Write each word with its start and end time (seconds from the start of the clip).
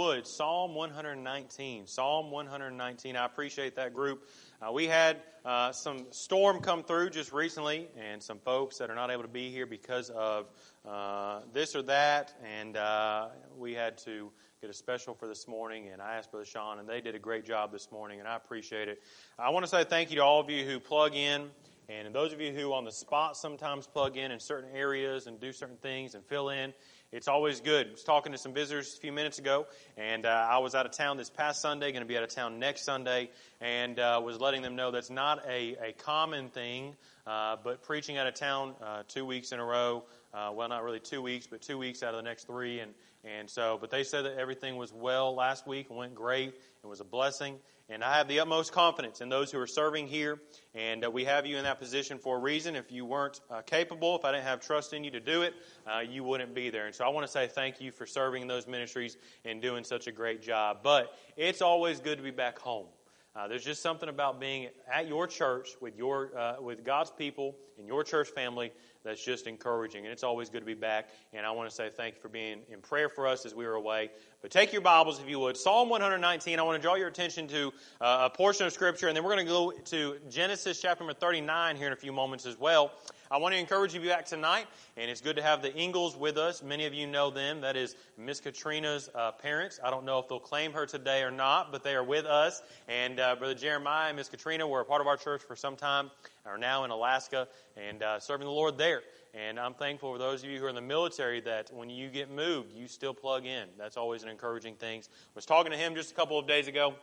would, 0.00 0.26
Psalm 0.26 0.74
119. 0.74 1.86
Psalm 1.86 2.30
119. 2.30 3.16
I 3.16 3.26
appreciate 3.26 3.76
that 3.76 3.92
group. 3.92 4.26
Uh, 4.66 4.72
we 4.72 4.86
had 4.86 5.18
uh, 5.44 5.72
some 5.72 6.06
storm 6.08 6.60
come 6.60 6.82
through 6.82 7.10
just 7.10 7.34
recently, 7.34 7.86
and 7.98 8.22
some 8.22 8.38
folks 8.38 8.78
that 8.78 8.88
are 8.88 8.94
not 8.94 9.10
able 9.10 9.20
to 9.20 9.28
be 9.28 9.50
here 9.50 9.66
because 9.66 10.08
of 10.08 10.46
uh, 10.88 11.40
this 11.52 11.76
or 11.76 11.82
that, 11.82 12.32
and 12.42 12.78
uh, 12.78 13.28
we 13.58 13.74
had 13.74 13.98
to 13.98 14.30
get 14.62 14.70
a 14.70 14.72
special 14.72 15.12
for 15.12 15.28
this 15.28 15.46
morning. 15.46 15.88
And 15.92 16.00
I 16.00 16.14
asked 16.14 16.30
Brother 16.30 16.46
Sean, 16.46 16.78
and 16.78 16.88
they 16.88 17.02
did 17.02 17.14
a 17.14 17.18
great 17.18 17.44
job 17.44 17.70
this 17.70 17.92
morning, 17.92 18.20
and 18.20 18.28
I 18.28 18.36
appreciate 18.36 18.88
it. 18.88 19.02
I 19.38 19.50
want 19.50 19.66
to 19.66 19.70
say 19.70 19.84
thank 19.84 20.08
you 20.08 20.16
to 20.16 20.24
all 20.24 20.40
of 20.40 20.48
you 20.48 20.64
who 20.64 20.80
plug 20.80 21.14
in. 21.14 21.50
And 21.90 22.14
those 22.14 22.32
of 22.32 22.40
you 22.40 22.52
who 22.52 22.72
on 22.72 22.84
the 22.84 22.92
spot 22.92 23.36
sometimes 23.36 23.88
plug 23.88 24.16
in 24.16 24.30
in 24.30 24.38
certain 24.38 24.70
areas 24.72 25.26
and 25.26 25.40
do 25.40 25.52
certain 25.52 25.76
things 25.78 26.14
and 26.14 26.24
fill 26.24 26.50
in, 26.50 26.72
it's 27.12 27.26
always 27.26 27.60
good. 27.60 27.88
I 27.88 27.90
was 27.90 28.04
talking 28.04 28.30
to 28.32 28.38
some 28.38 28.54
visitors 28.54 28.94
a 28.96 29.00
few 29.00 29.10
minutes 29.10 29.40
ago, 29.40 29.66
and 29.96 30.24
uh, 30.24 30.48
I 30.48 30.58
was 30.58 30.76
out 30.76 30.86
of 30.86 30.92
town 30.92 31.16
this 31.16 31.28
past 31.28 31.60
Sunday, 31.60 31.90
going 31.90 32.02
to 32.02 32.08
be 32.08 32.16
out 32.16 32.22
of 32.22 32.28
town 32.28 32.60
next 32.60 32.84
Sunday, 32.84 33.30
and 33.60 33.98
uh, 33.98 34.20
was 34.24 34.40
letting 34.40 34.62
them 34.62 34.76
know 34.76 34.92
that's 34.92 35.10
not 35.10 35.44
a, 35.48 35.76
a 35.82 35.92
common 35.98 36.50
thing, 36.50 36.94
uh, 37.26 37.56
but 37.64 37.82
preaching 37.82 38.16
out 38.16 38.28
of 38.28 38.34
town 38.34 38.74
uh, 38.80 39.02
two 39.08 39.24
weeks 39.24 39.50
in 39.50 39.58
a 39.58 39.64
row, 39.64 40.04
uh, 40.32 40.52
well, 40.54 40.68
not 40.68 40.84
really 40.84 41.00
two 41.00 41.20
weeks, 41.20 41.48
but 41.48 41.60
two 41.60 41.78
weeks 41.78 42.04
out 42.04 42.14
of 42.14 42.18
the 42.18 42.28
next 42.28 42.46
three, 42.46 42.78
and, 42.78 42.94
and 43.24 43.50
so, 43.50 43.76
but 43.78 43.90
they 43.90 44.02
said 44.02 44.24
that 44.24 44.38
everything 44.38 44.76
was 44.76 44.92
well 44.92 45.34
last 45.34 45.66
week 45.66 45.90
went 45.90 46.14
great. 46.14 46.54
It 46.82 46.86
was 46.86 47.00
a 47.00 47.04
blessing. 47.04 47.58
And 47.90 48.04
I 48.04 48.18
have 48.18 48.28
the 48.28 48.38
utmost 48.40 48.72
confidence 48.72 49.20
in 49.20 49.28
those 49.28 49.50
who 49.50 49.58
are 49.58 49.66
serving 49.66 50.06
here. 50.06 50.40
And 50.74 51.04
uh, 51.04 51.10
we 51.10 51.24
have 51.24 51.44
you 51.44 51.58
in 51.58 51.64
that 51.64 51.80
position 51.80 52.18
for 52.18 52.36
a 52.36 52.40
reason. 52.40 52.76
If 52.76 52.92
you 52.92 53.04
weren't 53.04 53.40
uh, 53.50 53.62
capable, 53.62 54.16
if 54.16 54.24
I 54.24 54.32
didn't 54.32 54.44
have 54.44 54.60
trust 54.60 54.92
in 54.94 55.02
you 55.04 55.10
to 55.10 55.20
do 55.20 55.42
it, 55.42 55.54
uh, 55.86 55.98
you 55.98 56.22
wouldn't 56.24 56.54
be 56.54 56.70
there. 56.70 56.86
And 56.86 56.94
so 56.94 57.04
I 57.04 57.08
want 57.08 57.26
to 57.26 57.32
say 57.32 57.48
thank 57.48 57.80
you 57.80 57.90
for 57.90 58.06
serving 58.06 58.42
in 58.42 58.48
those 58.48 58.66
ministries 58.66 59.18
and 59.44 59.60
doing 59.60 59.84
such 59.84 60.06
a 60.06 60.12
great 60.12 60.40
job. 60.40 60.78
But 60.82 61.14
it's 61.36 61.60
always 61.60 62.00
good 62.00 62.16
to 62.18 62.24
be 62.24 62.30
back 62.30 62.58
home. 62.58 62.86
Uh, 63.34 63.48
there's 63.48 63.64
just 63.64 63.82
something 63.82 64.08
about 64.08 64.40
being 64.40 64.68
at 64.92 65.06
your 65.06 65.26
church 65.26 65.70
with 65.80 65.96
your 65.96 66.36
uh, 66.36 66.56
with 66.60 66.84
God's 66.84 67.10
people 67.12 67.56
in 67.80 67.86
your 67.86 68.04
church 68.04 68.28
family 68.28 68.72
that's 69.02 69.24
just 69.24 69.46
encouraging. 69.46 70.04
And 70.04 70.12
it's 70.12 70.22
always 70.22 70.50
good 70.50 70.60
to 70.60 70.66
be 70.66 70.74
back. 70.74 71.08
And 71.32 71.46
I 71.46 71.50
want 71.50 71.68
to 71.68 71.74
say 71.74 71.90
thank 71.94 72.16
you 72.16 72.20
for 72.20 72.28
being 72.28 72.60
in 72.70 72.80
prayer 72.80 73.08
for 73.08 73.26
us 73.26 73.46
as 73.46 73.54
we 73.54 73.66
were 73.66 73.74
away. 73.74 74.10
But 74.42 74.50
take 74.50 74.72
your 74.72 74.82
Bibles, 74.82 75.20
if 75.20 75.28
you 75.28 75.38
would. 75.40 75.56
Psalm 75.56 75.88
119, 75.88 76.58
I 76.58 76.62
want 76.62 76.80
to 76.80 76.82
draw 76.82 76.94
your 76.94 77.08
attention 77.08 77.48
to 77.48 77.72
uh, 78.00 78.28
a 78.30 78.36
portion 78.36 78.66
of 78.66 78.72
Scripture, 78.72 79.08
and 79.08 79.16
then 79.16 79.24
we're 79.24 79.34
going 79.34 79.46
to 79.46 79.52
go 79.52 79.70
to 79.70 80.16
Genesis 80.30 80.80
chapter 80.80 81.04
number 81.04 81.18
39 81.18 81.76
here 81.76 81.86
in 81.86 81.92
a 81.92 81.96
few 81.96 82.12
moments 82.12 82.46
as 82.46 82.58
well. 82.58 82.92
I 83.32 83.36
want 83.36 83.54
to 83.54 83.60
encourage 83.60 83.94
you 83.94 84.00
to 84.00 84.02
be 84.02 84.08
back 84.08 84.26
tonight, 84.26 84.66
and 84.96 85.08
it's 85.08 85.20
good 85.20 85.36
to 85.36 85.42
have 85.42 85.62
the 85.62 85.72
Ingles 85.72 86.16
with 86.16 86.36
us. 86.36 86.64
Many 86.64 86.86
of 86.86 86.94
you 86.94 87.06
know 87.06 87.30
them. 87.30 87.60
That 87.60 87.76
is 87.76 87.94
Miss 88.18 88.40
Katrina's 88.40 89.08
uh, 89.14 89.30
parents. 89.30 89.78
I 89.84 89.90
don't 89.90 90.04
know 90.04 90.18
if 90.18 90.26
they'll 90.26 90.40
claim 90.40 90.72
her 90.72 90.84
today 90.84 91.22
or 91.22 91.30
not, 91.30 91.70
but 91.70 91.84
they 91.84 91.94
are 91.94 92.02
with 92.02 92.26
us. 92.26 92.60
And 92.88 93.20
uh, 93.20 93.36
Brother 93.36 93.54
Jeremiah 93.54 94.08
and 94.08 94.16
Miss 94.16 94.28
Katrina 94.28 94.66
were 94.66 94.80
a 94.80 94.84
part 94.84 95.00
of 95.00 95.06
our 95.06 95.16
church 95.16 95.42
for 95.42 95.54
some 95.54 95.76
time, 95.76 96.10
are 96.46 96.58
now 96.58 96.84
in 96.84 96.90
Alaska 96.90 97.48
and 97.76 98.02
uh, 98.02 98.18
serving 98.18 98.46
the 98.46 98.52
Lord 98.52 98.78
there. 98.78 99.02
And 99.34 99.60
I'm 99.60 99.74
thankful 99.74 100.12
for 100.12 100.18
those 100.18 100.42
of 100.42 100.50
you 100.50 100.58
who 100.58 100.66
are 100.66 100.70
in 100.70 100.74
the 100.74 100.80
military 100.80 101.40
that 101.42 101.72
when 101.72 101.88
you 101.88 102.08
get 102.08 102.30
moved, 102.30 102.72
you 102.72 102.88
still 102.88 103.14
plug 103.14 103.46
in. 103.46 103.68
That's 103.78 103.96
always 103.96 104.22
an 104.22 104.28
encouraging 104.28 104.74
thing. 104.74 105.00
I 105.00 105.30
was 105.34 105.46
talking 105.46 105.70
to 105.70 105.78
him 105.78 105.94
just 105.94 106.10
a 106.10 106.14
couple 106.14 106.38
of 106.38 106.46
days 106.46 106.66
ago. 106.66 106.94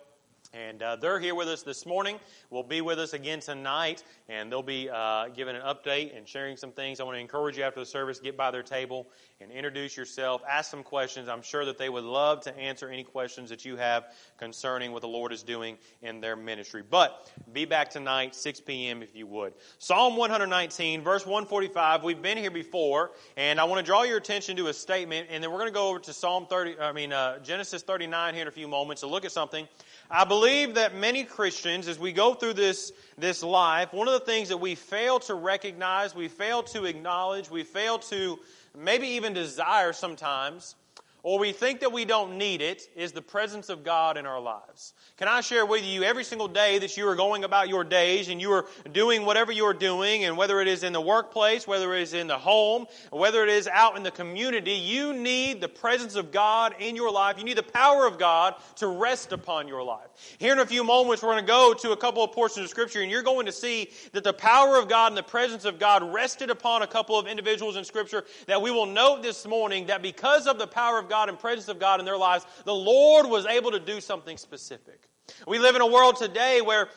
And 0.54 0.82
uh, 0.82 0.96
they're 0.96 1.20
here 1.20 1.36
with 1.36 1.50
us 1.50 1.62
this 1.62 1.86
morning. 1.86 2.20
Will 2.50 2.64
be 2.64 2.80
with 2.80 3.00
us 3.00 3.14
again 3.14 3.42
tonight, 3.42 4.04
and 4.30 4.50
they'll 4.50 4.64
be 4.64 4.90
uh, 4.90 5.28
giving 5.30 5.56
an 5.56 5.62
update 5.62 6.18
and 6.18 6.28
sharing 6.28 6.56
some 6.56 6.72
things. 6.72 7.00
I 7.00 7.04
want 7.04 7.18
to 7.18 7.20
encourage 7.20 7.58
you 7.58 7.64
after 7.64 7.82
the 7.82 7.86
service, 7.86 8.20
get 8.20 8.38
by 8.38 8.52
their 8.52 8.64
table 8.64 9.08
and 9.42 9.52
introduce 9.52 9.98
yourself, 9.98 10.42
ask 10.50 10.72
some 10.72 10.84
questions. 10.84 11.28
I'm 11.28 11.42
sure 11.42 11.66
that 11.66 11.78
they 11.78 11.90
would 11.90 12.06
love 12.06 12.42
to 12.42 12.58
answer 12.58 12.90
any 12.90 13.04
questions 13.04 13.50
that 13.50 13.66
you 13.66 13.76
have 13.76 14.06
concerning 14.38 14.94
what 14.94 15.02
the 15.02 15.08
Lord 15.08 15.34
is 15.34 15.44
doing 15.44 15.78
in 16.02 16.22
their 16.22 16.36
ministry. 16.36 16.82
But 16.90 17.30
be 17.52 17.66
back 17.66 17.90
tonight, 17.90 18.34
6 18.34 18.62
p.m. 18.62 19.04
if 19.04 19.16
you 19.16 19.28
would. 19.28 19.54
Psalm 19.80 20.16
119, 20.16 21.02
verse 21.02 21.26
145. 21.26 22.04
We've 22.04 22.22
been 22.22 22.38
here 22.38 22.52
before, 22.52 23.12
and 23.36 23.60
I 23.60 23.66
want 23.66 23.80
to 23.80 23.86
draw 23.86 24.04
your 24.04 24.18
attention 24.18 24.56
to 24.58 24.68
a 24.68 24.74
statement, 24.74 25.28
and 25.30 25.44
then 25.44 25.52
we're 25.52 25.60
going 25.60 25.70
to 25.70 25.74
go 25.74 25.90
over 25.90 26.00
to 26.00 26.14
Psalm 26.14 26.48
30. 26.48 26.80
I 26.80 26.94
mean 26.94 27.12
uh, 27.12 27.40
Genesis 27.40 27.84
39 27.84 28.34
here 28.34 28.44
in 28.44 28.48
a 28.48 28.52
few 28.52 28.68
moments 28.68 29.02
to 29.02 29.08
look 29.08 29.26
at 29.26 29.32
something. 29.32 29.68
I 30.10 30.24
believe 30.24 30.37
that 30.76 30.96
many 30.96 31.24
Christians, 31.24 31.88
as 31.88 31.98
we 31.98 32.12
go 32.12 32.34
through 32.34 32.54
this, 32.54 32.92
this 33.18 33.44
life, 33.44 33.94
one 33.94 34.08
of 34.08 34.14
the 34.14 34.26
things 34.26 34.50
that 34.50 34.58
we 34.58 34.76
fail 34.76 35.20
to 35.22 35.34
recognize, 35.34 36.16
we 36.16 36.28
fail 36.28 36.64
to 36.64 36.86
acknowledge, 36.86 37.50
we 37.50 37.64
fail 37.64 38.00
to 38.00 38.40
maybe 38.78 39.08
even 39.08 39.34
desire 39.34 39.94
sometimes 39.94 40.76
or 41.24 41.40
we 41.40 41.52
think 41.52 41.82
that 41.82 41.92
we 41.92 42.06
don't 42.06 42.38
need 42.38 42.62
it, 42.62 42.88
is 42.96 43.12
the 43.12 43.22
presence 43.22 43.70
of 43.70 43.84
God 43.84 44.18
in 44.18 44.26
our 44.26 44.40
lives. 44.40 44.94
Can 45.18 45.28
I 45.28 45.42
share 45.42 45.66
with 45.66 45.84
you 45.84 46.04
every 46.04 46.24
single 46.24 46.48
day 46.48 46.80
that 46.80 46.96
you 46.96 47.08
are 47.08 47.16
going 47.16 47.44
about 47.44 47.70
your 47.70 47.84
days 47.84 48.30
and 48.30 48.40
you 48.40 48.52
are 48.52 48.66
doing 48.92 49.26
whatever 49.26 49.52
you 49.52 49.66
are 49.66 49.74
doing, 49.74 50.24
and 50.24 50.38
whether 50.38 50.62
it 50.62 50.68
is 50.68 50.84
in 50.84 50.94
the 50.94 51.02
workplace, 51.02 51.68
whether 51.68 51.94
it 51.94 52.02
is 52.02 52.14
in 52.14 52.28
the 52.28 52.38
home, 52.38 52.86
whether 53.12 53.44
it 53.44 53.50
is 53.50 53.68
out 53.68 53.98
in 53.98 54.04
the 54.04 54.12
community, 54.12 54.74
you 54.74 55.14
need 55.14 55.60
the 55.60 55.68
presence 55.68 56.16
of 56.16 56.32
God 56.32 56.76
in 56.80 56.96
your 56.96 57.12
life. 57.12 57.38
You 57.38 57.44
need 57.44 57.58
the 57.58 57.64
power 57.64 58.08
of 58.08 58.18
God 58.18 58.56
to 58.76 58.88
rest 58.88 59.32
upon 59.32 59.68
your 59.68 59.84
life. 59.84 60.08
Here 60.38 60.54
in 60.54 60.60
a 60.60 60.66
few 60.66 60.84
moments, 60.84 61.24
we're 61.24 61.34
going 61.34 61.44
to 61.44 61.48
go 61.48 61.74
to 61.74 61.92
a 61.92 61.98
couple 61.98 62.24
of 62.24 62.32
portions 62.32 62.64
of 62.64 62.70
Scripture, 62.70 63.02
and 63.02 63.12
you're 63.12 63.24
going 63.24 63.48
to 63.48 63.52
see 63.52 63.90
that 64.14 64.24
the 64.24 64.34
power 64.34 64.80
of 64.80 64.88
God 64.88 65.12
and 65.12 65.18
the 65.18 65.24
presence 65.24 65.66
of 65.66 65.80
God 65.80 66.14
rested 66.14 66.50
upon 66.50 66.84
a 66.84 66.88
couple 66.88 67.18
of 67.18 67.28
individuals 67.28 67.76
in 67.76 67.84
Scripture 67.84 68.24
that 68.46 68.62
we 68.62 68.72
will 68.72 68.86
note 68.86 69.24
this 69.24 69.46
morning 69.48 69.88
that 69.88 70.02
because 70.02 70.48
of 70.48 70.58
the 70.60 70.68
power 70.68 71.00
of 71.00 71.10
God, 71.10 71.17
God 71.18 71.30
and 71.30 71.40
presence 71.40 71.68
of 71.68 71.80
God 71.80 72.00
in 72.00 72.06
their 72.06 72.18
lives, 72.18 72.46
the 72.64 72.76
Lord 72.76 73.26
was 73.26 73.48
able 73.48 73.72
to 73.72 73.80
do 73.80 74.00
something 74.02 74.38
specific. 74.38 75.02
We 75.48 75.58
live 75.58 75.76
in 75.76 75.82
a 75.82 75.88
world 75.88 76.18
today 76.18 76.62
where 76.62 76.90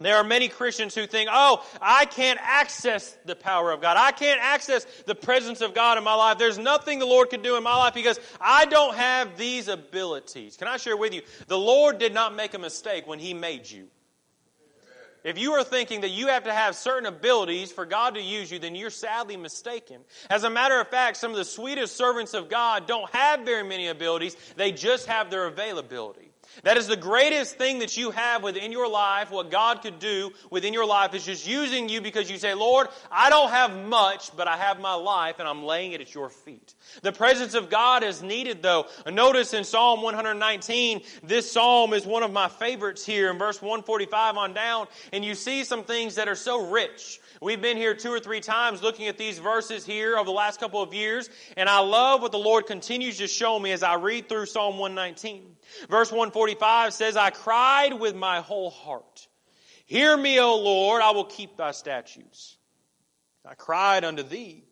there 0.00 0.16
are 0.16 0.24
many 0.24 0.48
Christians 0.48 0.94
who 0.94 1.06
think, 1.06 1.30
oh, 1.32 1.64
I 1.80 2.04
can't 2.04 2.38
access 2.42 3.16
the 3.24 3.34
power 3.34 3.72
of 3.72 3.80
God. 3.80 3.96
I 3.96 4.12
can't 4.12 4.38
access 4.38 4.84
the 5.06 5.14
presence 5.14 5.62
of 5.62 5.72
God 5.72 5.96
in 5.96 6.04
my 6.04 6.14
life. 6.14 6.36
There's 6.36 6.58
nothing 6.58 6.98
the 6.98 7.06
Lord 7.06 7.30
can 7.30 7.40
do 7.40 7.56
in 7.56 7.62
my 7.62 7.74
life 7.74 7.94
because 7.94 8.20
I 8.38 8.66
don't 8.66 8.96
have 8.96 9.38
these 9.38 9.68
abilities. 9.68 10.58
Can 10.58 10.68
I 10.68 10.76
share 10.76 10.96
with 10.96 11.14
you? 11.14 11.22
The 11.46 11.58
Lord 11.58 11.98
did 11.98 12.12
not 12.12 12.34
make 12.34 12.52
a 12.52 12.58
mistake 12.58 13.06
when 13.06 13.18
He 13.18 13.32
made 13.32 13.70
you. 13.70 13.88
If 15.24 15.38
you 15.38 15.52
are 15.54 15.64
thinking 15.64 16.02
that 16.02 16.10
you 16.10 16.28
have 16.28 16.44
to 16.44 16.52
have 16.52 16.76
certain 16.76 17.06
abilities 17.06 17.72
for 17.72 17.86
God 17.86 18.14
to 18.14 18.20
use 18.20 18.52
you, 18.52 18.58
then 18.58 18.74
you're 18.74 18.90
sadly 18.90 19.38
mistaken. 19.38 20.02
As 20.28 20.44
a 20.44 20.50
matter 20.50 20.78
of 20.78 20.88
fact, 20.88 21.16
some 21.16 21.30
of 21.30 21.38
the 21.38 21.46
sweetest 21.46 21.96
servants 21.96 22.34
of 22.34 22.50
God 22.50 22.86
don't 22.86 23.08
have 23.14 23.40
very 23.40 23.64
many 23.64 23.88
abilities, 23.88 24.36
they 24.56 24.70
just 24.70 25.06
have 25.06 25.30
their 25.30 25.46
availability. 25.46 26.33
That 26.62 26.76
is 26.76 26.86
the 26.86 26.96
greatest 26.96 27.56
thing 27.56 27.80
that 27.80 27.96
you 27.96 28.10
have 28.12 28.42
within 28.42 28.72
your 28.72 28.88
life. 28.88 29.30
What 29.30 29.50
God 29.50 29.82
could 29.82 29.98
do 29.98 30.32
within 30.50 30.72
your 30.72 30.86
life 30.86 31.14
is 31.14 31.24
just 31.24 31.46
using 31.46 31.88
you 31.88 32.00
because 32.00 32.30
you 32.30 32.38
say, 32.38 32.54
Lord, 32.54 32.88
I 33.10 33.30
don't 33.30 33.50
have 33.50 33.76
much, 33.86 34.36
but 34.36 34.48
I 34.48 34.56
have 34.56 34.80
my 34.80 34.94
life 34.94 35.36
and 35.38 35.48
I'm 35.48 35.64
laying 35.64 35.92
it 35.92 36.00
at 36.00 36.14
your 36.14 36.30
feet. 36.30 36.74
The 37.02 37.12
presence 37.12 37.54
of 37.54 37.70
God 37.70 38.02
is 38.02 38.22
needed 38.22 38.62
though. 38.62 38.86
Notice 39.10 39.54
in 39.54 39.64
Psalm 39.64 40.02
119, 40.02 41.02
this 41.22 41.50
psalm 41.50 41.92
is 41.92 42.06
one 42.06 42.22
of 42.22 42.32
my 42.32 42.48
favorites 42.48 43.04
here 43.04 43.30
in 43.30 43.38
verse 43.38 43.60
145 43.60 44.36
on 44.36 44.54
down. 44.54 44.86
And 45.12 45.24
you 45.24 45.34
see 45.34 45.64
some 45.64 45.84
things 45.84 46.14
that 46.14 46.28
are 46.28 46.34
so 46.34 46.70
rich. 46.70 47.20
We've 47.40 47.60
been 47.60 47.76
here 47.76 47.94
two 47.94 48.10
or 48.10 48.20
three 48.20 48.40
times 48.40 48.82
looking 48.82 49.08
at 49.08 49.18
these 49.18 49.38
verses 49.38 49.84
here 49.84 50.16
over 50.16 50.24
the 50.24 50.32
last 50.32 50.60
couple 50.60 50.82
of 50.82 50.94
years. 50.94 51.28
And 51.56 51.68
I 51.68 51.80
love 51.80 52.22
what 52.22 52.32
the 52.32 52.38
Lord 52.38 52.66
continues 52.66 53.18
to 53.18 53.26
show 53.26 53.58
me 53.58 53.72
as 53.72 53.82
I 53.82 53.94
read 53.94 54.28
through 54.28 54.46
Psalm 54.46 54.78
119. 54.78 55.53
Verse 55.88 56.10
145 56.10 56.92
says, 56.92 57.16
I 57.16 57.30
cried 57.30 57.92
with 57.94 58.14
my 58.14 58.40
whole 58.40 58.70
heart. 58.70 59.26
Hear 59.86 60.16
me, 60.16 60.40
O 60.40 60.56
Lord, 60.56 61.02
I 61.02 61.10
will 61.10 61.24
keep 61.24 61.56
thy 61.56 61.72
statutes. 61.72 62.56
I 63.46 63.54
cried 63.54 64.04
unto 64.04 64.22
thee, 64.22 64.64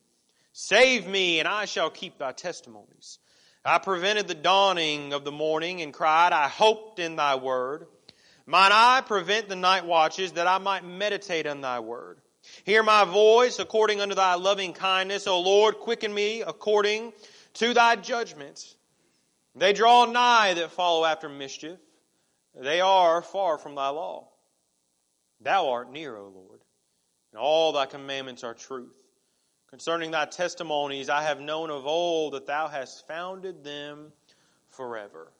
Save 0.53 1.07
me, 1.07 1.39
and 1.39 1.49
I 1.49 1.65
shall 1.65 1.91
keep 1.91 2.19
thy 2.19 2.33
testimonies. 2.33 3.19
I 3.65 3.79
prevented 3.79 4.29
the 4.29 4.35
dawning 4.35 5.13
of 5.13 5.25
the 5.25 5.33
morning 5.33 5.83
and 5.83 5.95
cried, 5.95 6.33
I 6.33 6.49
hoped 6.49 6.99
in 6.99 7.17
thy 7.17 7.37
word. 7.37 7.87
Mine 8.45 8.73
eye 8.73 9.03
prevent 9.07 9.49
the 9.49 9.57
night 9.57 9.87
watches 9.87 10.33
that 10.33 10.47
I 10.47 10.59
might 10.59 10.85
meditate 10.85 11.47
on 11.47 11.61
thy 11.61 11.81
word. 11.81 12.21
Hear 12.65 12.83
my 12.83 13.05
voice 13.05 13.59
according 13.59 14.01
unto 14.01 14.15
thy 14.15 14.35
loving 14.35 14.73
kindness, 14.73 15.27
O 15.27 15.41
Lord, 15.41 15.77
quicken 15.77 16.13
me 16.13 16.41
according 16.43 17.13
to 17.55 17.73
thy 17.73 17.97
judgments. 17.97 18.75
They 19.55 19.73
draw 19.73 20.07
nigh 20.07 20.55
that 20.55 20.71
follow 20.71 21.05
after 21.05 21.29
mischief. 21.29 21.79
They 22.55 22.81
are 22.81 23.23
far 23.23 23.59
from 23.59 23.75
thy 23.75 23.89
law. 23.89 24.29
Thou 25.41 25.71
art 25.71 25.91
near, 25.91 26.17
O 26.17 26.29
Lord, 26.29 26.61
and 27.33 27.41
all 27.41 27.73
thy 27.73 27.87
commandments 27.87 28.45
are 28.45 28.55
truth. 28.55 29.03
Concerning 29.69 30.11
thy 30.11 30.27
testimonies, 30.27 31.09
I 31.09 31.23
have 31.23 31.41
known 31.41 31.71
of 31.71 31.87
old 31.87 32.35
that 32.35 32.47
thou 32.47 32.69
hast 32.69 33.07
founded 33.07 33.65
them 33.65 34.13
forever. 34.69 35.33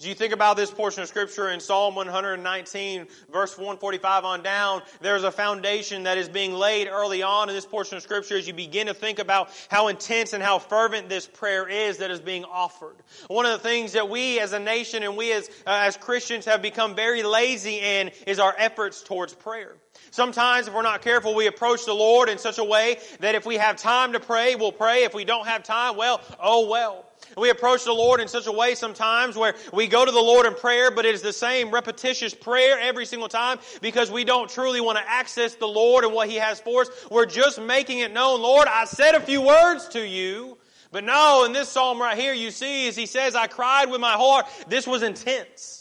As 0.00 0.06
you 0.06 0.14
think 0.14 0.32
about 0.32 0.56
this 0.56 0.70
portion 0.70 1.02
of 1.02 1.08
scripture 1.08 1.50
in 1.50 1.58
Psalm 1.58 1.96
119, 1.96 3.08
verse 3.32 3.58
145 3.58 4.24
on 4.24 4.44
down, 4.44 4.82
there's 5.00 5.24
a 5.24 5.32
foundation 5.32 6.04
that 6.04 6.16
is 6.16 6.28
being 6.28 6.52
laid 6.52 6.86
early 6.86 7.24
on 7.24 7.48
in 7.48 7.54
this 7.56 7.66
portion 7.66 7.96
of 7.96 8.04
scripture 8.04 8.36
as 8.36 8.46
you 8.46 8.54
begin 8.54 8.86
to 8.86 8.94
think 8.94 9.18
about 9.18 9.50
how 9.68 9.88
intense 9.88 10.34
and 10.34 10.40
how 10.40 10.60
fervent 10.60 11.08
this 11.08 11.26
prayer 11.26 11.68
is 11.68 11.98
that 11.98 12.12
is 12.12 12.20
being 12.20 12.44
offered. 12.44 12.94
One 13.26 13.44
of 13.44 13.50
the 13.50 13.68
things 13.68 13.94
that 13.94 14.08
we 14.08 14.38
as 14.38 14.52
a 14.52 14.60
nation 14.60 15.02
and 15.02 15.16
we 15.16 15.32
as, 15.32 15.48
uh, 15.66 15.82
as 15.82 15.96
Christians 15.96 16.44
have 16.44 16.62
become 16.62 16.94
very 16.94 17.24
lazy 17.24 17.80
in 17.80 18.12
is 18.24 18.38
our 18.38 18.54
efforts 18.56 19.02
towards 19.02 19.34
prayer. 19.34 19.74
Sometimes, 20.12 20.68
if 20.68 20.74
we're 20.74 20.82
not 20.82 21.02
careful, 21.02 21.34
we 21.34 21.48
approach 21.48 21.86
the 21.86 21.92
Lord 21.92 22.28
in 22.28 22.38
such 22.38 22.58
a 22.58 22.64
way 22.64 22.98
that 23.18 23.34
if 23.34 23.44
we 23.44 23.56
have 23.56 23.74
time 23.74 24.12
to 24.12 24.20
pray, 24.20 24.54
we'll 24.54 24.70
pray. 24.70 25.02
If 25.02 25.12
we 25.12 25.24
don't 25.24 25.48
have 25.48 25.64
time, 25.64 25.96
well, 25.96 26.20
oh 26.40 26.68
well. 26.68 27.07
We 27.38 27.50
approach 27.50 27.84
the 27.84 27.92
Lord 27.92 28.20
in 28.20 28.28
such 28.28 28.46
a 28.46 28.52
way 28.52 28.74
sometimes 28.74 29.36
where 29.36 29.54
we 29.72 29.86
go 29.86 30.04
to 30.04 30.10
the 30.10 30.20
Lord 30.20 30.46
in 30.46 30.54
prayer, 30.54 30.90
but 30.90 31.04
it 31.04 31.14
is 31.14 31.22
the 31.22 31.32
same 31.32 31.70
repetitious 31.70 32.34
prayer 32.34 32.78
every 32.80 33.06
single 33.06 33.28
time 33.28 33.58
because 33.80 34.10
we 34.10 34.24
don't 34.24 34.50
truly 34.50 34.80
want 34.80 34.98
to 34.98 35.08
access 35.08 35.54
the 35.54 35.68
Lord 35.68 36.04
and 36.04 36.12
what 36.12 36.28
He 36.28 36.36
has 36.36 36.60
for 36.60 36.82
us. 36.82 36.90
We're 37.10 37.26
just 37.26 37.60
making 37.60 38.00
it 38.00 38.12
known, 38.12 38.42
Lord, 38.42 38.68
I 38.68 38.84
said 38.84 39.14
a 39.14 39.20
few 39.20 39.42
words 39.42 39.88
to 39.88 40.06
you. 40.06 40.58
But 40.90 41.04
no, 41.04 41.44
in 41.44 41.52
this 41.52 41.68
psalm 41.68 42.00
right 42.00 42.16
here, 42.16 42.32
you 42.32 42.50
see, 42.50 42.88
as 42.88 42.96
he 42.96 43.04
says, 43.06 43.34
I 43.34 43.46
cried 43.46 43.90
with 43.90 44.00
my 44.00 44.14
heart, 44.14 44.46
this 44.68 44.86
was 44.86 45.02
intense. 45.02 45.77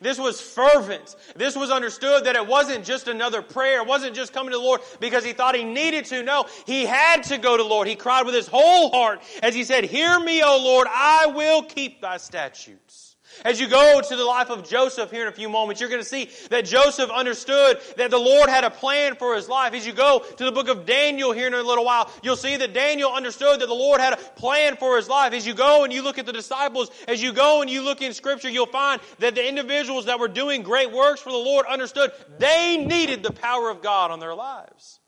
This 0.00 0.18
was 0.18 0.40
fervent. 0.40 1.16
This 1.36 1.56
was 1.56 1.70
understood 1.70 2.24
that 2.24 2.36
it 2.36 2.46
wasn't 2.46 2.84
just 2.84 3.08
another 3.08 3.42
prayer. 3.42 3.80
It 3.82 3.86
wasn't 3.86 4.14
just 4.14 4.32
coming 4.32 4.52
to 4.52 4.58
the 4.58 4.62
Lord 4.62 4.80
because 5.00 5.24
he 5.24 5.32
thought 5.32 5.54
he 5.54 5.64
needed 5.64 6.04
to. 6.06 6.22
No, 6.22 6.46
he 6.66 6.86
had 6.86 7.24
to 7.24 7.38
go 7.38 7.56
to 7.56 7.62
the 7.62 7.68
Lord. 7.68 7.88
He 7.88 7.96
cried 7.96 8.24
with 8.24 8.34
his 8.34 8.46
whole 8.46 8.90
heart 8.90 9.20
as 9.42 9.54
he 9.54 9.64
said, 9.64 9.84
Hear 9.84 10.18
me, 10.20 10.42
O 10.42 10.58
Lord, 10.62 10.86
I 10.90 11.26
will 11.26 11.62
keep 11.62 12.00
thy 12.00 12.16
statutes. 12.16 13.01
As 13.44 13.60
you 13.60 13.68
go 13.68 14.00
to 14.00 14.16
the 14.16 14.24
life 14.24 14.50
of 14.50 14.68
Joseph 14.68 15.10
here 15.10 15.22
in 15.22 15.28
a 15.28 15.32
few 15.32 15.48
moments, 15.48 15.80
you're 15.80 15.90
going 15.90 16.02
to 16.02 16.08
see 16.08 16.30
that 16.50 16.64
Joseph 16.64 17.10
understood 17.10 17.78
that 17.96 18.10
the 18.10 18.18
Lord 18.18 18.48
had 18.48 18.64
a 18.64 18.70
plan 18.70 19.16
for 19.16 19.34
his 19.34 19.48
life. 19.48 19.74
As 19.74 19.86
you 19.86 19.92
go 19.92 20.20
to 20.20 20.44
the 20.44 20.52
book 20.52 20.68
of 20.68 20.86
Daniel 20.86 21.32
here 21.32 21.46
in 21.46 21.54
a 21.54 21.62
little 21.62 21.84
while, 21.84 22.10
you'll 22.22 22.36
see 22.36 22.56
that 22.56 22.72
Daniel 22.72 23.10
understood 23.12 23.60
that 23.60 23.66
the 23.66 23.74
Lord 23.74 24.00
had 24.00 24.12
a 24.12 24.16
plan 24.16 24.76
for 24.76 24.96
his 24.96 25.08
life. 25.08 25.32
As 25.32 25.46
you 25.46 25.54
go 25.54 25.84
and 25.84 25.92
you 25.92 26.02
look 26.02 26.18
at 26.18 26.26
the 26.26 26.32
disciples, 26.32 26.90
as 27.08 27.22
you 27.22 27.32
go 27.32 27.62
and 27.62 27.70
you 27.70 27.82
look 27.82 28.02
in 28.02 28.14
scripture, 28.14 28.48
you'll 28.48 28.66
find 28.66 29.00
that 29.18 29.34
the 29.34 29.46
individuals 29.46 30.06
that 30.06 30.20
were 30.20 30.28
doing 30.28 30.62
great 30.62 30.92
works 30.92 31.20
for 31.20 31.32
the 31.32 31.38
Lord 31.38 31.66
understood 31.66 32.12
they 32.38 32.76
needed 32.76 33.22
the 33.22 33.32
power 33.32 33.70
of 33.70 33.82
God 33.82 34.10
on 34.10 34.20
their 34.20 34.34
lives. 34.34 35.00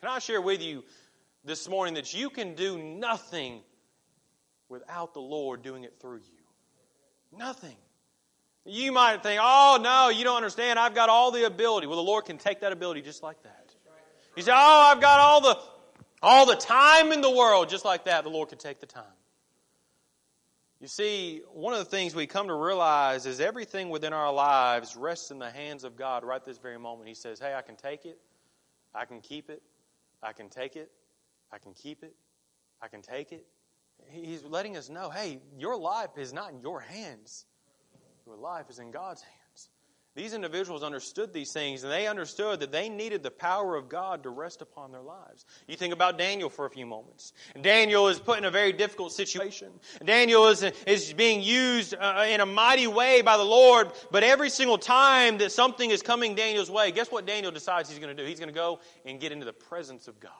Can 0.00 0.08
I 0.08 0.18
share 0.18 0.40
with 0.40 0.62
you 0.62 0.84
this 1.44 1.68
morning 1.68 1.94
that 1.94 2.14
you 2.14 2.30
can 2.30 2.54
do 2.54 2.78
nothing 2.78 3.62
without 4.68 5.14
the 5.14 5.20
Lord 5.20 5.62
doing 5.62 5.84
it 5.84 5.94
through 6.00 6.18
you? 6.18 6.37
Nothing. 7.36 7.76
You 8.64 8.92
might 8.92 9.22
think, 9.22 9.40
oh, 9.42 9.78
no, 9.82 10.10
you 10.10 10.24
don't 10.24 10.36
understand. 10.36 10.78
I've 10.78 10.94
got 10.94 11.08
all 11.08 11.30
the 11.30 11.46
ability. 11.46 11.86
Well, 11.86 11.96
the 11.96 12.02
Lord 12.02 12.26
can 12.26 12.38
take 12.38 12.60
that 12.60 12.72
ability 12.72 13.02
just 13.02 13.22
like 13.22 13.42
that. 13.42 13.70
You 14.36 14.42
say, 14.42 14.52
oh, 14.52 14.92
I've 14.92 15.00
got 15.00 15.20
all 15.20 15.40
the, 15.40 15.58
all 16.22 16.46
the 16.46 16.54
time 16.54 17.12
in 17.12 17.20
the 17.20 17.30
world. 17.30 17.68
Just 17.68 17.84
like 17.84 18.04
that, 18.04 18.24
the 18.24 18.30
Lord 18.30 18.50
can 18.50 18.58
take 18.58 18.80
the 18.80 18.86
time. 18.86 19.04
You 20.80 20.86
see, 20.86 21.42
one 21.52 21.72
of 21.72 21.80
the 21.80 21.86
things 21.86 22.14
we 22.14 22.26
come 22.26 22.46
to 22.48 22.54
realize 22.54 23.26
is 23.26 23.40
everything 23.40 23.88
within 23.88 24.12
our 24.12 24.32
lives 24.32 24.94
rests 24.96 25.32
in 25.32 25.40
the 25.40 25.50
hands 25.50 25.82
of 25.82 25.96
God 25.96 26.22
right 26.22 26.44
this 26.44 26.58
very 26.58 26.78
moment. 26.78 27.08
He 27.08 27.14
says, 27.14 27.40
hey, 27.40 27.54
I 27.54 27.62
can 27.62 27.74
take 27.74 28.04
it. 28.04 28.18
I 28.94 29.04
can 29.04 29.20
keep 29.20 29.50
it. 29.50 29.60
I 30.22 30.32
can 30.32 30.48
take 30.48 30.76
it. 30.76 30.90
I 31.50 31.58
can 31.58 31.72
keep 31.72 32.04
it. 32.04 32.14
I 32.80 32.86
can 32.86 33.02
take 33.02 33.32
it. 33.32 33.44
He's 34.10 34.44
letting 34.44 34.76
us 34.76 34.88
know 34.88 35.10
hey, 35.10 35.40
your 35.56 35.76
life 35.76 36.16
is 36.16 36.32
not 36.32 36.52
in 36.52 36.60
your 36.60 36.80
hands, 36.80 37.46
your 38.26 38.36
life 38.36 38.70
is 38.70 38.78
in 38.78 38.90
God's 38.90 39.22
hands. 39.22 39.38
These 40.18 40.34
individuals 40.34 40.82
understood 40.82 41.32
these 41.32 41.52
things, 41.52 41.84
and 41.84 41.92
they 41.92 42.08
understood 42.08 42.58
that 42.58 42.72
they 42.72 42.88
needed 42.88 43.22
the 43.22 43.30
power 43.30 43.76
of 43.76 43.88
God 43.88 44.24
to 44.24 44.30
rest 44.30 44.62
upon 44.62 44.90
their 44.90 45.00
lives. 45.00 45.46
You 45.68 45.76
think 45.76 45.94
about 45.94 46.18
Daniel 46.18 46.48
for 46.48 46.66
a 46.66 46.70
few 46.70 46.86
moments. 46.86 47.32
Daniel 47.60 48.08
is 48.08 48.18
put 48.18 48.36
in 48.36 48.44
a 48.44 48.50
very 48.50 48.72
difficult 48.72 49.12
situation. 49.12 49.68
Daniel 50.04 50.48
is, 50.48 50.64
is 50.88 51.12
being 51.12 51.40
used 51.40 51.94
uh, 51.94 52.26
in 52.28 52.40
a 52.40 52.46
mighty 52.46 52.88
way 52.88 53.22
by 53.22 53.36
the 53.36 53.44
Lord, 53.44 53.92
but 54.10 54.24
every 54.24 54.50
single 54.50 54.76
time 54.76 55.38
that 55.38 55.52
something 55.52 55.88
is 55.88 56.02
coming 56.02 56.34
Daniel's 56.34 56.68
way, 56.68 56.90
guess 56.90 57.12
what 57.12 57.24
Daniel 57.24 57.52
decides 57.52 57.88
he's 57.88 58.00
going 58.00 58.16
to 58.16 58.20
do? 58.20 58.28
He's 58.28 58.40
going 58.40 58.52
to 58.52 58.52
go 58.52 58.80
and 59.04 59.20
get 59.20 59.30
into 59.30 59.44
the 59.44 59.52
presence 59.52 60.08
of 60.08 60.18
God. 60.18 60.32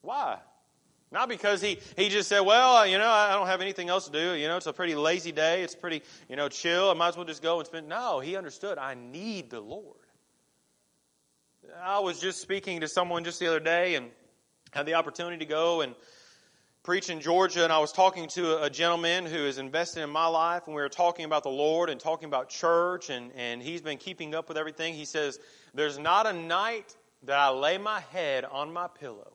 Why? 0.00 0.38
Not 1.12 1.28
because 1.28 1.60
he, 1.60 1.80
he 1.96 2.08
just 2.08 2.28
said, 2.28 2.40
well, 2.40 2.86
you 2.86 2.96
know, 2.96 3.08
I 3.08 3.32
don't 3.32 3.48
have 3.48 3.60
anything 3.60 3.88
else 3.88 4.06
to 4.06 4.12
do. 4.12 4.34
You 4.34 4.46
know, 4.46 4.56
it's 4.56 4.66
a 4.66 4.72
pretty 4.72 4.94
lazy 4.94 5.32
day. 5.32 5.62
It's 5.62 5.74
pretty, 5.74 6.02
you 6.28 6.36
know, 6.36 6.48
chill. 6.48 6.88
I 6.88 6.94
might 6.94 7.08
as 7.08 7.16
well 7.16 7.26
just 7.26 7.42
go 7.42 7.58
and 7.58 7.66
spend. 7.66 7.88
No, 7.88 8.20
he 8.20 8.36
understood. 8.36 8.78
I 8.78 8.94
need 8.94 9.50
the 9.50 9.60
Lord. 9.60 9.96
I 11.82 11.98
was 11.98 12.20
just 12.20 12.40
speaking 12.40 12.80
to 12.80 12.88
someone 12.88 13.24
just 13.24 13.40
the 13.40 13.48
other 13.48 13.60
day 13.60 13.96
and 13.96 14.10
had 14.72 14.86
the 14.86 14.94
opportunity 14.94 15.38
to 15.38 15.46
go 15.46 15.80
and 15.80 15.96
preach 16.84 17.10
in 17.10 17.20
Georgia. 17.20 17.64
And 17.64 17.72
I 17.72 17.80
was 17.80 17.90
talking 17.90 18.28
to 18.34 18.62
a 18.62 18.70
gentleman 18.70 19.26
who 19.26 19.46
is 19.46 19.58
invested 19.58 20.04
in 20.04 20.10
my 20.10 20.28
life. 20.28 20.62
And 20.66 20.76
we 20.76 20.82
were 20.82 20.88
talking 20.88 21.24
about 21.24 21.42
the 21.42 21.50
Lord 21.50 21.90
and 21.90 21.98
talking 21.98 22.28
about 22.28 22.50
church. 22.50 23.10
And, 23.10 23.32
and 23.34 23.60
he's 23.60 23.80
been 23.82 23.98
keeping 23.98 24.32
up 24.36 24.46
with 24.46 24.56
everything. 24.56 24.94
He 24.94 25.06
says, 25.06 25.40
there's 25.74 25.98
not 25.98 26.28
a 26.28 26.32
night 26.32 26.96
that 27.24 27.36
I 27.36 27.50
lay 27.50 27.78
my 27.78 27.98
head 28.12 28.44
on 28.44 28.72
my 28.72 28.86
pillow 28.86 29.32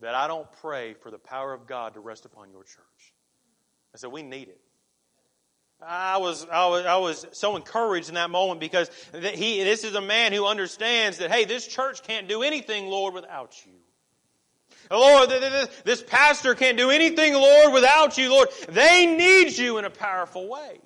that 0.00 0.14
I 0.14 0.26
don't 0.26 0.50
pray 0.60 0.94
for 0.94 1.10
the 1.10 1.18
power 1.18 1.52
of 1.52 1.66
God 1.66 1.94
to 1.94 2.00
rest 2.00 2.24
upon 2.24 2.50
your 2.50 2.62
church. 2.62 3.14
I 3.94 3.98
said, 3.98 4.12
we 4.12 4.22
need 4.22 4.48
it. 4.48 4.60
I 5.82 6.18
was, 6.18 6.46
I 6.50 6.66
was, 6.66 6.84
I 6.84 6.96
was 6.96 7.26
so 7.32 7.56
encouraged 7.56 8.08
in 8.08 8.14
that 8.16 8.28
moment 8.30 8.60
because 8.60 8.90
he, 9.12 9.64
this 9.64 9.82
is 9.82 9.94
a 9.94 10.00
man 10.00 10.32
who 10.32 10.46
understands 10.46 11.18
that, 11.18 11.30
hey, 11.30 11.46
this 11.46 11.66
church 11.66 12.02
can't 12.02 12.28
do 12.28 12.42
anything, 12.42 12.86
Lord, 12.86 13.14
without 13.14 13.56
you. 13.64 13.72
Lord, 14.90 15.30
this 15.84 16.02
pastor 16.02 16.54
can't 16.54 16.76
do 16.76 16.90
anything, 16.90 17.32
Lord, 17.32 17.72
without 17.72 18.18
you, 18.18 18.30
Lord. 18.30 18.48
They 18.68 19.06
need 19.06 19.56
you 19.56 19.78
in 19.78 19.84
a 19.84 19.90
powerful 19.90 20.48
way. 20.48 20.80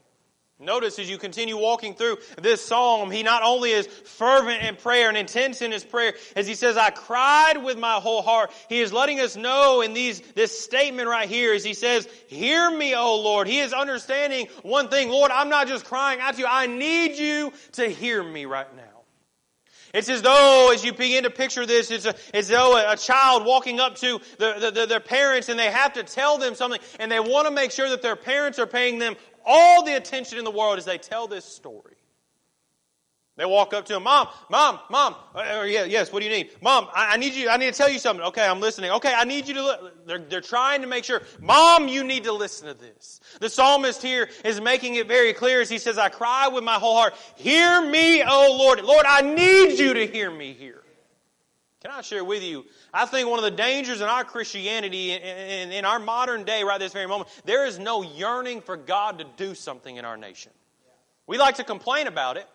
Notice 0.61 1.01
as 1.01 1.11
you 1.11 1.19
continue 1.19 1.57
walking 1.57 1.95
through 1.95 2.19
this 2.41 2.65
psalm, 2.65 3.11
he 3.11 3.25
not 3.25 3.43
only 3.43 3.73
is 3.73 3.89
fervent 3.89 4.63
in 4.63 4.77
prayer 4.77 5.09
and 5.09 5.19
intense 5.19 5.63
in 5.63 5.73
his 5.73 5.85
prayer, 5.85 6.15
as 6.37 6.47
he 6.47 6.55
says, 6.55 6.77
I 6.77 6.91
cried 6.91 7.65
with 7.65 7.77
my 7.77 7.95
whole 7.95 8.23
heart. 8.23 8.53
He 8.69 8.81
is 8.81 8.93
letting 8.93 9.19
us 9.19 9.37
know 9.37 9.81
in 9.81 9.95
these, 9.95 10.21
this 10.35 10.57
statement 10.57 11.09
right 11.09 11.29
here 11.29 11.55
as 11.55 11.65
he 11.65 11.75
says, 11.75 12.09
hear 12.29 12.71
me, 12.71 12.95
O 12.95 13.17
Lord. 13.17 13.49
He 13.49 13.59
is 13.59 13.73
understanding 13.73 14.47
one 14.63 14.89
thing. 14.89 15.09
Lord, 15.09 15.33
I'm 15.33 15.49
not 15.49 15.67
just 15.67 15.87
crying 15.87 16.21
out 16.21 16.35
to 16.35 16.41
you. 16.41 16.47
I 16.49 16.69
need 16.69 17.19
you 17.19 17.53
to 17.73 17.89
hear 17.89 18.23
me 18.23 18.45
right 18.45 18.73
now. 18.77 18.83
It's 19.93 20.09
as 20.09 20.23
though, 20.23 20.73
as 20.75 20.85
you 20.85 20.93
begin 20.93 21.23
to 21.23 21.31
picture 21.31 21.67
this, 21.67 21.93
it's 21.93 22.05
a, 22.05 22.15
as 22.35 22.49
though 22.49 22.77
a, 22.77 22.95
a 22.95 22.97
child 22.97 23.45
walking 23.45 23.79
up 23.79 23.95
to 23.99 24.21
the, 24.39 24.55
the, 24.59 24.71
the, 24.73 24.87
their 24.87 25.01
parents 25.01 25.49
and 25.49 25.59
they 25.59 25.71
have 25.71 25.93
to 25.93 26.03
tell 26.03 26.37
them 26.37 26.57
something 26.57 26.81
and 26.99 27.13
they 27.13 27.21
want 27.21 27.47
to 27.47 27.55
make 27.55 27.71
sure 27.71 27.89
that 27.89 28.03
their 28.03 28.17
parents 28.17 28.59
are 28.59 28.67
paying 28.67 28.99
them 28.99 29.15
all 29.45 29.85
the 29.85 29.97
attention 29.97 30.39
in 30.39 30.45
the 30.45 30.51
world 30.51 30.79
as 30.79 30.85
they 30.85 30.99
tell 30.99 31.27
this 31.27 31.45
story. 31.45 31.97
They 33.37 33.45
walk 33.45 33.75
up 33.75 33.85
to 33.87 33.97
him, 33.97 34.05
Mom, 34.05 34.29
Mom, 34.49 34.79
Mom. 34.91 35.17
Uh, 35.35 35.39
uh, 35.39 35.63
yeah, 35.65 35.83
yes, 35.85 36.13
what 36.13 36.21
do 36.21 36.27
you 36.27 36.31
need? 36.31 36.51
Mom, 36.63 36.87
I, 36.95 37.15
I, 37.15 37.17
need 37.17 37.35
you, 37.35 37.49
I 37.49 37.57
need 37.57 37.67
to 37.67 37.77
tell 37.77 37.89
you 37.89 37.99
something. 37.99 38.25
Okay, 38.27 38.47
I'm 38.47 38.61
listening. 38.61 38.93
Okay, 38.93 39.13
I 39.13 39.25
need 39.25 39.49
you 39.49 39.55
to, 39.55 39.65
li-. 39.65 39.91
they're, 40.07 40.19
they're 40.21 40.41
trying 40.41 40.83
to 40.83 40.87
make 40.87 41.03
sure, 41.03 41.21
Mom, 41.41 41.89
you 41.89 42.05
need 42.05 42.23
to 42.25 42.33
listen 42.33 42.69
to 42.69 42.75
this. 42.75 43.19
The 43.41 43.51
psalmist 43.51 44.03
here 44.03 44.31
is 44.45 44.61
making 44.61 44.95
it 44.95 45.09
very 45.09 45.33
clear 45.33 45.61
as 45.61 45.69
he 45.69 45.79
says, 45.79 45.99
I 45.99 46.11
cry 46.11 46.47
with 46.47 46.63
my 46.63 46.75
whole 46.75 46.95
heart, 46.95 47.15
hear 47.35 47.83
me, 47.83 48.23
O 48.23 48.57
Lord. 48.57 48.81
Lord, 48.85 49.05
I 49.05 49.23
need 49.23 49.81
you 49.81 49.95
to 49.95 50.07
hear 50.07 50.31
me 50.31 50.53
here. 50.53 50.84
Can 51.85 51.93
I 51.93 52.01
share 52.01 52.25
with 52.25 52.43
you? 52.43 52.65
I 52.95 53.05
think 53.05 53.29
one 53.29 53.39
of 53.39 53.45
the 53.45 53.51
dangers 53.51 54.01
in 54.01 54.07
our 54.07 54.25
Christianity, 54.25 55.13
in, 55.13 55.71
in, 55.71 55.85
our 55.85 55.99
modern 55.99 56.45
day, 56.45 56.65
right 56.65 56.81
this 56.81 56.95
very 56.95 57.07
moment, 57.07 57.29
there 57.45 57.67
is 57.67 57.79
no 57.79 58.01
yearning 58.01 58.63
for 58.63 58.79
God 58.79 59.19
to 59.19 59.27
do 59.37 59.55
something 59.55 59.95
in 59.95 60.07
our 60.07 60.17
nation. 60.17 60.51
We 61.27 61.37
like 61.37 61.57
to 61.57 61.65
complain 61.65 62.07
about 62.07 62.39
it. 62.39 62.47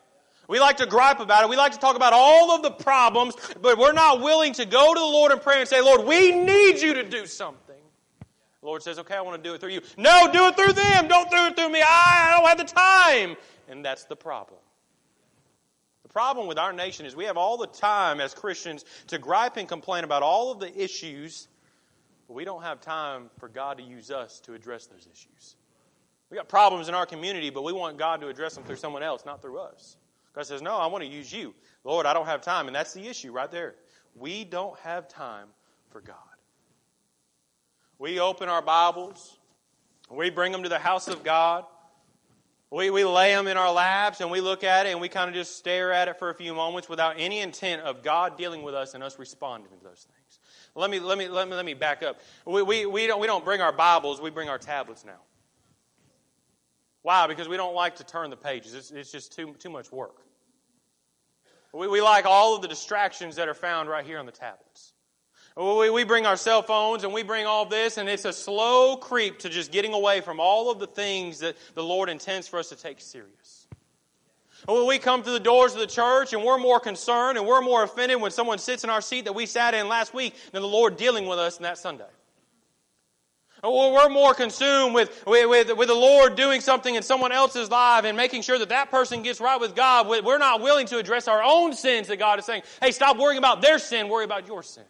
We 0.47 0.59
like 0.59 0.77
to 0.77 0.87
gripe 0.87 1.19
about 1.19 1.43
it. 1.43 1.49
We 1.49 1.57
like 1.57 1.73
to 1.73 1.77
talk 1.77 1.95
about 1.95 2.11
all 2.11 2.55
of 2.55 2.63
the 2.63 2.71
problems, 2.71 3.35
but 3.61 3.77
we're 3.77 3.93
not 3.93 4.19
willing 4.19 4.53
to 4.53 4.65
go 4.65 4.95
to 4.95 4.99
the 4.99 5.05
Lord 5.05 5.31
in 5.31 5.37
prayer 5.37 5.59
and 5.59 5.69
say, 5.69 5.79
Lord, 5.79 6.07
we 6.07 6.31
need 6.31 6.81
you 6.81 6.95
to 6.95 7.03
do 7.07 7.27
something. 7.27 7.75
The 8.61 8.65
Lord 8.65 8.81
says, 8.81 8.97
okay, 8.97 9.13
I 9.13 9.21
want 9.21 9.43
to 9.43 9.47
do 9.47 9.53
it 9.53 9.61
through 9.61 9.69
you. 9.69 9.81
No, 9.95 10.27
do 10.33 10.47
it 10.47 10.55
through 10.55 10.73
them. 10.73 11.07
Don't 11.07 11.29
do 11.29 11.37
it 11.37 11.55
through 11.55 11.69
me. 11.69 11.83
I 11.87 12.35
don't 12.35 12.47
have 12.47 12.57
the 12.57 12.73
time. 12.73 13.37
And 13.67 13.85
that's 13.85 14.05
the 14.05 14.15
problem. 14.15 14.58
The 16.09 16.13
problem 16.13 16.47
with 16.47 16.57
our 16.57 16.73
nation 16.73 17.05
is 17.05 17.15
we 17.15 17.25
have 17.25 17.37
all 17.37 17.55
the 17.55 17.67
time 17.67 18.19
as 18.19 18.33
Christians 18.33 18.83
to 19.07 19.19
gripe 19.19 19.57
and 19.57 19.67
complain 19.67 20.03
about 20.03 20.23
all 20.23 20.51
of 20.51 20.59
the 20.59 20.75
issues, 20.75 21.47
but 22.27 22.33
we 22.33 22.43
don't 22.45 22.63
have 22.63 22.81
time 22.81 23.29
for 23.37 23.47
God 23.47 23.77
to 23.77 23.83
use 23.83 24.09
us 24.09 24.39
to 24.41 24.55
address 24.55 24.87
those 24.87 25.07
issues. 25.11 25.55
We 26.31 26.37
got 26.37 26.47
problems 26.47 26.89
in 26.89 26.95
our 26.95 27.05
community, 27.05 27.51
but 27.51 27.63
we 27.63 27.73
want 27.73 27.99
God 27.99 28.21
to 28.21 28.27
address 28.27 28.55
them 28.55 28.63
through 28.63 28.77
someone 28.77 29.03
else, 29.03 29.23
not 29.23 29.39
through 29.39 29.59
us. 29.59 29.97
God 30.33 30.47
says, 30.47 30.63
No, 30.63 30.77
I 30.77 30.87
want 30.87 31.03
to 31.03 31.09
use 31.09 31.31
you. 31.31 31.53
Lord, 31.83 32.07
I 32.07 32.13
don't 32.13 32.25
have 32.25 32.41
time. 32.41 32.65
And 32.65 32.75
that's 32.75 32.93
the 32.93 33.07
issue 33.07 33.31
right 33.31 33.51
there. 33.51 33.75
We 34.15 34.45
don't 34.45 34.77
have 34.79 35.07
time 35.07 35.47
for 35.89 36.01
God. 36.01 36.15
We 37.99 38.19
open 38.19 38.49
our 38.49 38.63
Bibles, 38.63 39.37
we 40.09 40.31
bring 40.31 40.51
them 40.51 40.63
to 40.63 40.69
the 40.69 40.79
house 40.79 41.07
of 41.07 41.23
God. 41.23 41.65
We, 42.71 42.91
we 42.91 43.03
lay 43.03 43.33
them 43.33 43.47
in 43.47 43.57
our 43.57 43.71
laps 43.71 44.21
and 44.21 44.29
we 44.29 44.41
look 44.41 44.63
at 44.63 44.85
it 44.85 44.91
and 44.91 45.01
we 45.01 45.09
kind 45.09 45.27
of 45.27 45.33
just 45.35 45.57
stare 45.57 45.91
at 45.91 46.07
it 46.07 46.19
for 46.19 46.29
a 46.29 46.35
few 46.35 46.53
moments 46.53 46.87
without 46.87 47.15
any 47.17 47.39
intent 47.39 47.81
of 47.81 48.03
God 48.03 48.37
dealing 48.37 48.61
with 48.61 48.75
us 48.75 48.93
and 48.93 49.03
us 49.03 49.17
responding 49.17 49.71
to 49.71 49.83
those 49.83 50.05
things. 50.07 50.39
Let 50.75 50.91
me, 50.91 50.99
let 50.99 51.17
me, 51.17 51.27
let 51.27 51.49
me, 51.49 51.55
let 51.55 51.65
me 51.65 51.73
back 51.73 52.03
up. 52.03 52.19
We, 52.45 52.61
we, 52.61 52.85
we, 52.85 53.07
don't, 53.07 53.19
we 53.19 53.25
don't 53.25 53.43
bring 53.43 53.59
our 53.59 53.71
Bibles, 53.71 54.21
we 54.21 54.29
bring 54.29 54.49
our 54.49 54.59
tablets 54.59 55.03
now. 55.03 55.19
Why? 57.01 57.25
Because 57.25 57.47
we 57.47 57.57
don't 57.57 57.73
like 57.73 57.95
to 57.95 58.03
turn 58.03 58.29
the 58.29 58.37
pages. 58.37 58.75
It's, 58.75 58.91
it's 58.91 59.11
just 59.11 59.33
too, 59.33 59.55
too 59.57 59.69
much 59.69 59.91
work. 59.91 60.17
We, 61.73 61.87
we 61.87 62.01
like 62.01 62.25
all 62.25 62.55
of 62.55 62.61
the 62.61 62.67
distractions 62.67 63.37
that 63.37 63.47
are 63.47 63.55
found 63.55 63.89
right 63.89 64.05
here 64.05 64.19
on 64.19 64.27
the 64.27 64.31
tablets. 64.31 64.93
We, 65.59 66.05
bring 66.05 66.25
our 66.25 66.37
cell 66.37 66.61
phones 66.61 67.03
and 67.03 67.13
we 67.13 67.21
bring 67.21 67.45
all 67.45 67.65
this, 67.65 67.97
and 67.97 68.07
it's 68.07 68.23
a 68.23 68.31
slow 68.31 68.95
creep 68.95 69.39
to 69.39 69.49
just 69.49 69.73
getting 69.73 69.93
away 69.93 70.21
from 70.21 70.39
all 70.39 70.71
of 70.71 70.79
the 70.79 70.87
things 70.87 71.39
that 71.39 71.57
the 71.73 71.83
Lord 71.83 72.07
intends 72.07 72.47
for 72.47 72.59
us 72.59 72.69
to 72.69 72.77
take 72.77 73.01
serious. 73.01 73.67
When 74.65 74.87
we 74.87 74.99
come 74.99 75.21
to 75.21 75.31
the 75.31 75.39
doors 75.39 75.73
of 75.73 75.81
the 75.81 75.87
church 75.87 76.31
and 76.31 76.45
we're 76.45 76.59
more 76.59 76.79
concerned 76.79 77.37
and 77.37 77.45
we're 77.45 77.59
more 77.59 77.83
offended 77.83 78.21
when 78.21 78.31
someone 78.31 78.57
sits 78.57 78.85
in 78.85 78.89
our 78.89 79.01
seat 79.01 79.25
that 79.25 79.35
we 79.35 79.45
sat 79.45 79.73
in 79.73 79.89
last 79.89 80.13
week 80.13 80.33
than 80.53 80.61
the 80.61 80.67
Lord 80.67 80.95
dealing 80.95 81.27
with 81.27 81.39
us 81.39 81.57
in 81.57 81.63
that 81.63 81.77
Sunday. 81.77 82.07
We're 83.61 84.07
more 84.07 84.33
consumed 84.33 84.95
with, 84.95 85.23
with, 85.27 85.77
with 85.77 85.87
the 85.89 85.93
Lord 85.93 86.37
doing 86.37 86.61
something 86.61 86.95
in 86.95 87.03
someone 87.03 87.33
else's 87.33 87.69
life 87.69 88.05
and 88.05 88.15
making 88.15 88.43
sure 88.43 88.57
that 88.59 88.69
that 88.69 88.91
person 88.91 89.23
gets 89.23 89.41
right 89.41 89.59
with 89.59 89.75
God. 89.75 90.07
We're 90.07 90.37
not 90.37 90.61
willing 90.61 90.87
to 90.87 90.99
address 90.99 91.27
our 91.27 91.43
own 91.43 91.73
sins 91.73 92.07
that 92.07 92.17
God 92.17 92.39
is 92.39 92.45
saying, 92.45 92.61
hey, 92.81 92.91
stop 92.91 93.17
worrying 93.17 93.39
about 93.39 93.61
their 93.61 93.77
sin, 93.77 94.07
worry 94.07 94.23
about 94.23 94.47
your 94.47 94.63
sin. 94.63 94.85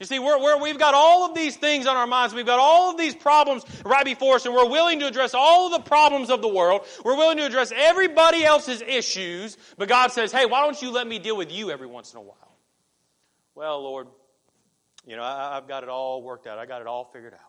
You 0.00 0.06
see, 0.06 0.18
we're, 0.18 0.40
we're, 0.42 0.58
we've 0.58 0.78
got 0.78 0.94
all 0.94 1.26
of 1.26 1.34
these 1.34 1.56
things 1.56 1.86
on 1.86 1.94
our 1.94 2.06
minds. 2.06 2.34
We've 2.34 2.46
got 2.46 2.58
all 2.58 2.90
of 2.90 2.96
these 2.96 3.14
problems 3.14 3.64
right 3.84 4.04
before 4.04 4.36
us, 4.36 4.46
and 4.46 4.54
we're 4.54 4.68
willing 4.68 4.98
to 5.00 5.06
address 5.06 5.34
all 5.34 5.66
of 5.66 5.72
the 5.72 5.86
problems 5.86 6.30
of 6.30 6.40
the 6.40 6.48
world. 6.48 6.86
We're 7.04 7.16
willing 7.16 7.36
to 7.36 7.44
address 7.44 7.70
everybody 7.76 8.42
else's 8.42 8.80
issues, 8.80 9.58
but 9.76 9.90
God 9.90 10.10
says, 10.10 10.32
hey, 10.32 10.46
why 10.46 10.62
don't 10.62 10.80
you 10.80 10.90
let 10.90 11.06
me 11.06 11.18
deal 11.18 11.36
with 11.36 11.52
you 11.52 11.70
every 11.70 11.86
once 11.86 12.14
in 12.14 12.18
a 12.18 12.22
while? 12.22 12.56
Well, 13.54 13.82
Lord, 13.82 14.06
you 15.06 15.16
know, 15.16 15.22
I, 15.22 15.58
I've 15.58 15.68
got 15.68 15.82
it 15.82 15.90
all 15.90 16.22
worked 16.22 16.46
out. 16.46 16.58
I 16.58 16.64
got 16.64 16.80
it 16.80 16.86
all 16.86 17.04
figured 17.04 17.34
out. 17.34 17.40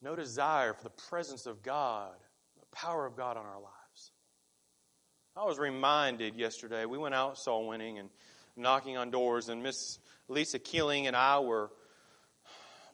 No 0.00 0.14
desire 0.14 0.72
for 0.72 0.84
the 0.84 0.90
presence 0.90 1.46
of 1.46 1.64
God, 1.64 2.12
the 2.60 2.76
power 2.76 3.06
of 3.06 3.16
God 3.16 3.36
on 3.36 3.44
our 3.44 3.60
lives. 3.60 4.12
I 5.36 5.44
was 5.44 5.58
reminded 5.58 6.36
yesterday, 6.36 6.84
we 6.84 6.96
went 6.96 7.16
out 7.16 7.38
soul 7.38 7.66
winning 7.66 7.98
and 7.98 8.08
knocking 8.56 8.96
on 8.96 9.10
doors, 9.10 9.48
and 9.48 9.62
Miss 9.62 9.98
Lisa 10.28 10.58
Keeling 10.58 11.06
and 11.06 11.16
I 11.16 11.40
were 11.40 11.70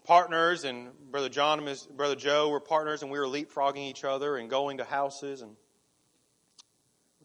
partners, 0.05 0.65
and 0.65 0.91
Brother 1.11 1.29
John 1.29 1.67
and 1.67 1.97
Brother 1.97 2.17
Joe 2.17 2.49
were 2.49 2.61
partners, 2.61 3.03
and 3.03 3.11
we 3.11 3.19
were 3.19 3.27
leapfrogging 3.27 3.89
each 3.89 4.05
other 4.05 4.37
and 4.37 4.51
going 4.51 4.79
to 4.79 4.85
houses. 4.85 5.43
And 5.43 5.57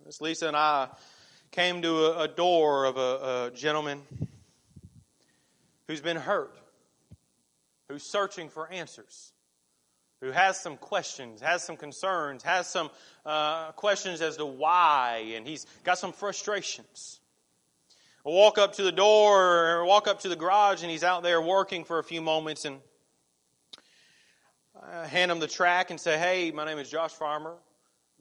Miss 0.06 0.22
Lisa 0.22 0.48
and 0.48 0.56
I 0.56 0.89
came 1.51 1.82
to 1.82 2.06
a, 2.06 2.24
a 2.24 2.27
door 2.27 2.86
of 2.86 2.98
a, 2.98 3.48
a 3.48 3.51
gentleman 3.56 4.01
who's 5.88 6.01
been 6.01 6.17
hurt, 6.17 6.56
who's 7.89 8.03
searching 8.03 8.50
for 8.50 8.70
answers 8.70 9.32
who 10.22 10.32
has 10.32 10.60
some 10.60 10.77
questions, 10.77 11.41
has 11.41 11.63
some 11.63 11.77
concerns, 11.77 12.44
has 12.44 12.67
some 12.67 12.89
uh, 13.25 13.72
questions 13.74 14.22
as 14.22 14.38
to 14.38 14.46
why, 14.46 15.32
and 15.36 15.48
he's 15.48 15.65
got 15.84 15.98
some 15.98 16.12
frustrations 16.12 17.20
walk 18.31 18.57
up 18.57 18.74
to 18.74 18.84
the 18.84 18.91
door 18.91 19.77
or 19.77 19.86
walk 19.86 20.07
up 20.07 20.22
to 20.22 20.29
the 20.29 20.36
garage 20.36 20.81
and 20.81 20.91
he's 20.91 21.03
out 21.03 21.24
there 21.24 21.41
working 21.41 21.84
for 21.84 22.00
a 22.00 22.03
few 22.03 22.22
moments 22.22 22.65
and 22.65 22.79
I 24.84 25.07
hand 25.07 25.31
him 25.31 25.39
the 25.39 25.48
track 25.48 25.89
and 25.89 26.00
say, 26.00 26.17
Hey, 26.17 26.51
my 26.51 26.65
name 26.65 26.77
is 26.77 26.89
Josh 26.89 27.12
Farmer, 27.12 27.55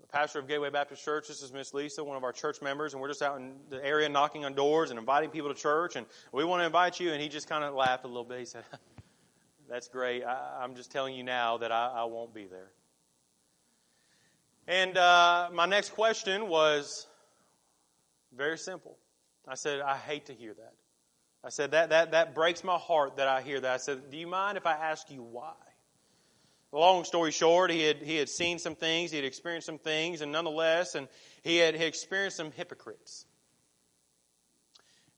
the 0.01 0.07
pastor 0.07 0.39
of 0.39 0.49
Gateway 0.49 0.71
Baptist 0.71 1.05
Church. 1.05 1.29
This 1.29 1.43
is 1.43 1.53
Miss 1.53 1.75
Lisa, 1.75 2.03
one 2.03 2.17
of 2.17 2.25
our 2.25 2.33
church 2.33 2.63
members, 2.63 2.93
and 2.93 3.03
we're 3.03 3.09
just 3.09 3.23
out 3.23 3.39
in 3.39 3.55
the 3.69 3.85
area 3.85 4.09
knocking 4.09 4.45
on 4.45 4.55
doors 4.55 4.91
and 4.91 4.99
inviting 4.99 5.31
people 5.31 5.53
to 5.53 5.61
church, 5.61 5.97
and 5.97 6.07
we 6.33 6.45
want 6.45 6.63
to 6.63 6.67
invite 6.67 6.99
you. 6.99 7.13
And 7.13 7.21
he 7.21 7.29
just 7.29 7.49
kind 7.49 7.63
of 7.63 7.75
laughed 7.75 8.05
a 8.05 8.09
little 8.09 8.25
bit. 8.25 8.39
He 8.39 8.45
said, 8.47 8.65
That's 9.69 9.89
great. 9.89 10.25
I, 10.25 10.65
am 10.65 10.75
just 10.75 10.91
telling 10.91 11.15
you 11.15 11.25
now 11.25 11.59
that 11.59 11.73
I, 11.73 11.93
I 11.97 12.05
won't 12.05 12.33
be 12.33 12.47
there. 12.47 12.71
And 14.69 14.97
uh, 14.97 15.51
my 15.53 15.67
next 15.67 15.91
question 15.91 16.49
was 16.49 17.07
very 18.37 18.59
simple. 18.59 18.97
I 19.47 19.55
said, 19.55 19.81
I 19.81 19.97
hate 19.97 20.27
to 20.27 20.35
hear 20.35 20.55
that. 20.55 20.75
I 21.45 21.51
said, 21.51 21.71
that, 21.73 21.91
that, 21.91 22.11
that 22.11 22.35
breaks 22.35 22.65
my 22.65 22.77
heart 22.77 23.17
that 23.19 23.29
I 23.29 23.43
hear 23.43 23.61
that. 23.61 23.73
I 23.73 23.77
said, 23.77 24.11
Do 24.11 24.17
you 24.17 24.27
mind 24.27 24.57
if 24.57 24.67
I 24.67 24.73
ask 24.73 25.11
you 25.11 25.23
why? 25.23 25.55
Long 26.73 27.05
story 27.05 27.31
short, 27.31 27.71
he 27.71 27.83
had, 27.83 27.99
he 28.03 28.17
had 28.17 28.29
seen 28.29 28.59
some 28.59 28.75
things, 28.75 29.11
he 29.11 29.17
had 29.17 29.25
experienced 29.25 29.67
some 29.67 29.79
things, 29.79 30.21
and 30.21 30.33
nonetheless, 30.33 30.95
and 30.95 31.09
he 31.43 31.57
had, 31.57 31.77
he 31.77 31.85
experienced 31.85 32.37
some 32.37 32.51
hypocrites. 32.51 33.25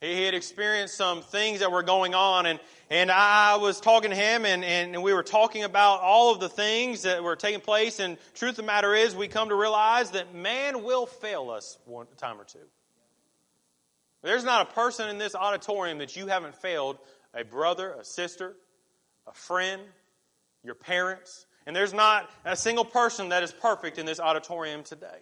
He 0.00 0.25
had 0.25 0.35
experienced 0.35 0.97
some 0.97 1.23
things 1.23 1.58
that 1.58 1.73
were 1.73 1.82
going 1.82 2.14
on, 2.14 2.47
and, 2.47 2.61
and 2.88 3.11
I 3.11 3.56
was 3.56 3.80
talking 3.80 4.11
to 4.11 4.16
him, 4.16 4.44
and, 4.44 4.64
and 4.64 5.02
we 5.02 5.12
were 5.12 5.25
talking 5.25 5.64
about 5.64 6.00
all 6.02 6.32
of 6.32 6.38
the 6.38 6.49
things 6.49 7.02
that 7.02 7.25
were 7.25 7.35
taking 7.35 7.61
place. 7.61 7.99
And 7.99 8.16
truth 8.35 8.50
of 8.50 8.56
the 8.58 8.62
matter 8.62 8.94
is, 8.94 9.16
we 9.16 9.26
come 9.26 9.49
to 9.49 9.56
realize 9.56 10.12
that 10.12 10.32
man 10.32 10.85
will 10.85 11.06
fail 11.06 11.50
us 11.50 11.78
one 11.85 12.06
time 12.16 12.40
or 12.40 12.44
two. 12.44 12.61
There's 14.23 14.45
not 14.45 14.69
a 14.69 14.73
person 14.73 15.09
in 15.09 15.19
this 15.19 15.35
auditorium 15.35 15.99
that 15.99 16.17
you 16.17 16.27
haven't 16.27 16.57
failed 16.57 16.99
a 17.35 17.45
brother, 17.45 17.93
a 17.93 18.05
sister, 18.05 18.57
a 19.27 19.33
friend, 19.33 19.83
your 20.65 20.75
parents. 20.75 21.47
And 21.67 21.77
there's 21.77 21.93
not 21.93 22.29
a 22.45 22.57
single 22.57 22.85
person 22.85 23.29
that 23.29 23.43
is 23.43 23.53
perfect 23.53 23.99
in 23.99 24.07
this 24.07 24.19
auditorium 24.19 24.83
today. 24.83 25.21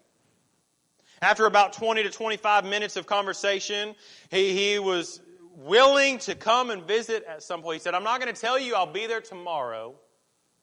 After 1.21 1.47
about 1.47 1.73
20 1.73 2.03
to 2.05 2.11
25 2.11 2.65
minutes 2.65 2.97
of 2.97 3.07
conversation, 3.07 3.95
he, 4.31 4.53
he 4.53 4.79
was 4.79 5.21
willing 5.57 6.19
to 6.19 6.35
come 6.35 6.71
and 6.71 6.85
visit 6.85 7.25
at 7.25 7.43
some 7.43 7.63
point. 7.63 7.77
He 7.77 7.81
said, 7.81 7.95
I'm 7.95 8.05
not 8.05 8.21
going 8.21 8.33
to 8.33 8.41
tell 8.41 8.59
you 8.59 8.75
I'll 8.75 8.93
be 8.93 9.07
there 9.07 9.23
tomorrow. 9.23 9.95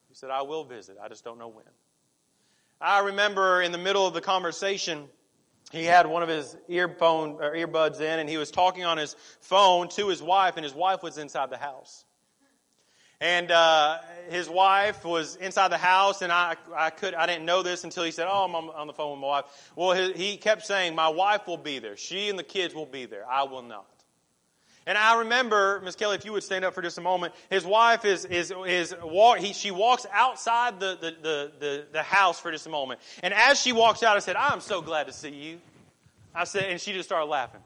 He 0.08 0.14
said, 0.14 0.30
I 0.30 0.42
will 0.42 0.64
visit. 0.64 0.96
I 1.02 1.08
just 1.08 1.24
don't 1.24 1.38
know 1.38 1.48
when. 1.48 1.64
I 2.80 3.00
remember 3.00 3.62
in 3.62 3.72
the 3.72 3.78
middle 3.78 4.06
of 4.06 4.14
the 4.14 4.20
conversation, 4.20 5.08
he 5.74 5.84
had 5.84 6.06
one 6.06 6.22
of 6.22 6.28
his 6.28 6.56
earphone 6.68 7.36
or 7.40 7.54
earbuds 7.54 8.00
in 8.00 8.18
and 8.18 8.28
he 8.28 8.36
was 8.36 8.50
talking 8.50 8.84
on 8.84 8.98
his 8.98 9.16
phone 9.40 9.88
to 9.90 10.08
his 10.08 10.22
wife 10.22 10.56
and 10.56 10.64
his 10.64 10.74
wife 10.74 11.02
was 11.02 11.18
inside 11.18 11.50
the 11.50 11.56
house. 11.56 12.04
And 13.20 13.50
uh, 13.50 13.98
his 14.28 14.48
wife 14.48 15.04
was 15.04 15.36
inside 15.36 15.68
the 15.68 15.78
house 15.78 16.22
and 16.22 16.32
I, 16.32 16.56
I 16.76 16.90
could 16.90 17.14
i 17.14 17.26
didn't 17.26 17.44
know 17.44 17.62
this 17.62 17.84
until 17.84 18.04
he 18.04 18.10
said 18.10 18.26
oh 18.28 18.44
i'm 18.44 18.54
on 18.54 18.86
the 18.86 18.92
phone 18.92 19.12
with 19.12 19.20
my 19.20 19.26
wife. 19.26 19.72
Well 19.76 19.92
he, 19.92 20.12
he 20.12 20.36
kept 20.36 20.66
saying 20.66 20.94
my 20.94 21.08
wife 21.08 21.46
will 21.46 21.56
be 21.56 21.78
there. 21.78 21.96
She 21.96 22.28
and 22.28 22.38
the 22.38 22.44
kids 22.44 22.74
will 22.74 22.86
be 22.86 23.06
there. 23.06 23.24
I 23.28 23.44
will 23.44 23.62
not 23.62 23.93
and 24.86 24.98
I 24.98 25.20
remember, 25.20 25.80
Miss 25.82 25.96
Kelly, 25.96 26.16
if 26.16 26.24
you 26.24 26.32
would 26.32 26.42
stand 26.42 26.64
up 26.64 26.74
for 26.74 26.82
just 26.82 26.98
a 26.98 27.00
moment, 27.00 27.32
his 27.50 27.64
wife 27.64 28.04
is, 28.04 28.24
is, 28.26 28.52
is 28.66 28.94
walk, 29.02 29.38
he, 29.38 29.52
she 29.52 29.70
walks 29.70 30.06
outside 30.12 30.78
the, 30.78 30.98
the, 31.00 31.16
the, 31.22 31.52
the, 31.58 31.86
the 31.92 32.02
house 32.02 32.38
for 32.38 32.50
just 32.50 32.66
a 32.66 32.70
moment. 32.70 33.00
And 33.22 33.32
as 33.32 33.60
she 33.60 33.72
walks 33.72 34.02
out, 34.02 34.16
I 34.16 34.20
said, 34.20 34.36
I'm 34.36 34.60
so 34.60 34.82
glad 34.82 35.06
to 35.06 35.12
see 35.12 35.30
you. 35.30 35.60
I 36.34 36.44
said, 36.44 36.64
and 36.64 36.80
she 36.80 36.92
just 36.92 37.08
started 37.08 37.26
laughing. 37.26 37.60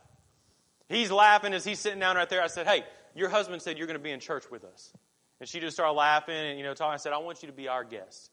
He's 0.88 1.10
laughing 1.10 1.52
as 1.54 1.64
he's 1.64 1.78
sitting 1.78 2.00
down 2.00 2.16
right 2.16 2.28
there. 2.28 2.42
I 2.42 2.46
said, 2.46 2.66
Hey, 2.66 2.84
your 3.14 3.28
husband 3.28 3.60
said 3.62 3.78
you're 3.78 3.86
going 3.86 3.98
to 3.98 4.02
be 4.02 4.10
in 4.10 4.20
church 4.20 4.50
with 4.50 4.64
us. 4.64 4.92
And 5.40 5.48
she 5.48 5.60
just 5.60 5.76
started 5.76 5.92
laughing 5.92 6.34
and, 6.34 6.58
you 6.58 6.64
know, 6.64 6.74
talking. 6.74 6.94
I 6.94 6.96
said, 6.96 7.12
I 7.12 7.18
want 7.18 7.42
you 7.42 7.48
to 7.48 7.52
be 7.54 7.68
our 7.68 7.84
guest. 7.84 8.30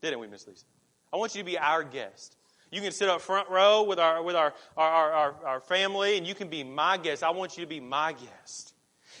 Didn't 0.00 0.20
we, 0.20 0.26
Miss 0.26 0.46
Lisa? 0.46 0.64
I 1.12 1.16
want 1.16 1.34
you 1.34 1.42
to 1.42 1.46
be 1.46 1.58
our 1.58 1.82
guest. 1.82 2.36
You 2.70 2.80
can 2.80 2.92
sit 2.92 3.08
up 3.08 3.20
front 3.20 3.48
row 3.48 3.82
with 3.82 3.98
our, 3.98 4.22
with 4.22 4.36
our, 4.36 4.54
our, 4.76 5.12
our, 5.12 5.34
our 5.44 5.60
family, 5.60 6.18
and 6.18 6.26
you 6.26 6.34
can 6.34 6.48
be 6.48 6.64
my 6.64 6.96
guest. 6.96 7.22
I 7.22 7.30
want 7.30 7.56
you 7.56 7.64
to 7.64 7.68
be 7.68 7.80
my 7.80 8.12
guest. 8.12 8.74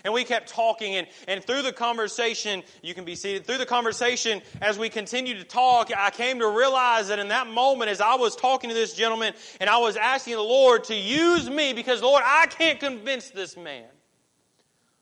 And 0.04 0.14
we 0.14 0.22
kept 0.22 0.48
talking, 0.48 0.94
and, 0.94 1.06
and 1.26 1.42
through 1.42 1.62
the 1.62 1.72
conversation, 1.72 2.62
you 2.82 2.94
can 2.94 3.04
be 3.04 3.16
seated. 3.16 3.46
Through 3.46 3.58
the 3.58 3.66
conversation, 3.66 4.42
as 4.60 4.78
we 4.78 4.88
continued 4.88 5.38
to 5.38 5.44
talk, 5.44 5.90
I 5.96 6.10
came 6.10 6.38
to 6.38 6.48
realize 6.48 7.08
that 7.08 7.18
in 7.18 7.28
that 7.28 7.48
moment, 7.48 7.90
as 7.90 8.00
I 8.00 8.14
was 8.14 8.36
talking 8.36 8.70
to 8.70 8.74
this 8.74 8.94
gentleman, 8.94 9.34
and 9.60 9.68
I 9.68 9.78
was 9.78 9.96
asking 9.96 10.34
the 10.34 10.42
Lord 10.42 10.84
to 10.84 10.94
use 10.94 11.50
me, 11.50 11.72
because 11.72 12.00
Lord, 12.00 12.22
I 12.24 12.46
can't 12.46 12.78
convince 12.78 13.30
this 13.30 13.56
man. 13.56 13.86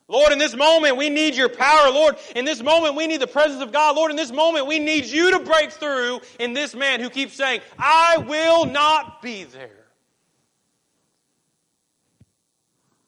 Lord, 0.08 0.32
in 0.32 0.38
this 0.38 0.54
moment, 0.54 0.96
we 0.96 1.10
need 1.10 1.34
your 1.34 1.48
power. 1.48 1.90
Lord, 1.90 2.16
in 2.36 2.44
this 2.44 2.62
moment, 2.62 2.94
we 2.94 3.08
need 3.08 3.20
the 3.20 3.26
presence 3.26 3.60
of 3.60 3.72
God. 3.72 3.96
Lord, 3.96 4.12
in 4.12 4.16
this 4.16 4.30
moment, 4.30 4.66
we 4.66 4.78
need 4.78 5.04
you 5.04 5.32
to 5.32 5.40
break 5.40 5.72
through 5.72 6.20
in 6.38 6.52
this 6.52 6.74
man 6.74 7.00
who 7.00 7.10
keeps 7.10 7.34
saying, 7.34 7.60
I 7.78 8.18
will 8.18 8.66
not 8.66 9.20
be 9.20 9.44
there. 9.44 9.86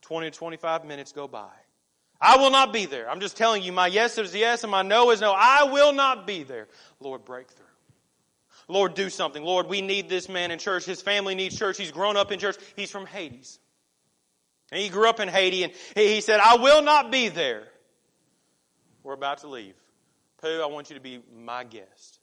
20 0.02 0.30
to 0.30 0.36
25 0.36 0.84
minutes 0.86 1.12
go 1.12 1.28
by. 1.28 1.50
I 2.20 2.36
will 2.36 2.50
not 2.50 2.72
be 2.72 2.86
there. 2.86 3.08
I'm 3.08 3.20
just 3.20 3.36
telling 3.36 3.62
you, 3.62 3.70
my 3.70 3.86
yes 3.86 4.18
is 4.18 4.34
yes 4.34 4.64
and 4.64 4.70
my 4.72 4.82
no 4.82 5.12
is 5.12 5.20
no. 5.20 5.32
I 5.36 5.64
will 5.64 5.92
not 5.92 6.26
be 6.26 6.42
there. 6.42 6.66
Lord, 6.98 7.24
break 7.24 7.48
through. 7.48 7.66
Lord, 8.66 8.94
do 8.94 9.08
something. 9.08 9.44
Lord, 9.44 9.68
we 9.68 9.82
need 9.82 10.08
this 10.08 10.28
man 10.28 10.50
in 10.50 10.58
church. 10.58 10.84
His 10.84 11.00
family 11.00 11.36
needs 11.36 11.56
church. 11.56 11.78
He's 11.78 11.92
grown 11.92 12.16
up 12.16 12.32
in 12.32 12.40
church. 12.40 12.56
He's 12.74 12.90
from 12.90 13.06
Haiti. 13.06 13.42
And 14.70 14.80
he 14.80 14.88
grew 14.88 15.08
up 15.08 15.20
in 15.20 15.28
Haiti 15.28 15.64
and 15.64 15.72
he 15.94 16.20
said, 16.20 16.40
I 16.40 16.56
will 16.56 16.82
not 16.82 17.10
be 17.10 17.28
there. 17.28 17.64
We're 19.02 19.14
about 19.14 19.38
to 19.38 19.48
leave. 19.48 19.74
Pooh, 20.42 20.60
I 20.62 20.66
want 20.66 20.90
you 20.90 20.96
to 20.96 21.02
be 21.02 21.22
my 21.34 21.64
guest. 21.64 22.18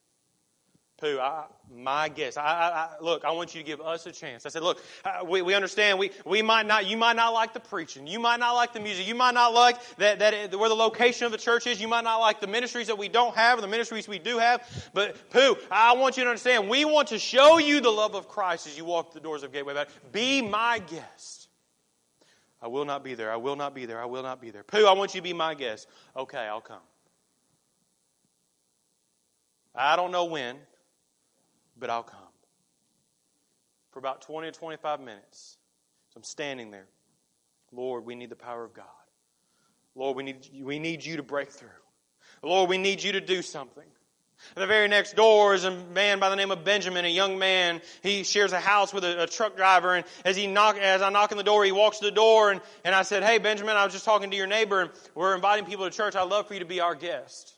Pooh, 0.97 1.19
I, 1.19 1.45
my 1.75 2.07
guest. 2.07 2.37
I, 2.37 2.41
I, 2.41 3.03
look, 3.03 3.25
I 3.25 3.31
want 3.31 3.53
you 3.53 3.61
to 3.61 3.67
give 3.67 3.81
us 3.81 4.05
a 4.05 4.13
chance. 4.13 4.45
I 4.45 4.49
said, 4.49 4.61
look, 4.61 4.81
we, 5.27 5.41
we 5.41 5.53
understand. 5.53 5.99
We, 5.99 6.11
we 6.25 6.41
might 6.41 6.65
not. 6.65 6.85
You 6.85 6.95
might 6.95 7.17
not 7.17 7.33
like 7.33 7.53
the 7.53 7.59
preaching. 7.59 8.07
You 8.07 8.17
might 8.17 8.39
not 8.39 8.53
like 8.53 8.71
the 8.71 8.79
music. 8.79 9.05
You 9.05 9.15
might 9.15 9.33
not 9.33 9.53
like 9.53 9.75
that, 9.97 10.19
that 10.19 10.33
it, 10.33 10.57
where 10.57 10.69
the 10.69 10.75
location 10.75 11.25
of 11.25 11.33
the 11.33 11.37
church 11.37 11.67
is. 11.67 11.81
You 11.81 11.89
might 11.89 12.05
not 12.05 12.19
like 12.19 12.39
the 12.39 12.47
ministries 12.47 12.87
that 12.87 12.97
we 12.97 13.09
don't 13.09 13.35
have 13.35 13.57
or 13.57 13.61
the 13.61 13.67
ministries 13.67 14.07
we 14.07 14.19
do 14.19 14.37
have. 14.37 14.89
But 14.93 15.29
Pooh, 15.31 15.57
I 15.69 15.95
want 15.95 16.15
you 16.15 16.23
to 16.23 16.29
understand. 16.29 16.69
We 16.69 16.85
want 16.85 17.09
to 17.09 17.19
show 17.19 17.57
you 17.57 17.81
the 17.81 17.91
love 17.91 18.15
of 18.15 18.29
Christ 18.29 18.65
as 18.65 18.77
you 18.77 18.85
walk 18.85 19.13
the 19.13 19.19
doors 19.19 19.43
of 19.43 19.51
Gateway. 19.51 19.83
Be 20.13 20.41
my 20.41 20.79
guest. 20.79 21.44
I 22.65 22.67
will 22.67 22.83
not 22.83 23.03
be 23.03 23.13
there. 23.13 23.31
I 23.31 23.35
will 23.35 23.55
not 23.55 23.75
be 23.75 23.85
there. 23.85 24.01
I 24.01 24.05
will 24.05 24.23
not 24.23 24.41
be 24.41 24.49
there. 24.49 24.63
Pooh, 24.63 24.87
I 24.87 24.93
want 24.93 25.13
you 25.13 25.21
to 25.21 25.23
be 25.23 25.33
my 25.33 25.53
guest. 25.53 25.87
Okay, 26.17 26.39
I'll 26.39 26.61
come. 26.61 26.81
I 29.75 29.95
don't 29.95 30.11
know 30.11 30.25
when 30.25 30.57
but 31.77 31.89
I'll 31.89 32.03
come. 32.03 32.19
For 33.91 33.99
about 33.99 34.21
20 34.21 34.51
to 34.51 34.59
25 34.59 34.99
minutes. 34.99 35.57
So 36.09 36.17
I'm 36.17 36.23
standing 36.23 36.71
there. 36.71 36.87
Lord, 37.71 38.03
we 38.05 38.15
need 38.15 38.29
the 38.29 38.35
power 38.35 38.63
of 38.63 38.73
God. 38.73 38.85
Lord, 39.95 40.17
we 40.17 40.23
need, 40.23 40.49
we 40.61 40.79
need 40.79 41.05
you 41.05 41.17
to 41.17 41.23
break 41.23 41.51
through. 41.51 41.69
Lord, 42.41 42.69
we 42.69 42.77
need 42.79 43.03
you 43.03 43.11
to 43.13 43.21
do 43.21 43.41
something. 43.41 43.87
The 44.53 44.67
very 44.67 44.87
next 44.87 45.15
door 45.15 45.53
is 45.55 45.63
a 45.63 45.71
man 45.71 46.19
by 46.19 46.29
the 46.29 46.35
name 46.35 46.51
of 46.51 46.63
Benjamin, 46.63 47.03
a 47.05 47.09
young 47.09 47.39
man. 47.39 47.81
He 48.03 48.23
shares 48.23 48.51
a 48.53 48.59
house 48.59 48.93
with 48.93 49.03
a, 49.03 49.23
a, 49.23 49.27
truck 49.27 49.57
driver, 49.57 49.95
and 49.95 50.05
as 50.23 50.35
he 50.35 50.47
knock, 50.47 50.77
as 50.77 51.01
I 51.01 51.09
knock 51.09 51.31
on 51.31 51.37
the 51.37 51.43
door, 51.43 51.65
he 51.65 51.71
walks 51.71 51.99
to 51.99 52.05
the 52.05 52.11
door, 52.11 52.51
and, 52.51 52.61
and 52.83 52.93
I 52.93 53.01
said, 53.01 53.23
"Hey, 53.23 53.37
Benjamin, 53.39 53.75
I 53.75 53.83
was 53.83 53.93
just 53.93 54.05
talking 54.05 54.31
to 54.31 54.37
your 54.37 54.47
neighbor, 54.47 54.81
and 54.81 54.91
we're 55.15 55.35
inviting 55.35 55.65
people 55.65 55.89
to 55.89 55.95
church. 55.95 56.15
I'd 56.15 56.29
love 56.29 56.47
for 56.47 56.53
you 56.53 56.59
to 56.59 56.65
be 56.65 56.79
our 56.79 56.95
guest." 56.95 57.55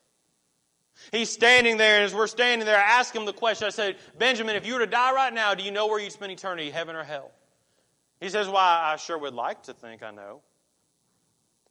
He's 1.11 1.29
standing 1.29 1.77
there, 1.77 1.95
and 1.97 2.05
as 2.05 2.13
we're 2.13 2.27
standing 2.27 2.65
there, 2.65 2.77
I 2.77 2.99
ask 2.99 3.15
him 3.15 3.25
the 3.25 3.33
question. 3.33 3.67
I 3.67 3.69
said, 3.69 3.97
Benjamin, 4.17 4.55
if 4.55 4.65
you 4.65 4.73
were 4.73 4.79
to 4.79 4.87
die 4.87 5.13
right 5.13 5.33
now, 5.33 5.53
do 5.53 5.63
you 5.63 5.71
know 5.71 5.87
where 5.87 5.99
you'd 5.99 6.11
spend 6.11 6.31
eternity, 6.31 6.71
heaven 6.71 6.95
or 6.95 7.03
hell? 7.03 7.31
He 8.19 8.29
says, 8.29 8.47
Well, 8.47 8.57
I 8.57 8.95
sure 8.97 9.17
would 9.17 9.33
like 9.33 9.63
to 9.63 9.73
think 9.73 10.03
I 10.03 10.11
know. 10.11 10.41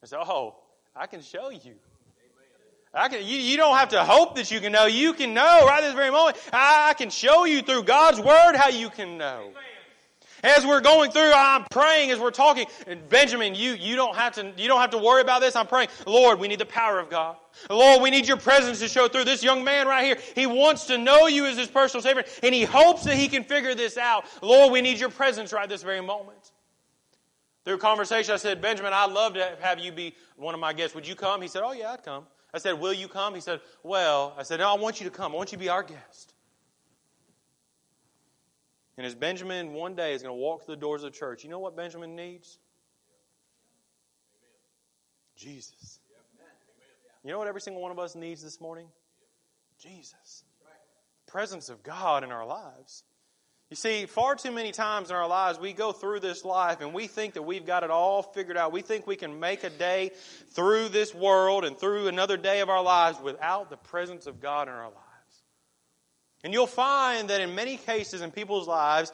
I 0.03 0.07
said, 0.07 0.21
Oh, 0.23 0.57
I 0.95 1.07
can 1.07 1.23
show 1.23 1.51
you. 1.51 1.75
Can, 2.97 3.27
you, 3.27 3.37
you 3.37 3.57
don't 3.59 3.77
have 3.77 3.91
to 3.91 4.03
hope 4.03 4.37
that 4.37 4.51
you 4.51 4.59
can 4.59 4.73
know. 4.73 4.87
You 4.87 5.13
can 5.13 5.35
know 5.35 5.67
right 5.67 5.83
this 5.83 5.95
very 5.95 6.11
moment. 6.11 6.39
I, 6.53 6.89
I 6.91 6.95
can 6.95 7.11
show 7.11 7.45
you 7.45 7.61
through 7.61 7.83
God's 7.83 8.19
Word 8.21 8.57
how 8.57 8.69
you 8.69 8.89
can 8.89 9.19
know. 9.19 9.53
As 10.43 10.65
we're 10.65 10.81
going 10.81 11.11
through, 11.11 11.33
I'm 11.35 11.65
praying 11.71 12.11
as 12.11 12.19
we're 12.19 12.31
talking. 12.31 12.67
Benjamin, 13.09 13.55
you, 13.55 13.73
you 13.73 13.97
don't 13.97 14.17
have 14.17 14.35
to, 14.35 14.53
you 14.57 14.69
don't 14.69 14.81
have 14.81 14.91
to 14.91 14.99
worry 14.99 15.21
about 15.21 15.41
this. 15.41 15.57
I'm 15.57 15.67
praying. 15.67 15.89
Lord, 16.07 16.39
we 16.39 16.49
need 16.49 16.59
the 16.59 16.67
power 16.67 16.99
of 16.99 17.11
God. 17.11 17.37
Lord, 17.69 18.03
we 18.03 18.11
need 18.11 18.29
your 18.29 18.37
presence 18.37 18.79
to 18.81 18.89
show 18.89 19.09
through. 19.09 19.25
This 19.25 19.43
young 19.43 19.65
man 19.65 19.87
right 19.89 20.05
here, 20.05 20.19
he 20.35 20.47
wants 20.47 20.87
to 20.87 20.99
know 20.99 21.27
you 21.27 21.47
as 21.47 21.57
his 21.57 21.69
personal 21.69 22.03
Savior, 22.03 22.25
and 22.43 22.55
he 22.55 22.65
hopes 22.65 23.05
that 23.05 23.17
he 23.17 23.29
can 23.29 23.45
figure 23.45 23.75
this 23.75 23.97
out. 23.99 24.25
Lord, 24.43 24.73
we 24.73 24.83
need 24.83 24.99
your 24.99 25.11
presence 25.11 25.53
right 25.53 25.69
this 25.69 25.83
very 25.83 26.01
moment. 26.01 26.53
Through 27.65 27.79
conversation, 27.79 28.33
I 28.33 28.37
said, 28.37 28.63
Benjamin, 28.63 28.93
I'd 28.93 29.11
love 29.11 29.35
to 29.35 29.57
have 29.61 29.81
you 29.81 29.91
be 29.91 30.15
one 30.37 30.55
of 30.55 30.61
my 30.61 30.73
guests. 30.73 30.95
Would 30.95 31.09
you 31.09 31.17
come? 31.17 31.43
He 31.43 31.49
said, 31.49 31.63
Oh, 31.65 31.73
yeah, 31.73 31.93
I'd 31.93 32.05
come. 32.05 32.25
I 32.57 32.59
said, 32.59 32.81
Will 32.81 32.95
you 32.95 33.07
come? 33.07 33.35
He 33.35 33.43
said, 33.43 33.61
Well, 33.83 34.35
I 34.39 34.43
said, 34.43 34.61
No, 34.61 34.71
I 34.75 34.79
want 34.79 34.99
you 34.99 35.05
to 35.05 35.11
come. 35.11 35.33
I 35.33 35.37
want 35.37 35.53
you 35.53 35.59
to 35.59 35.63
be 35.63 35.69
our 35.69 35.83
guest. 35.83 36.33
And 38.97 39.07
as 39.07 39.15
Benjamin 39.15 39.75
one 39.75 39.95
day 39.95 40.15
is 40.15 40.23
going 40.23 40.35
to 40.35 40.41
walk 40.41 40.65
through 40.65 40.77
the 40.77 40.81
doors 40.81 41.03
of 41.05 41.13
the 41.13 41.19
church, 41.19 41.45
you 41.45 41.51
know 41.51 41.59
what 41.59 41.77
Benjamin 41.77 42.17
needs? 42.17 42.59
Jesus. 45.37 46.01
You 47.23 47.31
know 47.31 47.39
what 47.39 47.47
every 47.47 47.61
single 47.61 47.83
one 47.83 47.93
of 47.93 47.99
us 47.99 48.15
needs 48.15 48.43
this 48.43 48.59
morning? 48.59 48.87
Jesus. 49.79 50.45
The 51.27 51.33
presence 51.33 51.69
of 51.69 51.83
God 51.83 52.25
in 52.25 52.33
our 52.33 52.47
lives. 52.47 53.05
You 53.71 53.75
see, 53.75 54.07
far 54.07 54.37
too 54.37 54.53
many 54.53 54.71
times 54.71 55.11
in 55.11 55.17
our 55.17 55.27
lives, 55.27 55.59
we 55.59 55.73
go 55.73 55.91
through 55.91 56.21
this 56.21 56.45
life 56.45 56.81
and 56.81 56.95
we 56.95 57.09
think 57.09 57.35
that 57.35 57.43
we've 57.43 57.67
got 57.67 57.83
it 57.83 57.91
all 57.91 58.23
figured 58.23 58.57
out. 58.57 58.71
We 58.71 58.81
think 58.81 59.09
we 59.09 59.17
can 59.17 59.41
make 59.41 59.65
a 59.65 59.71
day 59.71 60.13
through 60.51 60.91
this 60.91 61.13
world 61.13 61.65
and 61.65 61.77
through 61.77 62.07
another 62.07 62.37
day 62.37 62.61
of 62.61 62.69
our 62.69 62.83
lives 62.83 63.21
without 63.21 63.69
the 63.69 63.77
presence 63.77 64.29
of 64.29 64.41
God 64.41 64.69
in 64.69 64.75
our 64.75 64.85
lives. 64.85 64.97
And 66.45 66.53
you'll 66.53 66.69
find 66.69 67.29
that 67.31 67.41
in 67.41 67.57
many 67.57 67.77
cases 67.77 68.23
in 68.23 68.31
people's 68.31 68.69
lives, 68.69 69.13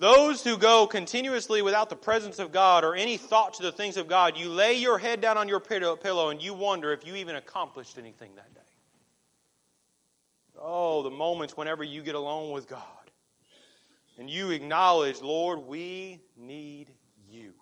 those 0.00 0.42
who 0.42 0.58
go 0.58 0.88
continuously 0.88 1.62
without 1.62 1.88
the 1.88 1.94
presence 1.94 2.40
of 2.40 2.50
God 2.50 2.82
or 2.82 2.96
any 2.96 3.16
thought 3.16 3.54
to 3.54 3.62
the 3.62 3.70
things 3.70 3.96
of 3.96 4.08
God, 4.08 4.36
you 4.36 4.48
lay 4.48 4.74
your 4.74 4.98
head 4.98 5.20
down 5.20 5.38
on 5.38 5.48
your 5.48 5.60
pillow 5.60 6.30
and 6.30 6.42
you 6.42 6.52
wonder 6.52 6.92
if 6.92 7.06
you 7.06 7.14
even 7.14 7.36
accomplished 7.36 7.96
anything 7.96 8.34
that 8.34 8.52
day. 8.52 8.60
Oh, 10.60 11.04
the 11.04 11.10
moments 11.10 11.56
whenever 11.56 11.84
you 11.84 12.02
get 12.02 12.16
alone 12.16 12.50
with 12.50 12.68
God 12.68 12.82
and 14.18 14.30
you 14.30 14.50
acknowledge, 14.50 15.20
Lord, 15.20 15.60
we 15.60 16.20
need 16.36 16.90
you. 17.28 17.52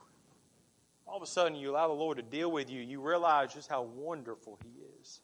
All 1.06 1.16
of 1.16 1.22
a 1.22 1.26
sudden, 1.26 1.56
you 1.56 1.70
allow 1.70 1.88
the 1.88 1.94
Lord 1.94 2.16
to 2.18 2.22
deal 2.22 2.50
with 2.50 2.70
you. 2.70 2.80
You 2.80 3.00
realize 3.00 3.52
just 3.52 3.68
how 3.68 3.82
wonderful 3.82 4.58
He 4.62 4.70
is. 5.00 5.20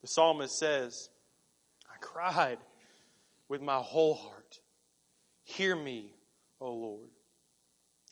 The 0.00 0.08
psalmist 0.08 0.58
says, 0.58 1.08
I 1.92 1.96
cried 2.00 2.58
with 3.48 3.62
my 3.62 3.78
whole 3.78 4.14
heart. 4.14 4.60
Hear 5.44 5.76
me, 5.76 6.14
O 6.60 6.72
Lord. 6.72 7.10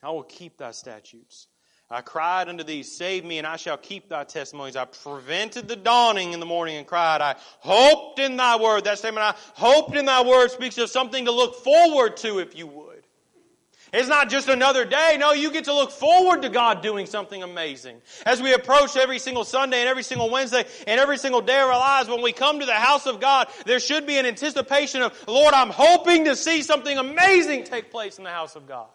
I 0.02 0.11
will 0.11 0.22
keep 0.22 0.59
thy 0.59 0.72
statutes. 0.72 1.48
I 1.92 2.00
cried 2.00 2.48
unto 2.48 2.64
thee, 2.64 2.83
save 2.83 3.24
me, 3.24 3.38
and 3.38 3.46
I 3.46 3.57
shall 3.57 3.76
keep 3.76 4.09
thy 4.09 4.24
testimonies. 4.24 4.76
I 4.76 4.87
prevented 4.87 5.68
the 5.68 5.76
dawning 5.76 6.33
in 6.33 6.40
the 6.40 6.46
morning 6.46 6.76
and 6.76 6.87
cried. 6.87 7.20
I 7.20 7.37
hoped 7.61 8.18
in 8.18 8.37
thy 8.37 8.57
word. 8.57 8.85
That 8.85 8.98
statement, 8.98 9.24
I 9.24 9.35
hoped 9.55 9.94
in 9.94 10.07
thy 10.07 10.22
word, 10.22 10.50
speaks 10.50 10.78
of 10.78 10.88
something 10.88 11.26
to 11.26 11.33
look 11.33 11.57
forward 11.57 12.16
to, 12.18 12.38
if 12.38 12.57
you 12.57 12.66
would. 12.66 12.92
It's 13.92 14.09
not 14.09 14.31
just 14.31 14.48
another 14.48 14.87
day. 14.87 15.18
No, 15.20 15.33
you 15.33 15.52
get 15.52 15.64
to 15.64 15.74
look 15.74 15.90
forward 15.90 16.42
to 16.42 16.48
God 16.48 16.83
doing 16.83 17.05
something 17.05 17.42
amazing. 17.42 18.00
As 18.24 18.40
we 18.40 18.55
approach 18.55 18.96
every 18.96 19.18
single 19.18 19.44
Sunday 19.44 19.81
and 19.81 19.88
every 19.88 20.02
single 20.02 20.31
Wednesday 20.31 20.64
and 20.87 20.98
every 20.98 21.18
single 21.18 21.42
day 21.42 21.61
of 21.61 21.68
our 21.68 21.78
lives, 21.78 22.09
when 22.09 22.22
we 22.22 22.33
come 22.33 22.61
to 22.61 22.64
the 22.66 22.72
house 22.72 23.07
of 23.07 23.20
God, 23.20 23.48
there 23.66 23.81
should 23.81 24.07
be 24.07 24.16
an 24.16 24.24
anticipation 24.24 25.02
of, 25.02 25.28
Lord, 25.28 25.52
I'm 25.52 25.68
hoping 25.68 26.24
to 26.24 26.37
see 26.37 26.62
something 26.62 26.96
amazing 26.96 27.64
take 27.64 27.90
place 27.90 28.16
in 28.16 28.24
the 28.24 28.31
house 28.31 28.57
of 28.57 28.66
God. 28.66 28.88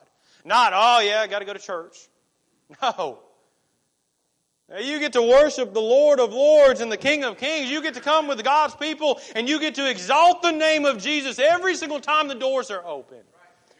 Not, 0.44 0.74
oh 0.74 1.02
yeah, 1.02 1.22
I 1.22 1.28
gotta 1.28 1.46
go 1.46 1.54
to 1.54 1.60
church. 1.60 1.96
No. 2.82 3.20
You 4.82 5.00
get 5.00 5.14
to 5.14 5.22
worship 5.22 5.74
the 5.74 5.80
Lord 5.80 6.20
of 6.20 6.34
Lords 6.34 6.82
and 6.82 6.92
the 6.92 6.98
King 6.98 7.24
of 7.24 7.38
Kings. 7.38 7.72
You 7.72 7.82
get 7.82 7.94
to 7.94 8.02
come 8.02 8.28
with 8.28 8.44
God's 8.44 8.76
people 8.76 9.22
and 9.34 9.48
you 9.48 9.62
get 9.62 9.76
to 9.76 9.90
exalt 9.90 10.42
the 10.42 10.52
name 10.52 10.84
of 10.84 10.98
Jesus 10.98 11.40
every 11.40 11.76
single 11.76 12.02
time 12.02 12.28
the 12.28 12.36
doors 12.36 12.70
are 12.70 12.86
open. 12.86 13.20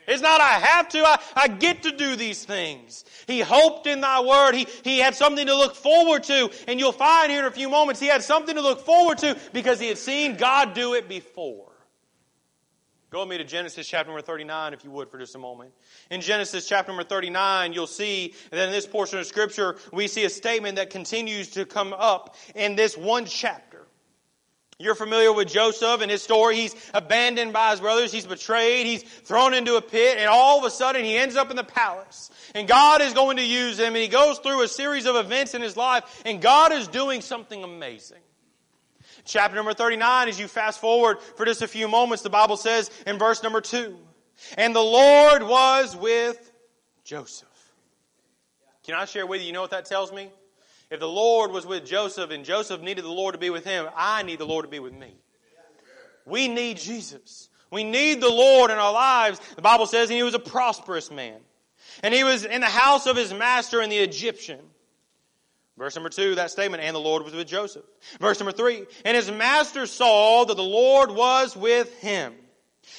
It's 0.08 0.22
not 0.22 0.40
I 0.40 0.54
have 0.54 0.88
to, 0.90 1.00
I, 1.00 1.20
I 1.36 1.48
get 1.50 1.84
to 1.84 1.92
do 1.92 2.16
these 2.16 2.46
things. 2.46 3.04
He 3.28 3.42
hoped 3.42 3.88
in 3.88 4.00
thy 4.00 4.22
word. 4.22 4.56
He, 4.56 4.66
he 4.86 5.00
had 5.00 5.14
something 5.14 5.46
to 5.46 5.56
look 5.56 5.76
forward 5.76 6.24
to. 6.24 6.50
And 6.70 6.80
you'll 6.80 6.94
find 6.94 7.30
here 7.30 7.42
in 7.42 7.46
a 7.46 7.52
few 7.52 7.68
moments 7.68 8.00
he 8.00 8.08
had 8.08 8.24
something 8.24 8.56
to 8.56 8.62
look 8.62 8.80
forward 8.80 9.18
to 9.20 9.38
because 9.52 9.82
he 9.82 9.90
had 9.90 9.98
seen 9.98 10.38
God 10.38 10.74
do 10.74 10.94
it 10.94 11.10
before. 11.10 11.68
Go 13.10 13.22
with 13.22 13.30
me 13.30 13.38
to 13.38 13.46
Genesis 13.46 13.88
chapter 13.88 14.10
number 14.10 14.22
39, 14.22 14.74
if 14.74 14.84
you 14.84 14.92
would, 14.92 15.10
for 15.10 15.18
just 15.18 15.34
a 15.36 15.40
moment. 15.40 15.72
In 16.12 16.20
Genesis 16.20 16.68
chapter 16.68 16.92
number 16.92 17.06
39, 17.06 17.72
you'll 17.72 17.88
see 17.88 18.34
that 18.52 18.66
in 18.66 18.72
this 18.72 18.86
portion 18.86 19.18
of 19.18 19.26
Scripture, 19.26 19.78
we 19.94 20.10
see 20.10 20.26
a 20.26 20.30
statement 20.30 20.76
that 20.76 20.90
continues 20.90 21.52
to 21.52 21.66
come 21.66 21.94
up 21.94 22.36
in 22.54 22.76
this 22.76 22.98
one 22.98 23.26
chapter. 23.26 23.88
You're 24.80 24.94
familiar 24.94 25.32
with 25.32 25.48
Joseph 25.48 26.02
and 26.02 26.12
his 26.12 26.22
story. 26.22 26.58
He's 26.58 26.76
abandoned 26.94 27.52
by 27.54 27.72
his 27.72 27.80
brothers. 27.80 28.12
He's 28.12 28.28
betrayed. 28.28 28.86
He's 28.86 29.02
thrown 29.02 29.56
into 29.56 29.76
a 29.76 29.82
pit. 29.82 30.18
And 30.20 30.28
all 30.28 30.60
of 30.60 30.66
a 30.66 30.70
sudden, 30.70 31.04
he 31.04 31.18
ends 31.18 31.36
up 31.36 31.50
in 31.50 31.56
the 31.56 31.64
palace. 31.64 32.30
And 32.54 32.68
God 32.68 33.02
is 33.02 33.14
going 33.14 33.38
to 33.38 33.44
use 33.44 33.80
him. 33.80 33.88
And 33.88 33.98
he 33.98 34.08
goes 34.08 34.38
through 34.38 34.62
a 34.62 34.68
series 34.68 35.08
of 35.08 35.16
events 35.16 35.56
in 35.56 35.64
his 35.64 35.78
life. 35.78 36.22
And 36.26 36.42
God 36.42 36.74
is 36.74 36.88
doing 36.88 37.22
something 37.22 37.64
amazing. 37.64 38.20
Chapter 39.28 39.58
number 39.58 39.74
39, 39.74 40.30
as 40.30 40.40
you 40.40 40.48
fast 40.48 40.80
forward 40.80 41.20
for 41.36 41.46
just 41.46 41.62
a 41.62 41.68
few 41.68 41.90
moments, 41.90 42.24
the 42.24 42.30
Bible 42.30 42.56
says 42.56 42.90
in 43.06 43.20
verse 43.20 43.44
number 43.44 43.60
2 43.60 43.96
And 44.58 44.74
the 44.74 44.82
Lord 44.82 45.44
was 45.44 45.98
with 45.98 46.52
Joseph. 47.04 47.48
Can 48.86 48.96
I 48.96 49.04
share 49.04 49.28
with 49.28 49.42
you? 49.42 49.48
You 49.48 49.54
know 49.54 49.62
what 49.62 49.72
that 49.72 49.84
tells 49.84 50.14
me? 50.14 50.30
If 50.90 51.02
the 51.02 51.10
Lord 51.10 51.52
was 51.52 51.66
with 51.66 51.86
Joseph 51.86 52.32
and 52.32 52.46
Joseph 52.46 52.80
needed 52.82 53.04
the 53.04 53.12
Lord 53.12 53.34
to 53.34 53.38
be 53.38 53.50
with 53.50 53.66
him, 53.66 53.88
I 53.98 54.24
need 54.24 54.40
the 54.40 54.46
Lord 54.46 54.64
to 54.64 54.72
be 54.72 54.80
with 54.80 54.94
me. 54.94 55.14
We 56.26 56.48
need 56.48 56.78
Jesus. 56.78 57.50
We 57.70 57.84
need 57.84 58.22
the 58.22 58.30
Lord 58.30 58.72
in 58.72 58.78
our 58.78 58.94
lives. 58.94 59.42
The 59.58 59.62
Bible 59.62 59.88
says 59.88 60.10
and 60.10 60.16
he 60.16 60.24
was 60.24 60.36
a 60.36 60.40
prosperous 60.40 61.12
man. 61.12 61.42
And 62.02 62.14
he 62.14 62.24
was 62.24 62.46
in 62.46 62.62
the 62.62 62.68
house 62.68 63.08
of 63.08 63.18
his 63.18 63.34
master 63.34 63.82
and 63.82 63.92
the 63.92 63.98
Egyptian. 63.98 64.60
Verse 65.78 65.96
number 65.96 66.10
two, 66.10 66.36
that 66.36 66.50
statement, 66.50 66.82
and 66.82 66.96
the 66.96 67.00
Lord 67.00 67.24
was 67.24 67.34
with 67.34 67.48
Joseph. 67.48 67.86
Verse 68.20 68.40
number 68.40 68.52
three, 68.52 68.86
and 69.06 69.16
his 69.16 69.30
master 69.30 69.86
saw 69.86 70.44
that 70.46 70.56
the 70.56 70.64
Lord 70.64 71.12
was 71.12 71.56
with 71.56 71.94
him, 72.00 72.34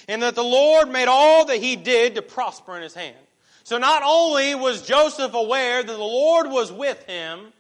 and 0.06 0.22
that 0.22 0.36
the 0.36 0.44
Lord 0.44 0.88
made 0.88 1.08
all 1.08 1.46
that 1.46 1.56
he 1.56 1.74
did 1.74 2.14
to 2.14 2.22
prosper 2.22 2.76
in 2.76 2.82
his 2.82 2.94
hand. 2.94 3.16
So 3.64 3.78
not 3.78 4.02
only 4.04 4.54
was 4.54 4.86
Joseph 4.86 5.34
aware 5.34 5.82
that 5.82 5.92
the 5.92 5.98
Lord 5.98 6.50
was 6.50 6.72
with 6.72 7.02
him, 7.04 7.52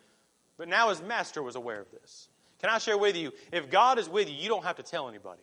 but 0.56 0.68
now 0.68 0.88
his 0.90 1.02
master 1.02 1.42
was 1.42 1.56
aware 1.56 1.80
of 1.80 1.90
this. 1.90 2.28
Can 2.60 2.70
I 2.70 2.78
share 2.78 2.96
with 2.96 3.16
you, 3.16 3.32
if 3.52 3.70
God 3.70 3.98
is 3.98 4.08
with 4.08 4.28
you, 4.28 4.36
you 4.36 4.48
don't 4.48 4.64
have 4.64 4.76
to 4.76 4.82
tell 4.82 5.08
anybody. 5.08 5.42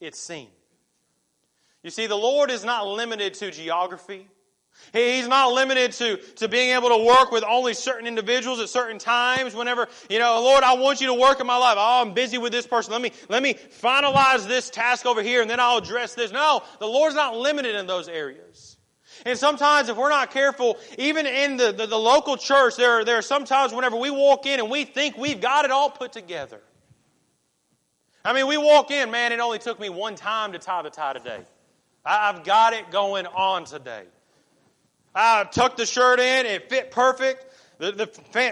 it's 0.00 0.18
seen. 0.18 0.48
You 1.82 1.90
see, 1.90 2.06
the 2.06 2.16
Lord 2.16 2.50
is 2.50 2.64
not 2.64 2.86
limited 2.86 3.34
to 3.34 3.50
geography. 3.50 4.26
He's 4.92 5.28
not 5.28 5.52
limited 5.52 5.92
to, 5.92 6.16
to 6.36 6.48
being 6.48 6.74
able 6.74 6.88
to 6.88 7.04
work 7.04 7.30
with 7.30 7.44
only 7.44 7.74
certain 7.74 8.06
individuals 8.06 8.60
at 8.60 8.68
certain 8.68 8.98
times. 8.98 9.54
Whenever, 9.54 9.88
you 10.08 10.18
know, 10.18 10.40
Lord, 10.42 10.64
I 10.64 10.74
want 10.74 11.00
you 11.00 11.08
to 11.08 11.14
work 11.14 11.40
in 11.40 11.46
my 11.46 11.56
life. 11.56 11.76
Oh, 11.78 12.02
I'm 12.02 12.14
busy 12.14 12.38
with 12.38 12.52
this 12.52 12.66
person. 12.66 12.92
Let 12.92 13.02
me, 13.02 13.12
let 13.28 13.42
me 13.42 13.54
finalize 13.54 14.46
this 14.46 14.70
task 14.70 15.04
over 15.04 15.22
here 15.22 15.42
and 15.42 15.50
then 15.50 15.60
I'll 15.60 15.78
address 15.78 16.14
this. 16.14 16.32
No, 16.32 16.62
the 16.78 16.86
Lord's 16.86 17.14
not 17.14 17.36
limited 17.36 17.76
in 17.76 17.86
those 17.86 18.08
areas. 18.08 18.76
And 19.26 19.38
sometimes 19.38 19.88
if 19.88 19.96
we're 19.96 20.10
not 20.10 20.30
careful, 20.30 20.78
even 20.96 21.26
in 21.26 21.56
the, 21.56 21.72
the, 21.72 21.86
the 21.86 21.98
local 21.98 22.36
church, 22.36 22.76
there 22.76 23.00
are, 23.00 23.04
there 23.04 23.18
are 23.18 23.22
sometimes 23.22 23.72
whenever 23.72 23.96
we 23.96 24.10
walk 24.10 24.46
in 24.46 24.60
and 24.60 24.70
we 24.70 24.84
think 24.84 25.18
we've 25.18 25.40
got 25.40 25.64
it 25.64 25.70
all 25.70 25.90
put 25.90 26.12
together. 26.12 26.60
I 28.24 28.32
mean, 28.32 28.46
we 28.46 28.56
walk 28.56 28.90
in, 28.90 29.10
man, 29.10 29.32
it 29.32 29.40
only 29.40 29.58
took 29.58 29.80
me 29.80 29.88
one 29.88 30.14
time 30.14 30.52
to 30.52 30.58
tie 30.58 30.82
the 30.82 30.90
tie 30.90 31.14
today. 31.14 31.40
I, 32.04 32.28
I've 32.28 32.44
got 32.44 32.72
it 32.72 32.90
going 32.90 33.26
on 33.26 33.64
today. 33.64 34.04
I 35.14 35.44
tucked 35.44 35.76
the 35.78 35.86
shirt 35.86 36.20
in. 36.20 36.46
It 36.46 36.68
fit 36.68 36.90
perfect. 36.90 37.44
The, 37.78 37.92
the 37.92 38.06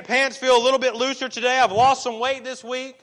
pants 0.05 0.37
feel 0.37 0.57
a 0.57 0.63
little 0.63 0.79
bit 0.79 0.95
looser 0.95 1.29
today. 1.29 1.59
I've 1.59 1.73
lost 1.73 2.03
some 2.03 2.21
weight 2.21 2.45
this 2.45 2.63
week. 2.63 2.99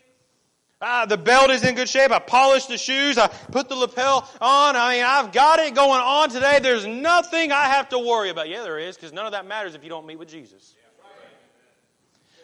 Uh, 0.81 1.05
the 1.05 1.17
belt 1.17 1.49
is 1.49 1.63
in 1.63 1.75
good 1.75 1.87
shape. 1.87 2.11
I 2.11 2.19
polished 2.19 2.67
the 2.67 2.77
shoes. 2.77 3.17
I 3.17 3.27
put 3.27 3.69
the 3.69 3.75
lapel 3.75 4.29
on. 4.41 4.75
I 4.75 4.95
mean, 4.95 5.03
I've 5.05 5.31
got 5.31 5.59
it 5.59 5.75
going 5.75 6.01
on 6.01 6.29
today. 6.29 6.59
There's 6.61 6.85
nothing 6.85 7.53
I 7.53 7.65
have 7.65 7.89
to 7.89 7.99
worry 7.99 8.29
about. 8.29 8.49
Yeah, 8.49 8.63
there 8.63 8.79
is, 8.79 8.95
because 8.95 9.13
none 9.13 9.25
of 9.25 9.31
that 9.31 9.47
matters 9.47 9.75
if 9.75 9.83
you 9.83 9.89
don't 9.89 10.05
meet 10.05 10.19
with 10.19 10.27
Jesus. 10.27 10.75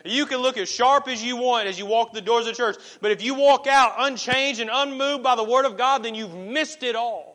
You 0.05 0.25
can 0.25 0.37
look 0.37 0.57
as 0.57 0.69
sharp 0.69 1.09
as 1.09 1.21
you 1.21 1.35
want 1.35 1.67
as 1.67 1.77
you 1.77 1.85
walk 1.85 2.13
the 2.13 2.21
doors 2.21 2.47
of 2.47 2.55
church, 2.55 2.77
but 3.01 3.11
if 3.11 3.21
you 3.21 3.33
walk 3.33 3.67
out 3.67 3.95
unchanged 3.97 4.61
and 4.61 4.69
unmoved 4.71 5.23
by 5.23 5.35
the 5.35 5.43
Word 5.43 5.65
of 5.65 5.77
God, 5.77 6.03
then 6.03 6.15
you've 6.15 6.33
missed 6.33 6.83
it 6.83 6.95
all. 6.95 7.28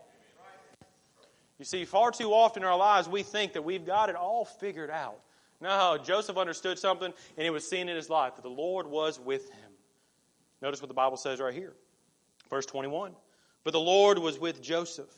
You 1.64 1.66
see, 1.66 1.86
far 1.86 2.10
too 2.10 2.34
often 2.34 2.62
in 2.62 2.68
our 2.68 2.76
lives, 2.76 3.08
we 3.08 3.22
think 3.22 3.54
that 3.54 3.62
we've 3.64 3.86
got 3.86 4.10
it 4.10 4.16
all 4.16 4.44
figured 4.44 4.90
out. 4.90 5.18
No, 5.62 5.96
Joseph 5.96 6.36
understood 6.36 6.78
something, 6.78 7.10
and 7.38 7.46
it 7.46 7.48
was 7.48 7.66
seen 7.66 7.88
in 7.88 7.96
his 7.96 8.10
life 8.10 8.34
that 8.36 8.42
the 8.42 8.50
Lord 8.50 8.86
was 8.86 9.18
with 9.18 9.50
him. 9.50 9.70
Notice 10.60 10.82
what 10.82 10.88
the 10.88 10.94
Bible 10.94 11.16
says 11.16 11.40
right 11.40 11.54
here. 11.54 11.72
Verse 12.50 12.66
21. 12.66 13.12
But 13.64 13.70
the 13.70 13.80
Lord 13.80 14.18
was 14.18 14.38
with 14.38 14.60
Joseph 14.60 15.08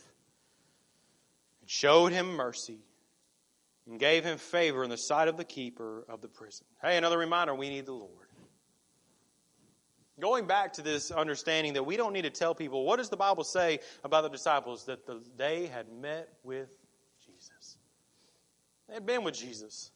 and 1.63 1.69
showed 1.69 2.13
him 2.13 2.37
mercy 2.37 2.79
and 3.89 3.99
gave 3.99 4.23
him 4.23 4.39
favor 4.39 4.85
in 4.85 4.91
the 4.91 4.97
sight 4.97 5.27
of 5.27 5.37
the 5.37 5.43
keeper 5.43 6.05
of 6.09 6.21
the 6.21 6.29
prison. 6.29 6.65
Hey, 6.81 6.97
another 6.97 7.19
reminder 7.19 7.57
we 7.57 7.71
need 7.71 7.87
the 7.87 7.93
Lord. 7.93 8.26
Going 10.19 10.47
back 10.47 10.73
to 10.75 10.83
this 10.83 11.11
understanding 11.11 11.75
that 11.75 11.85
we 11.85 11.97
don't 11.97 12.15
need 12.15 12.23
to 12.23 12.31
tell 12.31 12.55
people, 12.55 12.85
what 12.85 12.97
does 12.97 13.11
the 13.11 13.19
Bible 13.19 13.45
say 13.45 13.81
about 14.03 14.23
the 14.23 14.31
disciples? 14.31 14.85
That 14.85 15.07
the, 15.07 15.23
they 15.37 15.67
had 15.67 15.93
met 15.93 16.29
with 16.43 16.75
Jesus. 17.25 17.77
They 18.89 18.95
had 18.95 19.05
been 19.05 19.25
with 19.25 19.35
Jesus. 19.35 19.91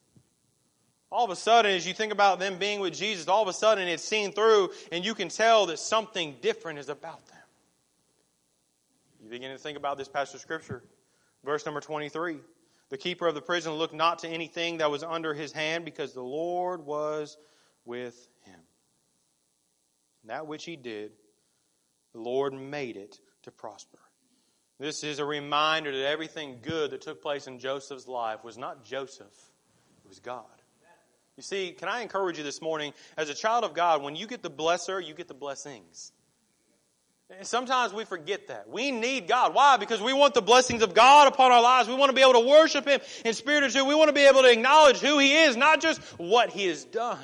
All 1.10 1.24
of 1.24 1.30
a 1.30 1.36
sudden, 1.36 1.72
as 1.72 1.86
you 1.86 1.94
think 1.94 2.12
about 2.12 2.38
them 2.38 2.58
being 2.58 2.80
with 2.80 2.94
Jesus, 2.94 3.28
all 3.28 3.42
of 3.42 3.48
a 3.48 3.52
sudden 3.52 3.88
it's 3.88 4.04
seen 4.04 4.30
through, 4.32 4.70
and 4.92 5.04
you 5.04 5.14
can 5.14 5.28
tell 5.28 5.66
that 5.66 5.78
something 5.78 6.36
different 6.40 6.78
is 6.78 6.88
about 6.88 7.26
them. 7.26 7.36
You 9.22 9.30
begin 9.30 9.50
to 9.50 9.58
think 9.58 9.76
about 9.76 9.98
this 9.98 10.08
passage 10.08 10.36
of 10.36 10.40
Scripture. 10.40 10.82
Verse 11.44 11.64
number 11.64 11.80
23. 11.80 12.38
The 12.90 12.98
keeper 12.98 13.26
of 13.26 13.34
the 13.34 13.40
prison 13.40 13.72
looked 13.72 13.94
not 13.94 14.20
to 14.20 14.28
anything 14.28 14.78
that 14.78 14.90
was 14.90 15.02
under 15.02 15.32
his 15.32 15.52
hand 15.52 15.84
because 15.84 16.12
the 16.12 16.22
Lord 16.22 16.84
was 16.84 17.38
with 17.84 18.28
that 20.24 20.46
which 20.46 20.64
he 20.64 20.76
did, 20.76 21.12
the 22.12 22.20
Lord 22.20 22.52
made 22.52 22.96
it 22.96 23.18
to 23.42 23.50
prosper. 23.50 23.98
This 24.78 25.04
is 25.04 25.18
a 25.18 25.24
reminder 25.24 25.92
that 25.92 26.08
everything 26.08 26.58
good 26.62 26.90
that 26.92 27.02
took 27.02 27.22
place 27.22 27.46
in 27.46 27.58
Joseph's 27.58 28.08
life 28.08 28.44
was 28.44 28.56
not 28.56 28.84
Joseph, 28.84 29.26
it 30.04 30.08
was 30.08 30.20
God. 30.20 30.44
You 31.36 31.42
see, 31.42 31.72
can 31.72 31.88
I 31.88 32.02
encourage 32.02 32.36
you 32.36 32.44
this 32.44 32.60
morning, 32.60 32.92
as 33.16 33.30
a 33.30 33.34
child 33.34 33.64
of 33.64 33.72
God, 33.72 34.02
when 34.02 34.14
you 34.14 34.26
get 34.26 34.42
the 34.42 34.50
blesser, 34.50 35.02
you 35.06 35.14
get 35.14 35.28
the 35.28 35.34
blessings. 35.34 36.12
And 37.30 37.46
sometimes 37.46 37.94
we 37.94 38.04
forget 38.04 38.48
that. 38.48 38.68
We 38.68 38.90
need 38.90 39.28
God. 39.28 39.54
Why? 39.54 39.76
Because 39.76 40.02
we 40.02 40.12
want 40.12 40.34
the 40.34 40.42
blessings 40.42 40.82
of 40.82 40.94
God 40.94 41.28
upon 41.28 41.52
our 41.52 41.62
lives. 41.62 41.88
We 41.88 41.94
want 41.94 42.10
to 42.10 42.14
be 42.14 42.22
able 42.22 42.34
to 42.42 42.46
worship 42.46 42.86
Him 42.86 43.00
in 43.24 43.34
spirit 43.34 43.62
and 43.64 43.72
truth. 43.72 43.86
We 43.86 43.94
want 43.94 44.08
to 44.08 44.12
be 44.12 44.26
able 44.26 44.42
to 44.42 44.50
acknowledge 44.50 44.98
who 44.98 45.18
He 45.18 45.34
is, 45.34 45.56
not 45.56 45.80
just 45.80 46.02
what 46.18 46.50
He 46.50 46.66
has 46.66 46.84
done. 46.84 47.18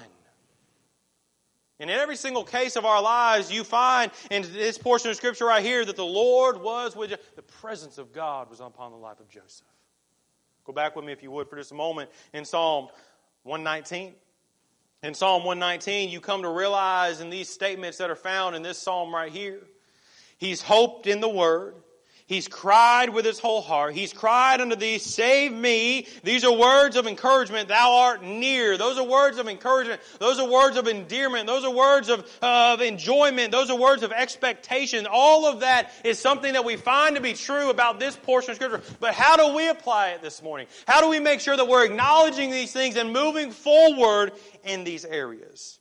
And 1.78 1.90
in 1.90 1.96
every 1.96 2.16
single 2.16 2.44
case 2.44 2.76
of 2.76 2.86
our 2.86 3.02
lives, 3.02 3.52
you 3.52 3.62
find 3.62 4.10
in 4.30 4.42
this 4.42 4.78
portion 4.78 5.10
of 5.10 5.16
Scripture 5.16 5.44
right 5.44 5.62
here 5.62 5.84
that 5.84 5.96
the 5.96 6.06
Lord 6.06 6.62
was 6.62 6.96
with 6.96 7.10
you. 7.10 7.16
The 7.34 7.42
presence 7.42 7.98
of 7.98 8.12
God 8.12 8.48
was 8.48 8.60
upon 8.60 8.92
the 8.92 8.96
life 8.96 9.20
of 9.20 9.28
Joseph. 9.28 9.66
Go 10.64 10.72
back 10.72 10.96
with 10.96 11.04
me, 11.04 11.12
if 11.12 11.22
you 11.22 11.30
would, 11.30 11.48
for 11.48 11.56
just 11.56 11.72
a 11.72 11.74
moment 11.74 12.10
in 12.32 12.44
Psalm 12.44 12.88
119. 13.42 14.14
In 15.02 15.14
Psalm 15.14 15.44
119, 15.44 16.08
you 16.08 16.20
come 16.20 16.42
to 16.42 16.48
realize 16.48 17.20
in 17.20 17.30
these 17.30 17.48
statements 17.48 17.98
that 17.98 18.10
are 18.10 18.16
found 18.16 18.56
in 18.56 18.62
this 18.62 18.78
psalm 18.78 19.14
right 19.14 19.30
here, 19.30 19.60
he's 20.38 20.62
hoped 20.62 21.06
in 21.06 21.20
the 21.20 21.28
Word. 21.28 21.74
He's 22.26 22.48
cried 22.48 23.10
with 23.10 23.24
his 23.24 23.38
whole 23.38 23.62
heart. 23.62 23.94
He's 23.94 24.12
cried 24.12 24.60
unto 24.60 24.74
thee, 24.74 24.98
save 24.98 25.52
me. 25.52 26.08
These 26.24 26.42
are 26.42 26.52
words 26.52 26.96
of 26.96 27.06
encouragement. 27.06 27.68
Thou 27.68 27.98
art 27.98 28.24
near. 28.24 28.76
Those 28.76 28.98
are 28.98 29.06
words 29.06 29.38
of 29.38 29.46
encouragement. 29.46 30.00
Those 30.18 30.40
are 30.40 30.48
words 30.48 30.76
of 30.76 30.88
endearment. 30.88 31.46
Those 31.46 31.64
are 31.64 31.72
words 31.72 32.08
of, 32.08 32.28
of 32.42 32.80
enjoyment. 32.80 33.52
Those 33.52 33.70
are 33.70 33.78
words 33.78 34.02
of 34.02 34.10
expectation. 34.10 35.06
All 35.08 35.46
of 35.46 35.60
that 35.60 35.92
is 36.02 36.18
something 36.18 36.54
that 36.54 36.64
we 36.64 36.74
find 36.74 37.14
to 37.14 37.22
be 37.22 37.32
true 37.32 37.70
about 37.70 38.00
this 38.00 38.16
portion 38.16 38.50
of 38.50 38.56
Scripture. 38.56 38.82
But 38.98 39.14
how 39.14 39.36
do 39.36 39.54
we 39.54 39.68
apply 39.68 40.08
it 40.08 40.20
this 40.20 40.42
morning? 40.42 40.66
How 40.88 41.00
do 41.00 41.08
we 41.08 41.20
make 41.20 41.38
sure 41.38 41.56
that 41.56 41.68
we're 41.68 41.84
acknowledging 41.84 42.50
these 42.50 42.72
things 42.72 42.96
and 42.96 43.12
moving 43.12 43.52
forward 43.52 44.32
in 44.64 44.82
these 44.82 45.04
areas? 45.04 45.78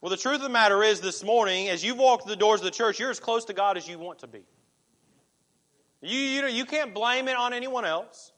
Well, 0.00 0.10
the 0.10 0.16
truth 0.16 0.36
of 0.36 0.42
the 0.42 0.48
matter 0.48 0.80
is 0.84 1.00
this 1.00 1.24
morning, 1.24 1.68
as 1.70 1.82
you've 1.82 1.98
walked 1.98 2.28
the 2.28 2.36
doors 2.36 2.60
of 2.60 2.66
the 2.66 2.70
church, 2.70 3.00
you're 3.00 3.10
as 3.10 3.18
close 3.18 3.46
to 3.46 3.52
God 3.52 3.76
as 3.76 3.88
you 3.88 3.98
want 3.98 4.20
to 4.20 4.28
be. 4.28 4.44
You, 6.00 6.18
you, 6.18 6.46
you 6.46 6.64
can't 6.64 6.94
blame 6.94 7.28
it 7.28 7.36
on 7.36 7.52
anyone 7.52 7.84
else. 7.84 8.32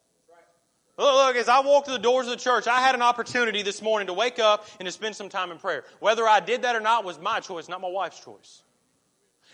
Look, 0.96 1.14
look, 1.14 1.36
as 1.36 1.48
I 1.48 1.60
walked 1.60 1.86
through 1.86 1.96
the 1.96 2.02
doors 2.02 2.26
of 2.26 2.32
the 2.32 2.38
church, 2.38 2.66
I 2.66 2.80
had 2.80 2.94
an 2.94 3.02
opportunity 3.02 3.62
this 3.62 3.80
morning 3.80 4.06
to 4.08 4.12
wake 4.12 4.38
up 4.38 4.66
and 4.78 4.86
to 4.86 4.92
spend 4.92 5.16
some 5.16 5.30
time 5.30 5.50
in 5.50 5.58
prayer. 5.58 5.84
Whether 5.98 6.26
I 6.28 6.40
did 6.40 6.62
that 6.62 6.76
or 6.76 6.80
not 6.80 7.04
was 7.04 7.18
my 7.18 7.40
choice, 7.40 7.68
not 7.68 7.80
my 7.80 7.88
wife's 7.88 8.20
choice. 8.20 8.62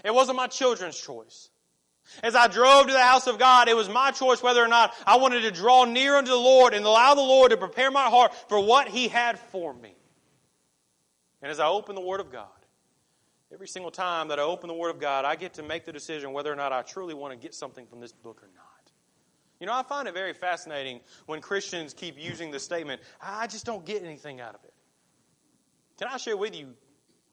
It 0.04 0.12
wasn't 0.12 0.36
my 0.36 0.48
children's 0.48 0.98
choice. 1.00 1.50
As 2.22 2.34
I 2.34 2.48
drove 2.48 2.86
to 2.86 2.92
the 2.92 3.02
house 3.02 3.26
of 3.26 3.38
God, 3.38 3.68
it 3.68 3.76
was 3.76 3.88
my 3.88 4.10
choice 4.10 4.42
whether 4.42 4.62
or 4.62 4.68
not 4.68 4.94
I 5.06 5.16
wanted 5.16 5.42
to 5.42 5.50
draw 5.50 5.84
near 5.84 6.16
unto 6.16 6.30
the 6.30 6.36
Lord 6.36 6.74
and 6.74 6.84
allow 6.84 7.14
the 7.14 7.20
Lord 7.20 7.50
to 7.50 7.56
prepare 7.56 7.90
my 7.90 8.04
heart 8.04 8.32
for 8.48 8.60
what 8.60 8.88
He 8.88 9.08
had 9.08 9.38
for 9.38 9.74
me. 9.74 9.94
And 11.42 11.50
as 11.50 11.60
I 11.60 11.66
opened 11.66 11.96
the 11.96 12.02
Word 12.02 12.20
of 12.20 12.30
God, 12.30 12.46
Every 13.52 13.68
single 13.68 13.92
time 13.92 14.28
that 14.28 14.40
I 14.40 14.42
open 14.42 14.68
the 14.68 14.74
Word 14.74 14.90
of 14.90 15.00
God, 15.00 15.24
I 15.24 15.36
get 15.36 15.54
to 15.54 15.62
make 15.62 15.84
the 15.84 15.92
decision 15.92 16.32
whether 16.32 16.52
or 16.52 16.56
not 16.56 16.72
I 16.72 16.82
truly 16.82 17.14
want 17.14 17.32
to 17.32 17.38
get 17.38 17.54
something 17.54 17.86
from 17.86 18.00
this 18.00 18.12
book 18.12 18.42
or 18.42 18.48
not. 18.54 18.64
You 19.60 19.66
know, 19.66 19.72
I 19.72 19.82
find 19.82 20.08
it 20.08 20.14
very 20.14 20.34
fascinating 20.34 21.00
when 21.26 21.40
Christians 21.40 21.94
keep 21.94 22.18
using 22.18 22.50
the 22.50 22.60
statement, 22.60 23.00
I 23.20 23.46
just 23.46 23.64
don't 23.64 23.84
get 23.86 24.02
anything 24.02 24.40
out 24.40 24.54
of 24.54 24.64
it. 24.64 24.74
Can 25.98 26.08
I 26.08 26.18
share 26.18 26.36
with 26.36 26.54
you, 26.54 26.74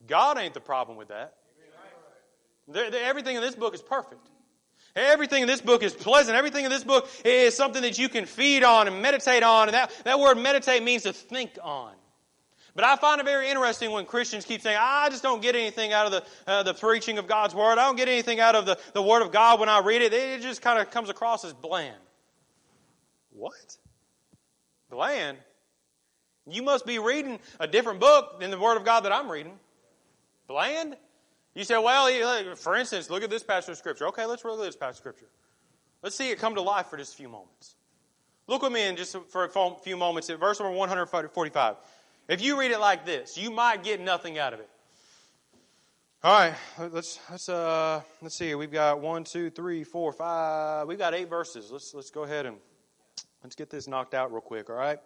God 0.07 0.37
ain't 0.37 0.53
the 0.53 0.61
problem 0.61 0.97
with 0.97 1.09
that. 1.09 1.33
everything 2.73 3.35
in 3.35 3.41
this 3.41 3.55
book 3.55 3.73
is 3.73 3.81
perfect. 3.81 4.29
Everything 4.95 5.41
in 5.41 5.47
this 5.47 5.61
book 5.61 5.81
is 5.81 5.93
pleasant. 5.93 6.37
Everything 6.37 6.65
in 6.65 6.71
this 6.71 6.83
book 6.83 7.09
is 7.25 7.57
something 7.57 7.81
that 7.81 7.97
you 7.97 8.07
can 8.07 8.25
feed 8.25 8.63
on 8.63 8.87
and 8.87 9.01
meditate 9.01 9.41
on. 9.41 9.67
And 9.67 9.73
that, 9.73 9.91
that 10.03 10.19
word 10.19 10.37
meditate 10.37 10.83
means 10.83 11.03
to 11.03 11.13
think 11.13 11.57
on. 11.61 11.93
But 12.75 12.85
I 12.85 12.95
find 12.95 13.21
it 13.21 13.25
very 13.25 13.49
interesting 13.49 13.91
when 13.91 14.05
Christians 14.05 14.45
keep 14.45 14.61
saying, 14.61 14.77
I 14.79 15.09
just 15.09 15.21
don't 15.21 15.41
get 15.41 15.55
anything 15.55 15.93
out 15.93 16.07
of 16.07 16.11
the, 16.11 16.51
uh, 16.51 16.63
the 16.63 16.73
preaching 16.73 17.19
of 17.19 17.27
God's 17.27 17.53
Word. 17.53 17.73
I 17.73 17.85
don't 17.85 17.95
get 17.95 18.07
anything 18.07 18.39
out 18.39 18.55
of 18.55 18.65
the, 18.65 18.79
the 18.93 19.01
Word 19.01 19.21
of 19.21 19.31
God 19.31 19.59
when 19.59 19.69
I 19.69 19.79
read 19.79 20.01
it. 20.01 20.11
It 20.11 20.41
just 20.41 20.61
kind 20.61 20.79
of 20.79 20.89
comes 20.89 21.09
across 21.09 21.45
as 21.45 21.53
bland. 21.53 21.95
What? 23.31 23.77
Bland? 24.89 25.37
You 26.47 26.63
must 26.63 26.85
be 26.85 26.97
reading 26.97 27.39
a 27.59 27.67
different 27.67 27.99
book 27.99 28.39
than 28.39 28.49
the 28.49 28.59
Word 28.59 28.77
of 28.77 28.85
God 28.85 29.01
that 29.01 29.11
I'm 29.11 29.29
reading. 29.29 29.59
Bland? 30.47 30.97
You 31.53 31.63
say, 31.63 31.77
well, 31.77 32.55
for 32.55 32.75
instance, 32.75 33.11
look 33.11 33.21
at 33.21 33.29
this 33.29 33.43
passage 33.43 33.73
of 33.73 33.77
Scripture. 33.77 34.07
Okay, 34.07 34.25
let's 34.25 34.43
look 34.43 34.59
at 34.59 34.65
this 34.65 34.75
passage 34.75 34.95
of 34.95 34.97
Scripture. 34.97 35.29
Let's 36.01 36.15
see 36.15 36.31
it 36.31 36.39
come 36.39 36.55
to 36.55 36.61
life 36.61 36.87
for 36.87 36.97
just 36.97 37.13
a 37.13 37.17
few 37.17 37.29
moments. 37.29 37.75
Look 38.47 38.61
with 38.61 38.73
me 38.73 38.87
in 38.87 38.95
just 38.95 39.15
for 39.29 39.45
a 39.45 39.75
few 39.83 39.95
moments 39.95 40.29
at 40.29 40.39
verse 40.39 40.59
number 40.59 40.75
145. 40.75 41.75
If 42.27 42.41
you 42.41 42.59
read 42.59 42.71
it 42.71 42.79
like 42.79 43.05
this, 43.05 43.37
you 43.37 43.51
might 43.51 43.83
get 43.83 43.99
nothing 43.99 44.37
out 44.37 44.53
of 44.53 44.59
it. 44.59 44.69
All 46.23 46.39
right, 46.39 46.55
let's 46.91 47.19
let's 47.29 47.49
uh 47.49 48.01
let's 48.21 48.35
see. 48.35 48.55
We've 48.55 48.71
got 48.71 49.01
one, 49.01 49.25
two, 49.25 49.49
three, 49.49 49.83
four, 49.83 50.13
five. 50.13 50.87
We've 50.87 50.97
got 50.97 51.13
eight 51.13 51.29
verses. 51.29 51.69
Let's 51.69 51.93
let's 51.93 52.11
go 52.11 52.23
ahead 52.23 52.45
and 52.45 52.57
let's 53.43 53.55
get 53.55 53.69
this 53.69 53.89
knocked 53.89 54.13
out 54.13 54.31
real 54.31 54.41
quick. 54.41 54.69
All 54.69 54.75
right. 54.77 54.99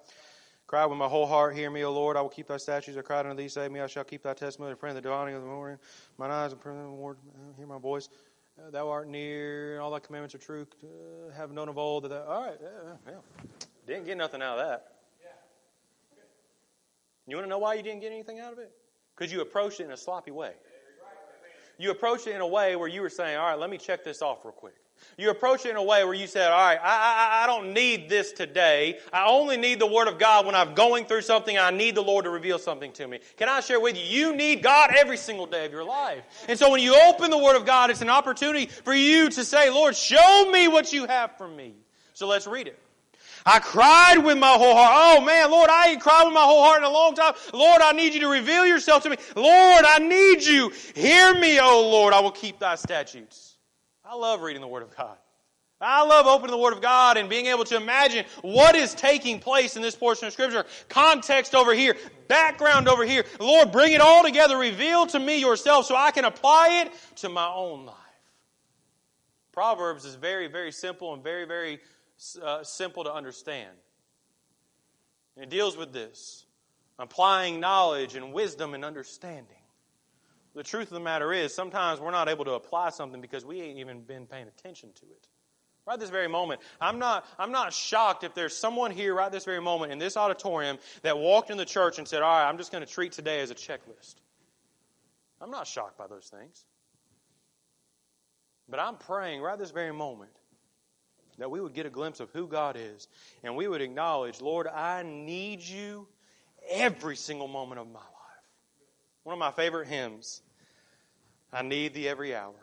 Cry 0.68 0.86
with 0.86 0.98
my 0.98 1.08
whole 1.08 1.26
heart, 1.26 1.56
hear 1.56 1.72
me, 1.72 1.86
O 1.86 1.94
Lord. 1.94 2.18
I 2.18 2.22
will 2.22 2.28
keep 2.28 2.48
thy 2.48 2.58
statutes. 2.58 2.98
I 2.98 3.02
cried 3.02 3.26
unto 3.26 3.42
thee, 3.42 3.48
save 3.48 3.72
me. 3.72 3.80
I 3.80 3.88
shall 3.88 4.04
keep 4.04 4.22
thy 4.24 4.34
testimony, 4.34 4.76
friend, 4.76 4.98
the 4.98 5.02
dawning 5.02 5.34
of 5.34 5.42
the 5.42 5.48
morning. 5.48 5.80
Mine 6.18 6.30
eyes 6.30 6.52
and 6.52 6.62
the 6.62 6.70
Lord, 6.90 7.18
hear 7.58 7.66
my 7.66 7.80
voice. 7.80 8.10
uh, 8.60 8.70
thou 8.72 8.90
art 8.90 9.08
near, 9.08 9.80
all 9.80 9.92
thy 9.92 10.00
commandments 10.00 10.36
are 10.36 10.40
true, 10.40 10.68
uh, 10.84 11.32
have 11.36 11.52
known 11.52 11.70
of 11.70 11.78
old. 11.78 12.04
That 12.04 12.10
thou, 12.10 12.26
all 12.26 12.42
right, 12.42 12.58
yeah, 12.62 12.94
yeah. 13.08 13.14
Didn't 13.86 14.06
get 14.06 14.18
nothing 14.18 14.42
out 14.42 14.60
of 14.60 14.68
that. 14.68 14.97
You 17.28 17.36
want 17.36 17.46
to 17.46 17.50
know 17.50 17.58
why 17.58 17.74
you 17.74 17.84
didn't 17.84 18.02
get 18.02 18.12
anything 18.12 18.40
out 18.40 18.54
of 18.54 18.60
it? 18.60 18.72
Because 19.16 19.32
you 19.32 19.42
approached 19.42 19.80
it 19.80 19.86
in 19.86 19.92
a 19.92 19.98
sloppy 19.98 20.32
way. 20.32 20.54
You 21.78 21.92
approached 21.92 22.26
it 22.26 22.34
in 22.34 22.42
a 22.42 22.48
way 22.48 22.76
where 22.76 22.88
you 22.88 23.02
were 23.02 23.10
saying, 23.10 23.38
all 23.38 23.48
right, 23.48 23.60
let 23.60 23.70
me 23.70 23.78
check 23.78 24.04
this 24.04 24.22
off 24.22 24.44
real 24.44 24.52
quick. 24.52 24.74
You 25.18 25.30
approach 25.30 25.66
it 25.66 25.70
in 25.70 25.76
a 25.76 25.84
way 25.84 26.04
where 26.06 26.16
you 26.16 26.26
said, 26.26 26.52
all 26.52 26.60
right, 26.60 26.80
I, 26.82 26.88
I, 26.88 27.44
I 27.44 27.48
don't 27.48 27.74
need 27.74 28.10
this 28.10 28.32
today. 28.32 28.98
I 29.14 29.28
only 29.28 29.56
need 29.56 29.80
the 29.80 29.86
Word 29.86 30.08
of 30.08 30.18
God 30.18 30.48
when 30.48 30.56
I'm 30.56 30.74
going 30.74 31.06
through 31.06 31.22
something. 31.22 31.56
I 31.56 31.70
need 31.70 31.94
the 31.94 32.02
Lord 32.02 32.26
to 32.26 32.32
reveal 32.32 32.58
something 32.58 32.92
to 32.94 33.08
me. 33.08 33.20
Can 33.36 33.48
I 33.48 33.60
share 33.60 33.80
with 33.80 33.96
you? 33.96 34.04
You 34.04 34.36
need 34.36 34.64
God 34.64 34.92
every 34.98 35.18
single 35.18 35.46
day 35.46 35.68
of 35.68 35.72
your 35.72 35.84
life. 35.84 36.24
And 36.48 36.58
so 36.58 36.72
when 36.72 36.82
you 36.82 37.00
open 37.08 37.30
the 37.30 37.38
Word 37.38 37.56
of 37.56 37.66
God, 37.66 37.92
it's 37.92 38.02
an 38.02 38.10
opportunity 38.10 38.66
for 38.66 38.94
you 38.94 39.30
to 39.30 39.46
say, 39.46 39.70
Lord, 39.70 39.96
show 39.96 40.50
me 40.52 40.68
what 40.68 40.92
you 40.92 41.06
have 41.06 41.38
for 41.38 41.48
me. 41.48 41.76
So 42.14 42.28
let's 42.28 42.48
read 42.48 42.68
it. 42.68 42.80
I 43.48 43.60
cried 43.60 44.18
with 44.18 44.38
my 44.38 44.52
whole 44.52 44.76
heart. 44.76 44.92
Oh 44.94 45.22
man, 45.22 45.50
Lord, 45.50 45.70
I 45.70 45.88
ain't 45.88 46.02
cried 46.02 46.26
with 46.26 46.34
my 46.34 46.42
whole 46.42 46.62
heart 46.62 46.80
in 46.80 46.84
a 46.84 46.90
long 46.90 47.16
time. 47.16 47.34
Lord, 47.54 47.82
I 47.82 47.94
need 47.94 48.14
you 48.14 48.20
to 48.20 48.28
reveal 48.28 48.66
yourself 48.66 49.04
to 49.04 49.10
me. 49.10 49.16
Lord, 49.38 49.86
I 49.86 50.00
need 50.00 50.44
you. 50.44 50.74
Hear 50.94 51.34
me, 51.34 51.58
oh 51.62 51.90
Lord. 51.90 52.14
I 52.14 52.20
will 52.20 52.32
keep 52.32 52.60
thy 52.60 52.76
statutes. 52.76 53.56
I 54.04 54.16
love 54.16 54.42
reading 54.42 54.62
the 54.62 54.68
Word 54.68 54.84
of 54.84 54.96
God. 54.96 55.18
I 55.80 56.04
love 56.04 56.26
opening 56.26 56.52
the 56.52 56.62
Word 56.62 56.74
of 56.74 56.82
God 56.82 57.16
and 57.16 57.30
being 57.30 57.46
able 57.46 57.64
to 57.66 57.78
imagine 57.78 58.26
what 58.42 58.76
is 58.76 58.94
taking 58.94 59.40
place 59.40 59.78
in 59.78 59.82
this 59.82 59.96
portion 59.96 60.28
of 60.28 60.34
Scripture. 60.34 60.66
Context 60.90 61.56
over 61.56 61.74
here, 61.74 61.96
background 62.28 62.90
over 62.90 63.06
here. 63.06 63.24
Lord, 63.40 63.72
bring 63.72 63.94
it 63.94 64.02
all 64.02 64.24
together. 64.24 64.58
Reveal 64.58 65.06
to 65.08 65.20
me 65.20 65.40
yourself 65.40 65.86
so 65.86 65.96
I 65.96 66.12
can 66.12 66.26
apply 66.26 66.84
it 66.86 66.94
to 67.18 67.30
my 67.30 67.48
own 67.48 67.86
life. 67.86 67.96
Proverbs 69.54 70.04
is 70.04 70.16
very, 70.16 70.48
very 70.48 70.72
simple 70.72 71.14
and 71.14 71.24
very, 71.24 71.46
very 71.46 71.80
uh, 72.44 72.64
simple 72.64 73.04
to 73.04 73.14
understand. 73.14 73.76
And 75.36 75.44
it 75.44 75.50
deals 75.50 75.78
with 75.78 75.94
this 75.94 76.46
applying 77.00 77.60
knowledge 77.60 78.16
and 78.16 78.34
wisdom 78.34 78.74
and 78.74 78.84
understanding 78.84 79.58
the 80.58 80.64
truth 80.64 80.88
of 80.88 80.96
the 80.96 81.00
matter 81.00 81.32
is, 81.32 81.54
sometimes 81.54 82.00
we're 82.00 82.10
not 82.10 82.28
able 82.28 82.44
to 82.46 82.54
apply 82.54 82.90
something 82.90 83.22
because 83.22 83.46
we 83.46 83.62
ain't 83.62 83.78
even 83.78 84.02
been 84.02 84.26
paying 84.26 84.48
attention 84.48 84.90
to 84.96 85.06
it. 85.06 85.28
Right 85.86 86.00
this 86.00 86.10
very 86.10 86.28
moment, 86.28 86.62
I'm 86.82 86.98
not, 86.98 87.26
I'm 87.38 87.52
not 87.52 87.72
shocked 87.74 88.24
if 88.24 88.34
there's 88.34 88.58
someone 88.58 88.90
here 88.90 89.14
right 89.14 89.32
this 89.32 89.46
very 89.46 89.62
moment 89.62 89.92
in 89.92 90.00
this 90.00 90.18
auditorium 90.18 90.80
that 91.04 91.18
walked 91.18 91.52
in 91.52 91.58
the 91.58 91.64
church 91.64 92.00
and 92.00 92.08
said, 92.08 92.24
All 92.24 92.30
right, 92.30 92.50
I'm 92.50 92.58
just 92.58 92.72
going 92.72 92.84
to 92.84 92.92
treat 92.92 93.12
today 93.14 93.40
as 93.40 93.52
a 93.52 93.56
checklist. 93.56 94.16
I'm 95.40 95.52
not 95.52 95.68
shocked 95.68 95.98
by 95.98 96.08
those 96.08 96.26
things. 96.28 96.66
But 98.68 98.80
I'm 98.80 98.96
praying 98.96 99.42
right 99.42 99.58
this 99.58 99.72
very 99.72 99.94
moment 99.94 100.32
that 101.38 101.52
we 101.52 101.62
would 101.62 101.74
get 101.74 101.86
a 101.86 101.90
glimpse 101.90 102.20
of 102.20 102.30
who 102.32 102.48
God 102.48 102.78
is 102.78 103.08
and 103.44 103.56
we 103.56 103.68
would 103.68 103.82
acknowledge, 103.82 104.42
Lord, 104.42 104.68
I 104.68 105.04
need 105.04 105.62
you 105.62 106.08
every 106.70 107.16
single 107.16 107.48
moment 107.48 107.80
of 107.80 107.88
my 107.88 108.00
life. 108.00 108.08
One 109.24 109.34
of 109.34 109.40
my 109.40 109.52
favorite 109.52 109.88
hymns 109.88 110.42
I 111.52 111.62
need 111.62 111.94
thee 111.94 112.08
every 112.08 112.36
hour. 112.36 112.56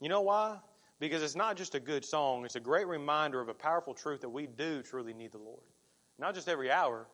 You 0.00 0.08
know 0.08 0.22
why? 0.22 0.58
Because 0.98 1.22
it's 1.22 1.36
not 1.36 1.56
just 1.56 1.74
a 1.74 1.80
good 1.80 2.04
song, 2.04 2.44
it's 2.44 2.56
a 2.56 2.60
great 2.60 2.86
reminder 2.86 3.40
of 3.40 3.48
a 3.48 3.54
powerful 3.54 3.94
truth 3.94 4.20
that 4.22 4.28
we 4.28 4.46
do 4.46 4.82
truly 4.82 5.12
need 5.12 5.32
the 5.32 5.38
Lord. 5.38 5.62
Not 6.18 6.34
just 6.34 6.48
every 6.48 6.70
hour, 6.70 7.06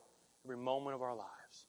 every 0.44 0.56
moment 0.56 0.94
of 0.94 1.02
our 1.02 1.14
lives. 1.14 1.66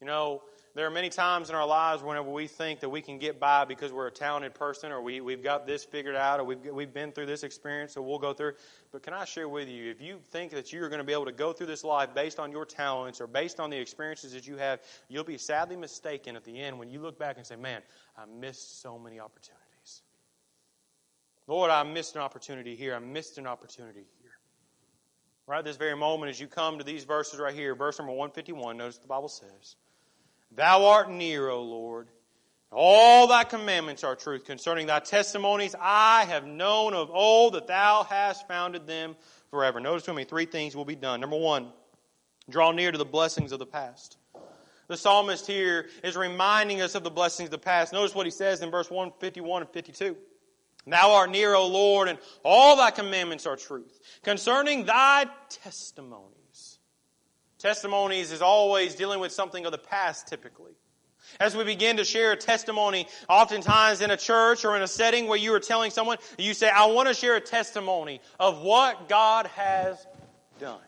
You 0.00 0.06
know, 0.06 0.42
there 0.74 0.86
are 0.86 0.90
many 0.90 1.10
times 1.10 1.50
in 1.50 1.56
our 1.56 1.66
lives 1.66 2.02
whenever 2.02 2.30
we 2.30 2.46
think 2.46 2.80
that 2.80 2.88
we 2.88 3.02
can 3.02 3.18
get 3.18 3.38
by 3.38 3.64
because 3.64 3.92
we're 3.92 4.06
a 4.06 4.10
talented 4.10 4.54
person 4.54 4.92
or 4.92 5.02
we, 5.02 5.20
we've 5.20 5.42
got 5.42 5.66
this 5.66 5.84
figured 5.84 6.14
out 6.14 6.40
or 6.40 6.44
we've, 6.44 6.64
we've 6.72 6.94
been 6.94 7.12
through 7.12 7.26
this 7.26 7.42
experience 7.42 7.94
so 7.94 8.02
we'll 8.02 8.18
go 8.18 8.32
through. 8.32 8.52
But 8.92 9.02
can 9.02 9.12
I 9.12 9.24
share 9.24 9.48
with 9.48 9.68
you, 9.68 9.90
if 9.90 10.00
you 10.00 10.20
think 10.30 10.52
that 10.52 10.72
you're 10.72 10.88
going 10.88 11.00
to 11.00 11.04
be 11.04 11.12
able 11.12 11.26
to 11.26 11.32
go 11.32 11.52
through 11.52 11.66
this 11.66 11.84
life 11.84 12.14
based 12.14 12.38
on 12.38 12.50
your 12.50 12.64
talents 12.64 13.20
or 13.20 13.26
based 13.26 13.60
on 13.60 13.68
the 13.68 13.76
experiences 13.76 14.32
that 14.32 14.46
you 14.46 14.56
have, 14.56 14.80
you'll 15.08 15.24
be 15.24 15.36
sadly 15.36 15.76
mistaken 15.76 16.36
at 16.36 16.44
the 16.44 16.58
end 16.58 16.78
when 16.78 16.88
you 16.88 17.00
look 17.00 17.18
back 17.18 17.36
and 17.36 17.44
say, 17.44 17.56
man, 17.56 17.82
I 18.16 18.22
missed 18.24 18.80
so 18.80 18.98
many 18.98 19.20
opportunities. 19.20 19.60
Lord, 21.46 21.70
I 21.70 21.82
missed 21.82 22.14
an 22.14 22.22
opportunity 22.22 22.76
here. 22.76 22.94
I 22.94 23.00
missed 23.00 23.36
an 23.36 23.46
opportunity 23.46 24.06
here. 24.22 24.30
Right 25.46 25.64
this 25.64 25.76
very 25.76 25.96
moment, 25.96 26.30
as 26.30 26.38
you 26.38 26.46
come 26.46 26.78
to 26.78 26.84
these 26.84 27.02
verses 27.02 27.40
right 27.40 27.52
here, 27.52 27.74
verse 27.74 27.98
number 27.98 28.12
151, 28.12 28.76
notice 28.76 28.96
what 28.96 29.02
the 29.02 29.08
Bible 29.08 29.28
says, 29.28 29.74
Thou 30.52 30.86
art 30.86 31.10
near, 31.10 31.48
O 31.48 31.62
Lord. 31.62 32.08
All 32.72 33.26
thy 33.26 33.44
commandments 33.44 34.04
are 34.04 34.14
truth. 34.14 34.44
Concerning 34.44 34.86
thy 34.86 35.00
testimonies, 35.00 35.74
I 35.80 36.24
have 36.26 36.46
known 36.46 36.94
of 36.94 37.10
old 37.10 37.54
that 37.54 37.66
thou 37.66 38.04
hast 38.08 38.46
founded 38.46 38.86
them 38.86 39.16
forever. 39.50 39.80
Notice 39.80 40.06
with 40.06 40.16
me, 40.16 40.24
three 40.24 40.46
things 40.46 40.76
will 40.76 40.84
be 40.84 40.94
done. 40.94 41.20
Number 41.20 41.36
one, 41.36 41.72
draw 42.48 42.70
near 42.70 42.92
to 42.92 42.98
the 42.98 43.04
blessings 43.04 43.50
of 43.50 43.58
the 43.58 43.66
past. 43.66 44.18
The 44.86 44.96
psalmist 44.96 45.46
here 45.46 45.88
is 46.02 46.16
reminding 46.16 46.80
us 46.80 46.94
of 46.94 47.04
the 47.04 47.10
blessings 47.10 47.48
of 47.48 47.52
the 47.52 47.58
past. 47.58 47.92
Notice 47.92 48.14
what 48.14 48.26
he 48.26 48.30
says 48.30 48.60
in 48.60 48.70
verse 48.70 48.90
151 48.90 49.62
and 49.62 49.70
52. 49.70 50.16
Thou 50.86 51.12
art 51.12 51.30
near, 51.30 51.54
O 51.54 51.66
Lord, 51.66 52.08
and 52.08 52.18
all 52.44 52.76
thy 52.76 52.90
commandments 52.90 53.46
are 53.46 53.56
truth. 53.56 54.00
Concerning 54.22 54.84
thy 54.84 55.26
testimony, 55.48 56.39
Testimonies 57.60 58.32
is 58.32 58.42
always 58.42 58.94
dealing 58.94 59.20
with 59.20 59.32
something 59.32 59.66
of 59.66 59.72
the 59.72 59.78
past 59.78 60.26
typically. 60.26 60.72
As 61.38 61.54
we 61.54 61.62
begin 61.62 61.98
to 61.98 62.04
share 62.04 62.32
a 62.32 62.36
testimony, 62.36 63.06
oftentimes 63.28 64.00
in 64.00 64.10
a 64.10 64.16
church 64.16 64.64
or 64.64 64.76
in 64.76 64.82
a 64.82 64.88
setting 64.88 65.28
where 65.28 65.38
you 65.38 65.54
are 65.54 65.60
telling 65.60 65.90
someone, 65.90 66.16
you 66.38 66.54
say, 66.54 66.68
I 66.68 66.86
want 66.86 67.08
to 67.08 67.14
share 67.14 67.36
a 67.36 67.40
testimony 67.40 68.20
of 68.40 68.62
what 68.62 69.08
God 69.08 69.46
has 69.48 70.04
done 70.58 70.80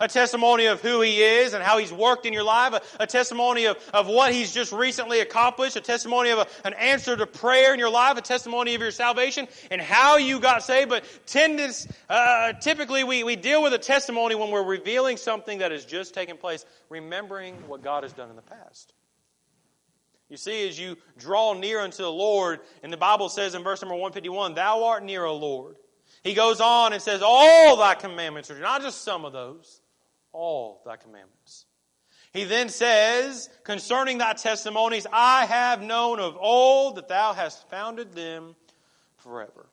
a 0.00 0.08
testimony 0.08 0.66
of 0.66 0.80
who 0.80 1.00
He 1.00 1.22
is 1.22 1.54
and 1.54 1.62
how 1.62 1.78
He's 1.78 1.92
worked 1.92 2.26
in 2.26 2.32
your 2.32 2.42
life, 2.42 2.74
a, 2.74 3.02
a 3.02 3.06
testimony 3.06 3.66
of, 3.66 3.76
of 3.92 4.06
what 4.06 4.32
He's 4.32 4.52
just 4.52 4.72
recently 4.72 5.20
accomplished, 5.20 5.76
a 5.76 5.80
testimony 5.80 6.30
of 6.30 6.38
a, 6.38 6.46
an 6.64 6.74
answer 6.74 7.16
to 7.16 7.26
prayer 7.26 7.72
in 7.72 7.78
your 7.78 7.90
life, 7.90 8.16
a 8.16 8.22
testimony 8.22 8.74
of 8.74 8.80
your 8.80 8.90
salvation 8.90 9.48
and 9.70 9.80
how 9.80 10.16
you 10.16 10.40
got 10.40 10.62
saved. 10.62 10.90
But 10.90 11.04
tendence, 11.26 11.86
uh, 12.08 12.52
typically 12.54 13.04
we, 13.04 13.24
we 13.24 13.36
deal 13.36 13.62
with 13.62 13.72
a 13.72 13.78
testimony 13.78 14.34
when 14.34 14.50
we're 14.50 14.64
revealing 14.64 15.16
something 15.16 15.58
that 15.58 15.72
has 15.72 15.84
just 15.84 16.14
taken 16.14 16.36
place, 16.36 16.64
remembering 16.88 17.54
what 17.68 17.82
God 17.82 18.02
has 18.02 18.12
done 18.12 18.30
in 18.30 18.36
the 18.36 18.42
past. 18.42 18.94
You 20.30 20.36
see, 20.36 20.68
as 20.68 20.78
you 20.78 20.96
draw 21.18 21.54
near 21.54 21.80
unto 21.80 22.04
the 22.04 22.10
Lord, 22.10 22.60
and 22.84 22.92
the 22.92 22.96
Bible 22.96 23.28
says 23.28 23.56
in 23.56 23.64
verse 23.64 23.82
number 23.82 23.96
151, 23.96 24.54
Thou 24.54 24.84
art 24.84 25.02
near, 25.02 25.24
O 25.24 25.36
Lord. 25.36 25.76
He 26.22 26.34
goes 26.34 26.60
on 26.60 26.92
and 26.92 27.02
says, 27.02 27.22
All 27.24 27.76
thy 27.76 27.94
commandments 27.94 28.50
are 28.50 28.58
not 28.58 28.82
just 28.82 29.02
some 29.02 29.24
of 29.24 29.32
those 29.32 29.80
all 30.32 30.82
thy 30.84 30.96
commandments. 30.96 31.66
He 32.32 32.44
then 32.44 32.68
says, 32.68 33.50
concerning 33.64 34.18
thy 34.18 34.34
testimonies, 34.34 35.06
I 35.12 35.46
have 35.46 35.82
known 35.82 36.20
of 36.20 36.36
old 36.38 36.96
that 36.96 37.08
thou 37.08 37.32
hast 37.32 37.68
founded 37.68 38.12
them 38.12 38.54
forever. 39.16 39.66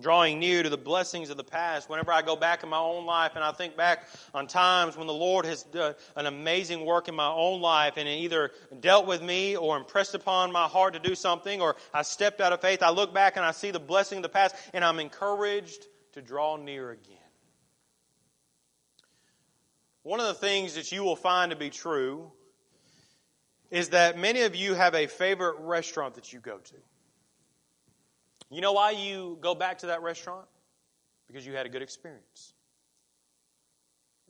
Drawing 0.00 0.38
near 0.38 0.62
to 0.62 0.68
the 0.68 0.78
blessings 0.78 1.28
of 1.28 1.36
the 1.36 1.42
past, 1.42 1.90
whenever 1.90 2.12
I 2.12 2.22
go 2.22 2.36
back 2.36 2.62
in 2.62 2.68
my 2.68 2.78
own 2.78 3.04
life 3.04 3.32
and 3.34 3.42
I 3.42 3.50
think 3.50 3.76
back 3.76 4.06
on 4.32 4.46
times 4.46 4.96
when 4.96 5.08
the 5.08 5.12
Lord 5.12 5.44
has 5.44 5.64
done 5.64 5.92
uh, 5.92 6.20
an 6.20 6.26
amazing 6.26 6.84
work 6.84 7.08
in 7.08 7.16
my 7.16 7.26
own 7.26 7.60
life 7.60 7.94
and 7.96 8.08
either 8.08 8.52
dealt 8.78 9.08
with 9.08 9.20
me 9.22 9.56
or 9.56 9.76
impressed 9.76 10.14
upon 10.14 10.52
my 10.52 10.68
heart 10.68 10.94
to 10.94 11.00
do 11.00 11.16
something 11.16 11.60
or 11.60 11.74
I 11.92 12.02
stepped 12.02 12.40
out 12.40 12.52
of 12.52 12.60
faith, 12.60 12.80
I 12.80 12.90
look 12.90 13.12
back 13.12 13.36
and 13.36 13.44
I 13.44 13.50
see 13.50 13.72
the 13.72 13.80
blessing 13.80 14.18
of 14.18 14.22
the 14.22 14.28
past 14.28 14.54
and 14.72 14.84
I'm 14.84 15.00
encouraged 15.00 15.84
to 16.12 16.22
draw 16.22 16.56
near 16.56 16.92
again. 16.92 17.16
One 20.04 20.20
of 20.20 20.26
the 20.26 20.34
things 20.34 20.76
that 20.76 20.92
you 20.92 21.02
will 21.02 21.16
find 21.16 21.50
to 21.50 21.56
be 21.56 21.70
true 21.70 22.30
is 23.70 23.88
that 23.90 24.16
many 24.16 24.42
of 24.42 24.54
you 24.54 24.74
have 24.74 24.94
a 24.94 25.08
favorite 25.08 25.56
restaurant 25.58 26.14
that 26.14 26.32
you 26.32 26.38
go 26.38 26.58
to. 26.58 26.74
You 28.50 28.60
know 28.60 28.72
why 28.72 28.92
you 28.92 29.38
go 29.40 29.54
back 29.54 29.78
to 29.78 29.86
that 29.86 30.02
restaurant? 30.02 30.46
Because 31.26 31.46
you 31.46 31.52
had 31.54 31.66
a 31.66 31.68
good 31.68 31.82
experience. 31.82 32.54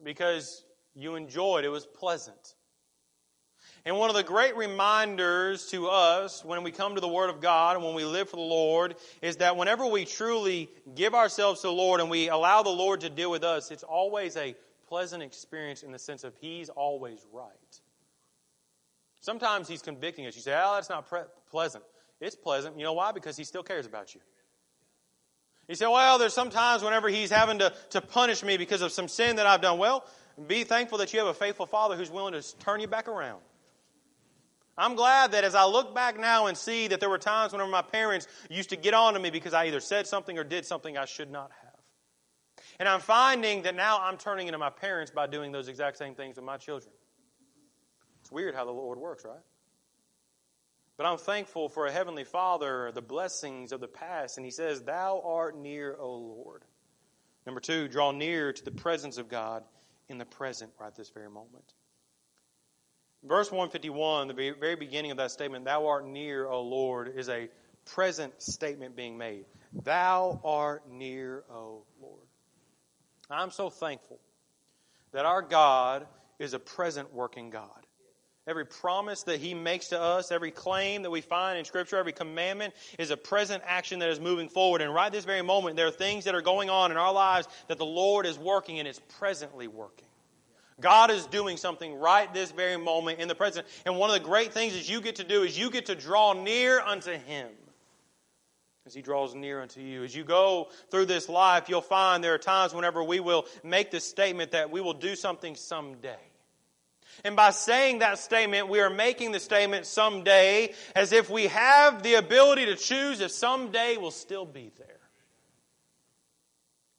Because 0.02 0.64
you 0.94 1.14
enjoyed 1.14 1.64
it 1.64 1.68
was 1.68 1.86
pleasant. 1.86 2.54
And 3.84 3.96
one 3.96 4.10
of 4.10 4.16
the 4.16 4.22
great 4.22 4.56
reminders 4.56 5.66
to 5.70 5.88
us 5.88 6.44
when 6.44 6.62
we 6.62 6.72
come 6.72 6.96
to 6.96 7.00
the 7.00 7.08
Word 7.08 7.30
of 7.30 7.40
God 7.40 7.76
and 7.76 7.84
when 7.84 7.94
we 7.94 8.04
live 8.04 8.28
for 8.28 8.36
the 8.36 8.42
Lord 8.42 8.96
is 9.22 9.36
that 9.36 9.56
whenever 9.56 9.86
we 9.86 10.04
truly 10.04 10.68
give 10.94 11.14
ourselves 11.14 11.60
to 11.60 11.68
the 11.68 11.72
Lord 11.72 12.00
and 12.00 12.10
we 12.10 12.28
allow 12.28 12.62
the 12.62 12.70
Lord 12.70 13.00
to 13.02 13.08
deal 13.08 13.30
with 13.30 13.44
us, 13.44 13.70
it's 13.70 13.84
always 13.84 14.36
a 14.36 14.54
pleasant 14.88 15.22
experience 15.22 15.82
in 15.82 15.92
the 15.92 15.98
sense 15.98 16.24
of 16.24 16.34
He's 16.40 16.68
always 16.68 17.24
right. 17.32 17.80
Sometimes 19.20 19.68
He's 19.68 19.82
convicting 19.82 20.26
us. 20.26 20.34
You 20.34 20.42
say, 20.42 20.54
oh, 20.54 20.74
that's 20.74 20.88
not 20.88 21.08
pre- 21.08 21.20
pleasant. 21.50 21.84
It's 22.20 22.36
pleasant. 22.36 22.78
You 22.78 22.84
know 22.84 22.94
why? 22.94 23.12
Because 23.12 23.36
He 23.36 23.44
still 23.44 23.62
cares 23.62 23.86
about 23.86 24.14
you. 24.14 24.20
You 25.68 25.74
say, 25.74 25.86
well, 25.86 26.18
there's 26.18 26.34
sometimes 26.34 26.82
whenever 26.82 27.08
He's 27.08 27.30
having 27.30 27.58
to, 27.58 27.72
to 27.90 28.00
punish 28.00 28.42
me 28.42 28.56
because 28.56 28.82
of 28.82 28.92
some 28.92 29.08
sin 29.08 29.36
that 29.36 29.46
I've 29.46 29.60
done. 29.60 29.78
Well, 29.78 30.04
be 30.46 30.64
thankful 30.64 30.98
that 30.98 31.12
you 31.12 31.18
have 31.18 31.28
a 31.28 31.34
faithful 31.34 31.66
Father 31.66 31.96
who's 31.96 32.10
willing 32.10 32.32
to 32.32 32.58
turn 32.58 32.80
you 32.80 32.86
back 32.86 33.08
around. 33.08 33.40
I'm 34.78 34.94
glad 34.94 35.32
that 35.32 35.42
as 35.42 35.56
I 35.56 35.64
look 35.64 35.92
back 35.92 36.18
now 36.18 36.46
and 36.46 36.56
see 36.56 36.86
that 36.88 37.00
there 37.00 37.10
were 37.10 37.18
times 37.18 37.52
whenever 37.52 37.70
my 37.70 37.82
parents 37.82 38.28
used 38.48 38.70
to 38.70 38.76
get 38.76 38.94
on 38.94 39.14
to 39.14 39.20
me 39.20 39.30
because 39.30 39.52
I 39.52 39.66
either 39.66 39.80
said 39.80 40.06
something 40.06 40.38
or 40.38 40.44
did 40.44 40.64
something 40.64 40.96
I 40.96 41.04
should 41.04 41.32
not 41.32 41.50
have. 41.62 41.68
And 42.78 42.88
I'm 42.88 43.00
finding 43.00 43.62
that 43.62 43.74
now 43.74 43.98
I'm 44.00 44.16
turning 44.16 44.46
into 44.46 44.58
my 44.58 44.70
parents 44.70 45.10
by 45.10 45.26
doing 45.26 45.50
those 45.50 45.66
exact 45.66 45.96
same 45.96 46.14
things 46.14 46.36
with 46.36 46.44
my 46.44 46.56
children. 46.58 46.92
It's 48.20 48.30
weird 48.30 48.54
how 48.54 48.64
the 48.64 48.70
Lord 48.70 48.98
works, 48.98 49.24
right? 49.24 49.40
But 50.98 51.06
I'm 51.06 51.16
thankful 51.16 51.68
for 51.68 51.86
a 51.86 51.92
Heavenly 51.92 52.24
Father, 52.24 52.90
the 52.92 53.00
blessings 53.00 53.70
of 53.70 53.80
the 53.80 53.86
past. 53.86 54.36
And 54.36 54.44
He 54.44 54.50
says, 54.50 54.82
Thou 54.82 55.22
art 55.24 55.56
near, 55.56 55.96
O 55.98 56.12
Lord. 56.16 56.64
Number 57.46 57.60
two, 57.60 57.88
draw 57.88 58.10
near 58.10 58.52
to 58.52 58.64
the 58.64 58.72
presence 58.72 59.16
of 59.16 59.28
God 59.28 59.62
in 60.08 60.18
the 60.18 60.26
present 60.26 60.72
right 60.78 60.94
this 60.94 61.08
very 61.10 61.30
moment. 61.30 61.72
Verse 63.22 63.50
151, 63.50 64.28
the 64.28 64.54
very 64.60 64.74
beginning 64.74 65.12
of 65.12 65.16
that 65.16 65.30
statement, 65.30 65.64
Thou 65.64 65.86
art 65.86 66.04
near, 66.06 66.46
O 66.48 66.62
Lord, 66.62 67.14
is 67.16 67.28
a 67.28 67.48
present 67.84 68.42
statement 68.42 68.96
being 68.96 69.16
made. 69.16 69.46
Thou 69.84 70.40
art 70.44 70.90
near, 70.90 71.44
O 71.48 71.84
Lord. 72.02 72.26
I'm 73.30 73.50
so 73.50 73.70
thankful 73.70 74.18
that 75.12 75.24
our 75.24 75.42
God 75.42 76.06
is 76.38 76.54
a 76.54 76.58
present 76.58 77.12
working 77.12 77.50
God. 77.50 77.86
Every 78.48 78.64
promise 78.64 79.24
that 79.24 79.40
He 79.40 79.52
makes 79.52 79.88
to 79.88 80.00
us, 80.00 80.32
every 80.32 80.50
claim 80.50 81.02
that 81.02 81.10
we 81.10 81.20
find 81.20 81.58
in 81.58 81.66
Scripture, 81.66 81.98
every 81.98 82.14
commandment 82.14 82.72
is 82.98 83.10
a 83.10 83.16
present 83.16 83.62
action 83.66 83.98
that 83.98 84.08
is 84.08 84.20
moving 84.20 84.48
forward. 84.48 84.80
And 84.80 84.92
right 84.94 85.12
this 85.12 85.26
very 85.26 85.42
moment, 85.42 85.76
there 85.76 85.86
are 85.86 85.90
things 85.90 86.24
that 86.24 86.34
are 86.34 86.40
going 86.40 86.70
on 86.70 86.90
in 86.90 86.96
our 86.96 87.12
lives 87.12 87.46
that 87.68 87.76
the 87.76 87.84
Lord 87.84 88.24
is 88.24 88.38
working 88.38 88.78
and 88.78 88.88
is 88.88 89.00
presently 89.18 89.68
working. 89.68 90.06
God 90.80 91.10
is 91.10 91.26
doing 91.26 91.58
something 91.58 91.94
right 91.96 92.32
this 92.32 92.50
very 92.50 92.78
moment 92.78 93.20
in 93.20 93.28
the 93.28 93.34
present. 93.34 93.66
And 93.84 93.98
one 93.98 94.08
of 94.08 94.14
the 94.14 94.26
great 94.26 94.54
things 94.54 94.72
that 94.72 94.88
you 94.88 95.02
get 95.02 95.16
to 95.16 95.24
do 95.24 95.42
is 95.42 95.58
you 95.58 95.70
get 95.70 95.86
to 95.86 95.94
draw 95.94 96.32
near 96.32 96.80
unto 96.80 97.12
Him 97.12 97.48
as 98.86 98.94
He 98.94 99.02
draws 99.02 99.34
near 99.34 99.60
unto 99.60 99.82
you. 99.82 100.04
As 100.04 100.16
you 100.16 100.24
go 100.24 100.68
through 100.90 101.04
this 101.04 101.28
life, 101.28 101.68
you'll 101.68 101.82
find 101.82 102.24
there 102.24 102.32
are 102.32 102.38
times 102.38 102.72
whenever 102.72 103.04
we 103.04 103.20
will 103.20 103.44
make 103.62 103.90
the 103.90 104.00
statement 104.00 104.52
that 104.52 104.70
we 104.70 104.80
will 104.80 104.94
do 104.94 105.14
something 105.14 105.54
someday. 105.54 106.16
And 107.24 107.36
by 107.36 107.50
saying 107.50 107.98
that 108.00 108.18
statement, 108.18 108.68
we 108.68 108.80
are 108.80 108.90
making 108.90 109.32
the 109.32 109.40
statement 109.40 109.86
someday 109.86 110.74
as 110.94 111.12
if 111.12 111.28
we 111.30 111.48
have 111.48 112.02
the 112.02 112.14
ability 112.14 112.66
to 112.66 112.76
choose 112.76 113.20
if 113.20 113.30
someday 113.30 113.96
we'll 113.96 114.10
still 114.10 114.46
be 114.46 114.70
there. 114.78 114.86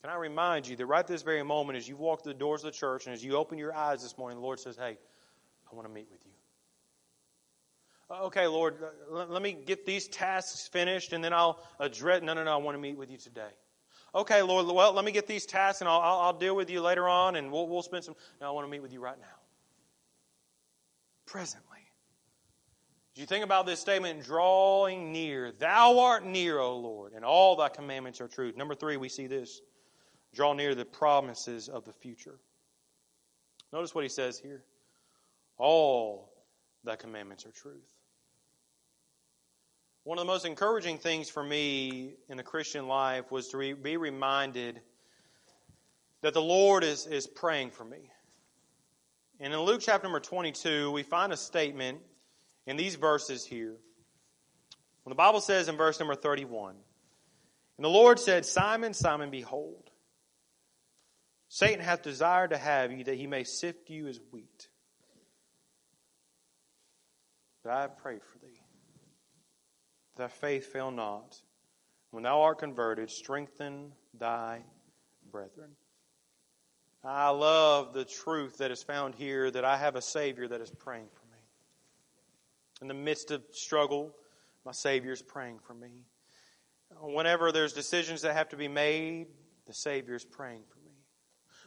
Can 0.01 0.11
I 0.11 0.15
remind 0.15 0.67
you 0.67 0.75
that 0.77 0.85
right 0.85 1.05
this 1.05 1.23
very 1.23 1.43
moment, 1.43 1.77
as 1.77 1.87
you 1.87 1.97
walk 1.97 2.23
through 2.23 2.33
the 2.33 2.39
doors 2.39 2.63
of 2.63 2.71
the 2.71 2.77
church 2.77 3.05
and 3.05 3.13
as 3.13 3.23
you 3.23 3.35
open 3.35 3.57
your 3.57 3.75
eyes 3.75 4.01
this 4.01 4.17
morning, 4.17 4.37
the 4.37 4.43
Lord 4.43 4.59
says, 4.59 4.77
Hey, 4.77 4.97
I 5.71 5.75
want 5.75 5.87
to 5.87 5.93
meet 5.93 6.07
with 6.11 6.25
you. 6.25 6.31
Uh, 8.09 8.23
okay, 8.25 8.47
Lord, 8.47 8.75
let 9.09 9.41
me 9.41 9.53
get 9.53 9.85
these 9.85 10.07
tasks 10.07 10.67
finished 10.67 11.13
and 11.13 11.23
then 11.23 11.33
I'll 11.33 11.61
address. 11.79 12.23
No, 12.23 12.33
no, 12.33 12.43
no, 12.43 12.51
I 12.51 12.57
want 12.57 12.75
to 12.75 12.81
meet 12.81 12.97
with 12.97 13.11
you 13.11 13.17
today. 13.17 13.51
Okay, 14.15 14.41
Lord, 14.41 14.65
well, 14.65 14.93
let 14.93 15.05
me 15.05 15.11
get 15.11 15.27
these 15.27 15.45
tasks 15.45 15.81
and 15.81 15.89
I'll, 15.89 15.99
I'll, 15.99 16.19
I'll 16.21 16.37
deal 16.37 16.55
with 16.55 16.69
you 16.69 16.81
later 16.81 17.07
on 17.07 17.35
and 17.35 17.51
we'll, 17.51 17.67
we'll 17.67 17.83
spend 17.83 18.03
some. 18.03 18.15
No, 18.41 18.47
I 18.47 18.51
want 18.51 18.65
to 18.65 18.71
meet 18.71 18.81
with 18.81 18.93
you 18.93 18.99
right 18.99 19.19
now. 19.19 19.38
Presently. 21.29 21.77
As 23.15 23.21
you 23.21 23.27
think 23.27 23.43
about 23.45 23.67
this 23.67 23.79
statement, 23.79 24.23
drawing 24.23 25.11
near, 25.11 25.51
thou 25.51 25.99
art 25.99 26.25
near, 26.25 26.57
O 26.57 26.75
Lord, 26.77 27.13
and 27.13 27.23
all 27.23 27.55
thy 27.55 27.69
commandments 27.69 28.19
are 28.19 28.27
truth. 28.27 28.57
Number 28.57 28.73
three, 28.73 28.97
we 28.97 29.09
see 29.09 29.27
this 29.27 29.61
draw 30.33 30.53
near 30.53 30.73
the 30.73 30.85
promises 30.85 31.69
of 31.69 31.85
the 31.85 31.93
future. 31.93 32.39
Notice 33.71 33.93
what 33.93 34.03
he 34.03 34.09
says 34.09 34.39
here. 34.39 34.63
All 35.57 36.33
thy 36.83 36.95
commandments 36.95 37.45
are 37.45 37.51
truth. 37.51 37.93
One 40.05 40.17
of 40.17 40.25
the 40.25 40.31
most 40.31 40.45
encouraging 40.45 40.97
things 40.97 41.29
for 41.29 41.43
me 41.43 42.15
in 42.29 42.37
the 42.37 42.43
Christian 42.43 42.87
life 42.87 43.31
was 43.31 43.49
to 43.49 43.57
re- 43.57 43.73
be 43.73 43.97
reminded 43.97 44.81
that 46.21 46.33
the 46.33 46.41
Lord 46.41 46.83
is, 46.83 47.05
is 47.05 47.27
praying 47.27 47.69
for 47.69 47.85
me. 47.85 48.09
And 49.39 49.53
in 49.53 49.59
Luke 49.61 49.81
chapter 49.81 50.03
number 50.05 50.19
22, 50.19 50.91
we 50.91 51.03
find 51.03 51.31
a 51.31 51.37
statement 51.37 51.99
in 52.67 52.75
these 52.75 52.95
verses 52.95 53.45
here. 53.45 53.75
When 55.03 55.11
the 55.11 55.15
Bible 55.15 55.39
says 55.39 55.69
in 55.69 55.77
verse 55.77 55.99
number 55.99 56.15
31, 56.15 56.75
And 57.77 57.85
the 57.85 57.89
Lord 57.89 58.19
said, 58.19 58.45
Simon, 58.45 58.93
Simon, 58.93 59.29
behold, 59.29 59.89
Satan 61.47 61.83
hath 61.83 62.03
desired 62.03 62.51
to 62.51 62.57
have 62.57 62.91
you 62.91 63.05
that 63.05 63.15
he 63.15 63.27
may 63.27 63.43
sift 63.43 63.89
you 63.89 64.07
as 64.07 64.19
wheat. 64.31 64.67
But 67.63 67.73
I 67.73 67.87
prayed 67.87 68.21
for 68.23 68.39
thee. 68.39 68.61
Thy 70.15 70.27
faith 70.27 70.65
fail 70.71 70.91
not. 70.91 71.41
When 72.11 72.23
thou 72.23 72.41
art 72.41 72.59
converted, 72.59 73.09
strengthen 73.09 73.93
thy 74.13 74.63
brethren. 75.31 75.71
I 77.03 77.29
love 77.29 77.93
the 77.93 78.03
truth 78.03 78.57
that 78.57 78.71
is 78.71 78.83
found 78.83 79.15
here 79.15 79.49
that 79.51 79.63
I 79.63 79.77
have 79.77 79.95
a 79.95 80.01
Savior 80.01 80.47
that 80.49 80.59
is 80.59 80.69
praying 80.69 81.07
for 81.13 81.25
me. 81.33 81.41
In 82.81 82.87
the 82.87 82.93
midst 82.93 83.31
of 83.31 83.41
struggle, 83.51 84.13
my 84.65 84.73
Savior 84.73 85.13
is 85.13 85.21
praying 85.21 85.59
for 85.59 85.73
me. 85.73 86.05
Whenever 87.01 87.51
there's 87.51 87.73
decisions 87.73 88.23
that 88.23 88.35
have 88.35 88.49
to 88.49 88.57
be 88.57 88.67
made, 88.67 89.27
the 89.65 89.73
Savior 89.73 90.15
is 90.15 90.25
praying 90.25 90.63
for 90.67 90.79
me. 90.79 90.91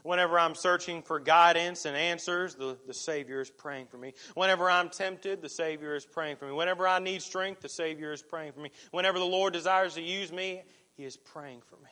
Whenever 0.02 0.38
I'm 0.38 0.56
searching 0.56 1.00
for 1.00 1.20
guidance 1.20 1.84
and 1.84 1.96
answers, 1.96 2.56
the, 2.56 2.76
the 2.86 2.94
Savior 2.94 3.40
is 3.40 3.50
praying 3.50 3.86
for 3.86 3.98
me. 3.98 4.14
Whenever 4.34 4.68
I'm 4.68 4.90
tempted, 4.90 5.40
the 5.40 5.48
Savior 5.48 5.94
is 5.94 6.04
praying 6.04 6.36
for 6.36 6.46
me. 6.46 6.52
Whenever 6.52 6.88
I 6.88 6.98
need 6.98 7.22
strength, 7.22 7.60
the 7.60 7.68
Savior 7.68 8.12
is 8.12 8.20
praying 8.20 8.52
for 8.52 8.60
me. 8.60 8.70
Whenever 8.90 9.20
the 9.20 9.24
Lord 9.24 9.52
desires 9.52 9.94
to 9.94 10.02
use 10.02 10.32
me, 10.32 10.62
He 10.94 11.04
is 11.04 11.16
praying 11.16 11.62
for 11.68 11.76
me. 11.76 11.90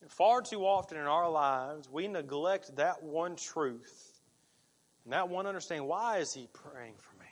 And 0.00 0.10
far 0.10 0.42
too 0.42 0.64
often 0.64 0.96
in 0.96 1.04
our 1.04 1.28
lives, 1.28 1.88
we 1.90 2.06
neglect 2.06 2.76
that 2.76 3.02
one 3.02 3.36
truth 3.36 4.20
and 5.04 5.12
that 5.12 5.28
one 5.28 5.46
understanding. 5.46 5.88
Why 5.88 6.18
is 6.18 6.32
He 6.32 6.48
praying 6.52 6.94
for 6.98 7.18
me? 7.18 7.26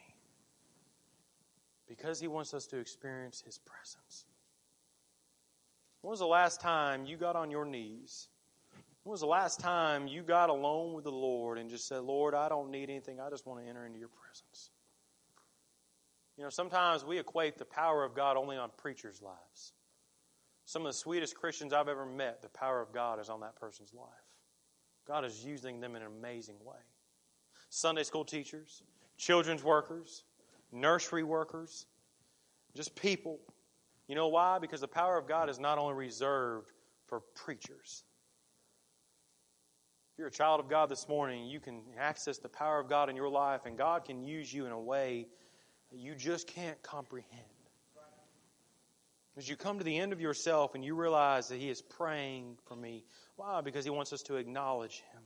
Because 1.88 2.18
He 2.18 2.26
wants 2.26 2.54
us 2.54 2.66
to 2.66 2.78
experience 2.78 3.42
His 3.44 3.58
presence. 3.58 4.24
When 6.02 6.10
was 6.10 6.20
the 6.20 6.26
last 6.26 6.60
time 6.60 7.06
you 7.06 7.16
got 7.16 7.36
on 7.36 7.50
your 7.50 7.64
knees? 7.64 8.28
When 9.04 9.12
was 9.12 9.20
the 9.20 9.26
last 9.26 9.60
time 9.60 10.08
you 10.08 10.22
got 10.22 10.50
alone 10.50 10.94
with 10.94 11.04
the 11.04 11.12
Lord 11.12 11.58
and 11.58 11.70
just 11.70 11.86
said, 11.86 12.02
Lord, 12.02 12.34
I 12.34 12.48
don't 12.48 12.70
need 12.70 12.90
anything. 12.90 13.20
I 13.20 13.30
just 13.30 13.46
want 13.46 13.62
to 13.62 13.68
enter 13.68 13.86
into 13.86 14.00
your 14.00 14.08
presence? 14.08 14.70
You 16.36 16.42
know, 16.42 16.50
sometimes 16.50 17.04
we 17.04 17.18
equate 17.18 17.56
the 17.56 17.64
power 17.64 18.04
of 18.04 18.14
God 18.14 18.36
only 18.36 18.56
on 18.56 18.70
preachers' 18.76 19.22
lives. 19.22 19.72
Some 20.66 20.82
of 20.82 20.92
the 20.92 20.98
sweetest 20.98 21.34
Christians 21.34 21.72
I've 21.72 21.88
ever 21.88 22.04
met, 22.04 22.42
the 22.42 22.48
power 22.48 22.82
of 22.82 22.92
God 22.92 23.18
is 23.18 23.30
on 23.30 23.40
that 23.40 23.56
person's 23.56 23.94
life. 23.94 24.06
God 25.08 25.24
is 25.24 25.44
using 25.44 25.80
them 25.80 25.96
in 25.96 26.02
an 26.02 26.08
amazing 26.08 26.56
way. 26.62 26.76
Sunday 27.70 28.02
school 28.02 28.24
teachers, 28.24 28.82
children's 29.16 29.64
workers, 29.64 30.24
nursery 30.72 31.22
workers, 31.22 31.86
just 32.74 32.94
people 32.94 33.38
you 34.06 34.14
know 34.14 34.28
why? 34.28 34.58
Because 34.58 34.80
the 34.80 34.88
power 34.88 35.18
of 35.18 35.26
God 35.26 35.50
is 35.50 35.58
not 35.58 35.78
only 35.78 35.94
reserved 35.94 36.70
for 37.06 37.20
preachers. 37.34 38.04
If 40.12 40.18
you're 40.18 40.28
a 40.28 40.32
child 40.32 40.60
of 40.60 40.68
God 40.68 40.88
this 40.88 41.08
morning, 41.08 41.46
you 41.46 41.60
can 41.60 41.82
access 41.98 42.38
the 42.38 42.48
power 42.48 42.78
of 42.78 42.88
God 42.88 43.10
in 43.10 43.16
your 43.16 43.28
life, 43.28 43.66
and 43.66 43.76
God 43.76 44.04
can 44.04 44.22
use 44.22 44.52
you 44.52 44.64
in 44.66 44.72
a 44.72 44.80
way 44.80 45.26
that 45.90 45.98
you 45.98 46.14
just 46.14 46.46
can't 46.46 46.80
comprehend. 46.82 47.42
As 49.36 49.48
you 49.48 49.56
come 49.56 49.78
to 49.78 49.84
the 49.84 49.98
end 49.98 50.12
of 50.12 50.20
yourself 50.20 50.74
and 50.74 50.84
you 50.84 50.94
realize 50.94 51.48
that 51.48 51.58
He 51.58 51.68
is 51.68 51.82
praying 51.82 52.56
for 52.66 52.74
me. 52.74 53.04
Why? 53.36 53.60
Because 53.60 53.84
He 53.84 53.90
wants 53.90 54.12
us 54.12 54.22
to 54.22 54.36
acknowledge 54.36 55.02
Him. 55.12 55.22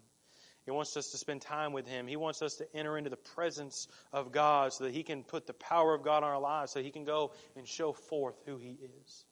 He 0.65 0.73
wants 0.73 0.97
us 0.97 1.11
to 1.13 1.19
spend 1.19 1.43
time 1.43 1.73
with 1.73 1.87
Him. 1.87 2.07
He 2.07 2.17
wants 2.17 2.43
us 2.43 2.55
to 2.57 2.77
enter 2.77 2.99
into 2.99 3.09
the 3.09 3.17
presence 3.17 3.89
of 4.13 4.33
God 4.33 4.73
so 4.73 4.85
that 4.85 4.93
He 4.93 5.03
can 5.03 5.23
put 5.23 5.47
the 5.47 5.53
power 5.55 5.95
of 5.95 6.03
God 6.03 6.19
in 6.19 6.25
our 6.25 6.41
lives, 6.41 6.73
so 6.73 6.83
He 6.83 6.91
can 6.91 7.05
go 7.05 7.33
and 7.57 7.67
show 7.67 7.93
forth 7.93 8.35
who 8.47 8.57
He 8.57 8.79
is. 9.03 9.25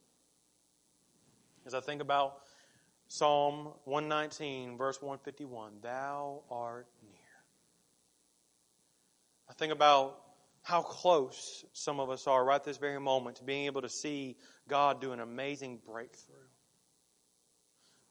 As 1.65 1.73
I 1.73 1.81
think 1.81 2.01
about 2.01 2.37
Psalm 3.09 3.73
119, 3.83 4.77
verse 4.77 5.01
151, 5.01 5.73
Thou 5.81 6.41
art 6.49 6.87
near. 7.03 7.13
I 9.49 9.53
think 9.53 9.73
about 9.73 10.19
how 10.69 10.83
close 10.83 11.65
some 11.73 11.99
of 11.99 12.11
us 12.11 12.27
are 12.27 12.45
right 12.45 12.63
this 12.63 12.77
very 12.77 12.99
moment 12.99 13.37
to 13.37 13.43
being 13.43 13.65
able 13.65 13.81
to 13.81 13.89
see 13.89 14.37
God 14.67 15.01
do 15.01 15.13
an 15.13 15.19
amazing 15.19 15.79
breakthrough. 15.83 16.35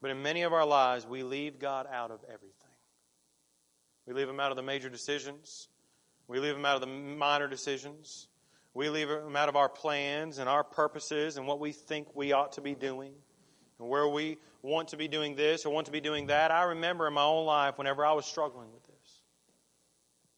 But 0.01 0.11
in 0.11 0.21
many 0.21 0.41
of 0.41 0.51
our 0.51 0.65
lives, 0.65 1.07
we 1.07 1.23
leave 1.23 1.57
God 1.57 1.87
out 1.89 2.11
of 2.11 2.19
everything. 2.25 2.53
We 4.05 4.13
leave 4.13 4.27
Him 4.27 4.41
out 4.41 4.51
of 4.51 4.57
the 4.57 4.63
major 4.63 4.89
decisions. 4.89 5.69
We 6.27 6.39
leave 6.39 6.53
Him 6.53 6.65
out 6.65 6.75
of 6.75 6.81
the 6.81 6.87
minor 6.87 7.47
decisions. 7.47 8.27
We 8.73 8.89
leave 8.89 9.09
Him 9.09 9.37
out 9.37 9.47
of 9.47 9.55
our 9.55 9.69
plans 9.69 10.37
and 10.37 10.49
our 10.49 10.65
purposes 10.65 11.37
and 11.37 11.47
what 11.47 11.61
we 11.61 11.71
think 11.71 12.13
we 12.13 12.33
ought 12.33 12.51
to 12.53 12.61
be 12.61 12.75
doing 12.75 13.13
and 13.79 13.87
where 13.87 14.07
we 14.09 14.37
want 14.61 14.89
to 14.89 14.97
be 14.97 15.07
doing 15.07 15.35
this 15.37 15.65
or 15.65 15.73
want 15.73 15.85
to 15.85 15.93
be 15.93 16.01
doing 16.01 16.27
that. 16.27 16.51
I 16.51 16.63
remember 16.63 17.07
in 17.07 17.13
my 17.13 17.23
own 17.23 17.45
life 17.45 17.77
whenever 17.77 18.05
I 18.05 18.11
was 18.11 18.25
struggling. 18.25 18.71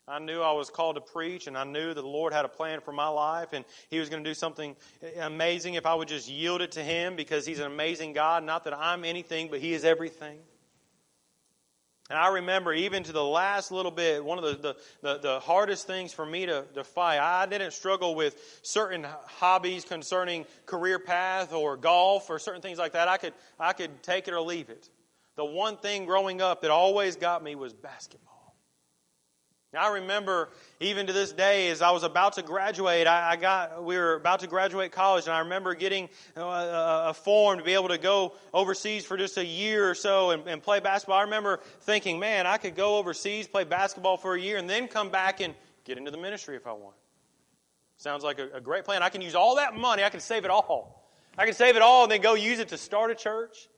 I 0.08 0.20
knew 0.20 0.41
I 0.41 0.52
was 0.52 0.70
called 0.70 0.95
to 0.95 1.02
preach, 1.02 1.47
and 1.47 1.58
I 1.58 1.64
knew 1.64 1.93
that 1.93 2.02
the 2.02 2.08
Lord 2.08 2.34
had 2.34 2.43
a 2.43 2.49
plan 2.49 2.82
for 2.82 2.91
my 2.91 3.08
life, 3.08 3.49
and 3.54 3.64
He 3.89 3.99
was 3.99 4.10
going 4.10 4.24
to 4.24 4.30
do 4.30 4.34
something 4.34 4.76
amazing 5.20 5.76
if 5.76 5.86
I 5.86 5.93
would 5.93 6.08
just 6.08 6.28
yield 6.28 6.62
it 6.62 6.72
to 6.74 6.84
Him 6.84 7.16
because 7.16 7.45
He's 7.45 7.60
an 7.60 7.68
amazing 7.68 8.14
God. 8.14 8.43
Not 8.43 8.64
that 8.66 8.78
I'm 8.78 9.06
anything, 9.06 9.49
but 9.49 9.60
He 9.60 9.74
is 9.74 9.86
everything. 9.86 10.39
And 12.12 12.20
I 12.20 12.28
remember 12.28 12.74
even 12.74 13.04
to 13.04 13.14
the 13.14 13.24
last 13.24 13.72
little 13.72 13.91
bit, 13.91 14.26
one 14.26 14.38
of 14.38 14.43
the, 14.43 14.58
the, 14.62 14.76
the, 15.02 15.20
the, 15.20 15.39
hardest 15.39 15.88
things 15.88 16.12
for 16.12 16.26
me 16.26 16.45
to, 16.45 16.66
to 16.74 16.84
fight, 16.84 17.20
I 17.20 17.45
didn't 17.45 17.72
struggle 17.72 18.16
with 18.16 18.60
certain 18.64 19.08
hobbies 19.28 19.86
concerning 19.86 20.45
career 20.66 20.99
path 20.99 21.54
or 21.54 21.78
golf 21.78 22.30
or 22.30 22.38
certain 22.38 22.62
things 22.62 22.78
like 22.78 22.91
that. 22.93 23.08
I 23.08 23.16
could, 23.16 23.34
I 23.58 23.72
could 23.72 24.04
take 24.04 24.28
it 24.28 24.34
or 24.34 24.41
leave 24.41 24.70
it. 24.70 24.89
The 25.38 25.45
one 25.45 25.78
thing 25.78 26.04
growing 26.06 26.41
up 26.41 26.64
that 26.64 26.72
always 26.72 27.16
got 27.16 27.45
me 27.45 27.56
was 27.56 27.72
basketball. 27.72 28.41
Now, 29.74 29.88
I 29.88 29.94
remember 29.94 30.50
even 30.82 31.08
to 31.08 31.14
this 31.14 31.32
day, 31.32 31.70
as 31.70 31.82
I 31.82 31.92
was 31.92 32.04
about 32.04 32.34
to 32.34 32.42
graduate, 32.42 33.08
I, 33.08 33.32
I 33.32 33.36
got 33.38 33.86
we 33.86 33.98
were 33.98 34.16
about 34.16 34.42
to 34.42 34.48
graduate 34.48 34.92
college, 34.92 35.28
and 35.28 35.34
I 35.34 35.40
remember 35.40 35.76
getting 35.76 36.10
a, 36.36 36.42
a, 36.42 37.14
form 37.14 37.58
to 37.58 37.64
be 37.64 37.74
able 37.74 37.88
to 37.88 37.98
go 37.98 38.34
overseas 38.54 39.06
for 39.06 39.16
just 39.16 39.38
a 39.38 39.46
year 39.46 39.90
or 39.90 39.96
so 39.96 40.32
and, 40.32 40.46
and 40.46 40.62
play 40.62 40.82
basketball. 40.82 41.20
I 41.20 41.24
remember 41.24 41.62
thinking, 41.82 42.20
man, 42.20 42.46
I 42.46 42.58
could 42.58 42.76
go 42.76 42.98
overseas, 42.98 43.48
play 43.48 43.64
basketball 43.64 44.18
for 44.18 44.36
a 44.36 44.42
year, 44.42 44.58
and 44.58 44.70
then 44.70 44.90
come 44.90 45.10
back 45.10 45.40
and 45.40 45.56
get 45.86 45.98
into 45.98 46.12
the 46.12 46.18
ministry 46.18 46.58
if 46.58 46.68
I 46.68 46.74
want. 46.74 46.96
Sounds 47.96 48.26
like 48.26 48.40
a, 48.40 48.50
a 48.56 48.62
great 48.62 48.84
plan. 48.84 49.04
I 49.04 49.10
can 49.10 49.22
use 49.22 49.36
all 49.36 49.56
that 49.56 49.74
money. 49.74 50.04
I 50.04 50.10
can 50.10 50.20
save 50.20 50.44
it 50.44 50.52
all. 50.52 51.10
I 51.38 51.46
can 51.46 51.54
save 51.54 51.78
it 51.78 51.82
all 51.82 52.04
and 52.04 52.12
then 52.12 52.20
go 52.20 52.34
use 52.34 52.60
it 52.60 52.68
to 52.70 52.78
start 52.78 53.10
a 53.10 53.16
church. 53.16 53.70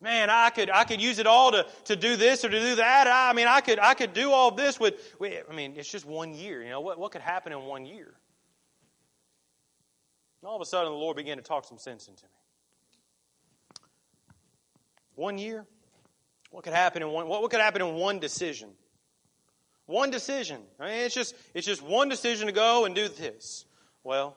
Man, 0.00 0.30
I 0.30 0.50
could, 0.50 0.70
I 0.70 0.84
could 0.84 1.00
use 1.00 1.18
it 1.18 1.26
all 1.26 1.50
to, 1.50 1.66
to 1.86 1.96
do 1.96 2.16
this 2.16 2.44
or 2.44 2.48
to 2.48 2.60
do 2.60 2.76
that. 2.76 3.08
I 3.08 3.32
mean, 3.32 3.48
I 3.48 3.60
could, 3.60 3.80
I 3.80 3.94
could 3.94 4.12
do 4.12 4.30
all 4.30 4.52
this 4.52 4.78
with, 4.78 4.94
I 5.20 5.52
mean, 5.52 5.74
it's 5.76 5.90
just 5.90 6.06
one 6.06 6.34
year. 6.34 6.62
You 6.62 6.70
know, 6.70 6.80
what, 6.80 6.98
what 6.98 7.10
could 7.10 7.20
happen 7.20 7.52
in 7.52 7.62
one 7.62 7.84
year? 7.84 8.14
And 10.40 10.48
all 10.48 10.54
of 10.54 10.62
a 10.62 10.66
sudden, 10.66 10.92
the 10.92 10.98
Lord 10.98 11.16
began 11.16 11.36
to 11.36 11.42
talk 11.42 11.64
some 11.64 11.78
sense 11.78 12.06
into 12.06 12.22
me. 12.22 12.30
One 15.16 15.36
year? 15.36 15.66
What 16.50 16.62
could 16.62 16.74
happen 16.74 17.02
in 17.02 17.08
one, 17.10 17.26
what 17.26 17.50
could 17.50 17.60
happen 17.60 17.82
in 17.82 17.94
one 17.94 18.20
decision? 18.20 18.70
One 19.86 20.12
decision. 20.12 20.62
I 20.78 20.86
mean, 20.86 20.94
it's 21.00 21.14
just, 21.14 21.34
it's 21.54 21.66
just 21.66 21.82
one 21.82 22.08
decision 22.08 22.46
to 22.46 22.52
go 22.52 22.84
and 22.84 22.94
do 22.94 23.08
this. 23.08 23.64
Well, 24.04 24.36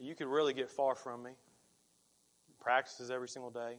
you 0.00 0.16
could 0.16 0.26
really 0.26 0.52
get 0.52 0.68
far 0.68 0.96
from 0.96 1.22
me. 1.22 1.30
Practices 2.60 3.12
every 3.12 3.28
single 3.28 3.50
day 3.50 3.76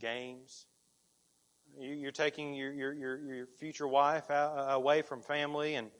games. 0.00 0.66
You're 1.78 2.12
taking 2.12 2.54
your, 2.54 2.72
your, 2.72 2.92
your, 2.94 3.46
future 3.58 3.86
wife 3.86 4.30
out, 4.30 4.58
uh, 4.58 4.74
away 4.74 5.02
from 5.02 5.22
family, 5.22 5.74
and 5.74 5.90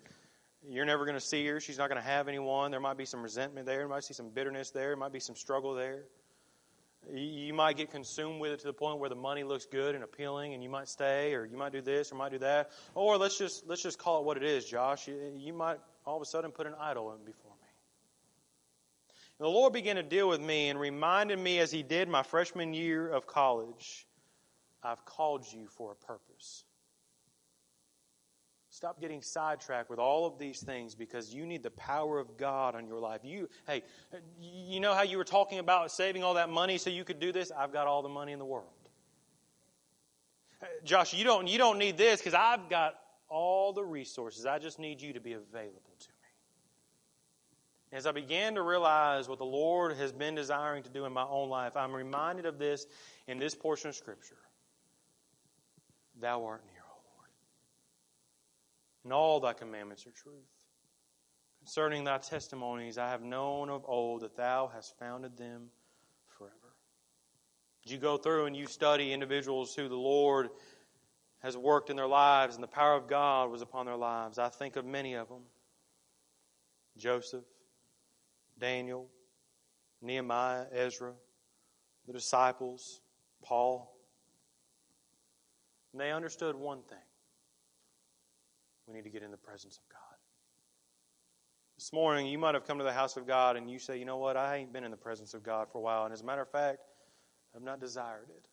you're 0.66 0.86
never 0.86 1.04
going 1.04 1.16
to 1.16 1.24
see 1.24 1.46
her. 1.46 1.60
She's 1.60 1.78
not 1.78 1.88
going 1.88 2.00
to 2.00 2.06
have 2.06 2.26
anyone. 2.26 2.70
There 2.70 2.80
might 2.80 2.96
be 2.96 3.04
some 3.04 3.22
resentment 3.22 3.66
there. 3.66 3.78
There 3.78 3.88
might 3.88 4.06
be 4.08 4.14
some 4.14 4.30
bitterness 4.30 4.70
there. 4.70 4.88
There 4.88 4.96
might 4.96 5.12
be 5.12 5.20
some 5.20 5.36
struggle 5.36 5.74
there. 5.74 6.04
You 7.14 7.54
might 7.54 7.76
get 7.76 7.90
consumed 7.90 8.40
with 8.40 8.52
it 8.52 8.60
to 8.60 8.66
the 8.66 8.72
point 8.72 8.98
where 8.98 9.08
the 9.08 9.14
money 9.14 9.44
looks 9.44 9.66
good 9.66 9.94
and 9.94 10.04
appealing, 10.04 10.52
and 10.52 10.62
you 10.62 10.68
might 10.68 10.88
stay, 10.88 11.32
or 11.34 11.46
you 11.46 11.56
might 11.56 11.72
do 11.72 11.80
this, 11.80 12.12
or 12.12 12.16
might 12.16 12.32
do 12.32 12.38
that. 12.38 12.70
Or 12.94 13.16
let's 13.16 13.38
just 13.38 13.66
let's 13.66 13.82
just 13.82 13.98
call 13.98 14.20
it 14.20 14.24
what 14.26 14.36
it 14.36 14.42
is, 14.42 14.64
Josh. 14.64 15.08
You, 15.08 15.54
might 15.54 15.78
all 16.04 16.16
of 16.16 16.22
a 16.22 16.26
sudden 16.26 16.50
put 16.50 16.66
an 16.66 16.74
idol 16.78 17.14
in 17.14 17.24
before. 17.24 17.47
And 19.38 19.46
the 19.46 19.50
Lord 19.50 19.72
began 19.72 19.96
to 19.96 20.02
deal 20.02 20.28
with 20.28 20.40
me 20.40 20.68
and 20.68 20.80
reminded 20.80 21.38
me, 21.38 21.58
as 21.58 21.70
He 21.70 21.82
did 21.82 22.08
my 22.08 22.22
freshman 22.22 22.74
year 22.74 23.08
of 23.08 23.26
college, 23.26 24.06
I've 24.82 25.04
called 25.04 25.44
you 25.52 25.68
for 25.68 25.92
a 25.92 25.94
purpose. 25.94 26.64
Stop 28.70 29.00
getting 29.00 29.22
sidetracked 29.22 29.90
with 29.90 29.98
all 29.98 30.26
of 30.26 30.38
these 30.38 30.60
things 30.60 30.94
because 30.94 31.34
you 31.34 31.46
need 31.46 31.62
the 31.62 31.70
power 31.70 32.18
of 32.18 32.36
God 32.36 32.76
on 32.76 32.86
your 32.86 33.00
life. 33.00 33.22
You, 33.24 33.48
hey, 33.66 33.82
you 34.40 34.78
know 34.78 34.94
how 34.94 35.02
you 35.02 35.18
were 35.18 35.24
talking 35.24 35.58
about 35.58 35.90
saving 35.90 36.22
all 36.22 36.34
that 36.34 36.48
money 36.48 36.78
so 36.78 36.90
you 36.90 37.02
could 37.02 37.18
do 37.18 37.32
this? 37.32 37.50
I've 37.50 37.72
got 37.72 37.86
all 37.86 38.02
the 38.02 38.08
money 38.08 38.32
in 38.32 38.38
the 38.38 38.44
world. 38.44 38.68
Josh, 40.84 41.14
you 41.14 41.24
don't, 41.24 41.48
you 41.48 41.58
don't 41.58 41.78
need 41.78 41.96
this 41.96 42.20
because 42.20 42.34
I've 42.34 42.68
got 42.68 42.94
all 43.28 43.72
the 43.72 43.84
resources. 43.84 44.46
I 44.46 44.58
just 44.58 44.78
need 44.78 45.00
you 45.00 45.12
to 45.12 45.20
be 45.20 45.32
available. 45.32 45.82
As 47.90 48.06
I 48.06 48.12
began 48.12 48.54
to 48.54 48.62
realize 48.62 49.28
what 49.28 49.38
the 49.38 49.46
Lord 49.46 49.96
has 49.96 50.12
been 50.12 50.34
desiring 50.34 50.82
to 50.82 50.90
do 50.90 51.06
in 51.06 51.12
my 51.12 51.24
own 51.24 51.48
life, 51.48 51.76
I'm 51.76 51.94
reminded 51.94 52.44
of 52.44 52.58
this 52.58 52.86
in 53.26 53.38
this 53.38 53.54
portion 53.54 53.88
of 53.88 53.96
Scripture. 53.96 54.36
Thou 56.20 56.44
art 56.44 56.64
near, 56.66 56.82
O 56.82 57.00
Lord, 57.16 57.30
and 59.04 59.12
all 59.12 59.40
thy 59.40 59.54
commandments 59.54 60.06
are 60.06 60.10
truth. 60.10 60.34
Concerning 61.60 62.04
thy 62.04 62.18
testimonies, 62.18 62.98
I 62.98 63.08
have 63.08 63.22
known 63.22 63.70
of 63.70 63.84
old 63.86 64.20
that 64.22 64.36
thou 64.36 64.70
hast 64.72 64.98
founded 64.98 65.36
them 65.36 65.70
forever. 66.36 66.54
You 67.84 67.96
go 67.96 68.18
through 68.18 68.46
and 68.46 68.56
you 68.56 68.66
study 68.66 69.12
individuals 69.12 69.74
who 69.74 69.88
the 69.88 69.96
Lord 69.96 70.50
has 71.40 71.56
worked 71.56 71.88
in 71.88 71.96
their 71.96 72.06
lives 72.06 72.54
and 72.54 72.62
the 72.62 72.68
power 72.68 72.94
of 72.94 73.08
God 73.08 73.50
was 73.50 73.62
upon 73.62 73.86
their 73.86 73.96
lives, 73.96 74.38
I 74.38 74.48
think 74.48 74.76
of 74.76 74.84
many 74.84 75.14
of 75.14 75.28
them 75.28 75.42
Joseph, 76.98 77.44
Daniel, 78.58 79.08
Nehemiah, 80.02 80.66
Ezra, 80.72 81.12
the 82.06 82.12
disciples, 82.12 83.00
Paul. 83.42 83.94
And 85.92 86.00
they 86.00 86.12
understood 86.12 86.56
one 86.56 86.82
thing 86.82 86.98
we 88.86 88.94
need 88.94 89.04
to 89.04 89.10
get 89.10 89.22
in 89.22 89.30
the 89.30 89.36
presence 89.36 89.76
of 89.76 89.88
God. 89.90 89.98
This 91.76 91.92
morning, 91.92 92.26
you 92.26 92.38
might 92.38 92.54
have 92.54 92.66
come 92.66 92.78
to 92.78 92.84
the 92.84 92.92
house 92.92 93.16
of 93.16 93.26
God 93.26 93.56
and 93.56 93.70
you 93.70 93.78
say, 93.78 93.98
you 93.98 94.04
know 94.04 94.16
what, 94.16 94.36
I 94.36 94.56
ain't 94.56 94.72
been 94.72 94.84
in 94.84 94.90
the 94.90 94.96
presence 94.96 95.34
of 95.34 95.42
God 95.42 95.68
for 95.70 95.78
a 95.78 95.80
while. 95.80 96.04
And 96.04 96.12
as 96.12 96.22
a 96.22 96.24
matter 96.24 96.42
of 96.42 96.50
fact, 96.50 96.78
I've 97.54 97.62
not 97.62 97.80
desired 97.80 98.28
it. 98.30 98.48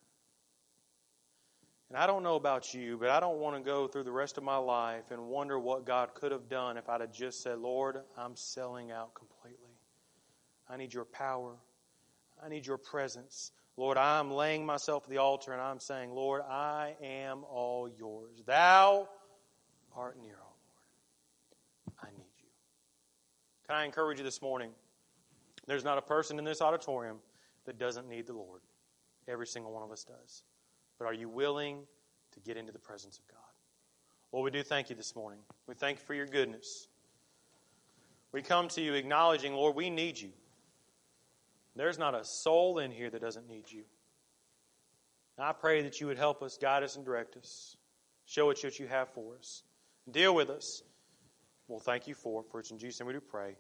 And 1.90 1.98
I 1.98 2.08
don't 2.08 2.24
know 2.24 2.36
about 2.36 2.74
you, 2.74 2.98
but 2.98 3.10
I 3.10 3.20
don't 3.20 3.40
want 3.40 3.56
to 3.56 3.62
go 3.62 3.88
through 3.88 4.04
the 4.04 4.12
rest 4.12 4.38
of 4.38 4.44
my 4.44 4.58
life 4.58 5.12
and 5.12 5.28
wonder 5.28 5.60
what 5.60 5.86
God 5.86 6.14
could 6.14 6.32
have 6.32 6.50
done 6.50 6.78
if 6.78 6.90
I'd 6.90 7.02
have 7.02 7.12
just 7.12 7.42
said, 7.42 7.60
Lord, 7.60 8.02
I'm 8.18 8.36
selling 8.36 8.92
out 8.92 9.14
completely. 9.14 9.65
I 10.70 10.78
need 10.78 10.94
your 10.94 11.06
power. 11.06 11.56
I 12.44 12.50
need 12.50 12.66
your 12.66 12.78
presence. 12.78 13.52
Lord, 13.78 13.98
I'm 13.98 14.32
laying 14.32 14.66
myself 14.66 15.04
at 15.04 15.10
the 15.10 15.18
altar 15.18 15.52
and 15.52 15.62
I'm 15.62 15.80
saying, 15.80 16.12
Lord, 16.12 16.42
I 16.42 16.96
am 17.02 17.44
all 17.50 17.90
yours. 17.90 18.42
Thou 18.46 19.08
art 19.96 20.18
near, 20.22 20.38
O 20.42 20.48
Lord. 20.48 22.00
I 22.02 22.18
need 22.18 22.32
you. 22.42 22.50
Can 23.68 23.76
I 23.76 23.86
encourage 23.86 24.18
you 24.18 24.24
this 24.24 24.42
morning? 24.42 24.72
There's 25.68 25.84
not 25.84 25.98
a 25.98 26.02
person 26.02 26.40
in 26.40 26.46
this 26.46 26.62
auditorium 26.62 27.18
that 27.66 27.78
doesn't 27.78 28.08
need 28.08 28.28
the 28.28 28.34
Lord. 28.34 28.62
Every 29.28 29.48
single 29.48 29.72
one 29.72 29.84
of 29.84 29.92
us 29.92 30.04
does. 30.04 30.44
But 31.00 31.06
are 31.06 31.14
you 31.14 31.28
willing 31.28 31.80
to 32.32 32.40
get 32.40 32.58
into 32.58 32.72
the 32.72 32.80
presence 32.80 33.18
of 33.18 33.28
God? 33.28 33.40
Lord, 34.32 34.46
we 34.46 34.58
do 34.58 34.64
thank 34.64 34.90
you 34.90 34.96
this 34.96 35.16
morning. 35.16 35.40
We 35.68 35.76
thank 35.76 36.00
you 36.00 36.06
for 36.06 36.14
your 36.14 36.28
goodness. 36.28 36.88
We 38.32 38.42
come 38.42 38.68
to 38.70 38.82
you 38.82 38.94
acknowledging, 38.94 39.54
Lord, 39.54 39.76
we 39.76 39.90
need 39.90 40.20
you. 40.20 40.32
There's 41.76 42.00
not 42.00 42.16
a 42.16 42.24
soul 42.24 42.80
in 42.80 42.92
here 42.92 43.10
that 43.10 43.22
doesn't 43.22 43.48
need 43.48 43.72
you. 43.72 43.84
I 45.38 45.52
pray 45.52 45.82
that 45.82 46.00
you 46.00 46.08
would 46.08 46.18
help 46.18 46.42
us, 46.42 46.58
guide 46.58 46.84
us, 46.84 46.96
and 46.96 47.04
direct 47.04 47.36
us. 47.36 47.76
Show 48.26 48.50
us 48.52 48.64
what 48.64 48.80
you 48.80 48.88
have 48.88 49.10
for 49.10 49.36
us. 49.36 49.64
Deal 50.10 50.34
with 50.34 50.50
us. 50.50 50.82
Well, 51.68 51.80
thank 51.80 52.08
you 52.08 52.14
for 52.14 52.42
it. 52.42 52.48
For 52.50 52.60
it's 52.60 52.72
in 52.72 52.78
Jesus' 52.78 53.02
name 53.02 53.08
we 53.08 53.14
do 53.14 53.20
pray. 53.20 53.56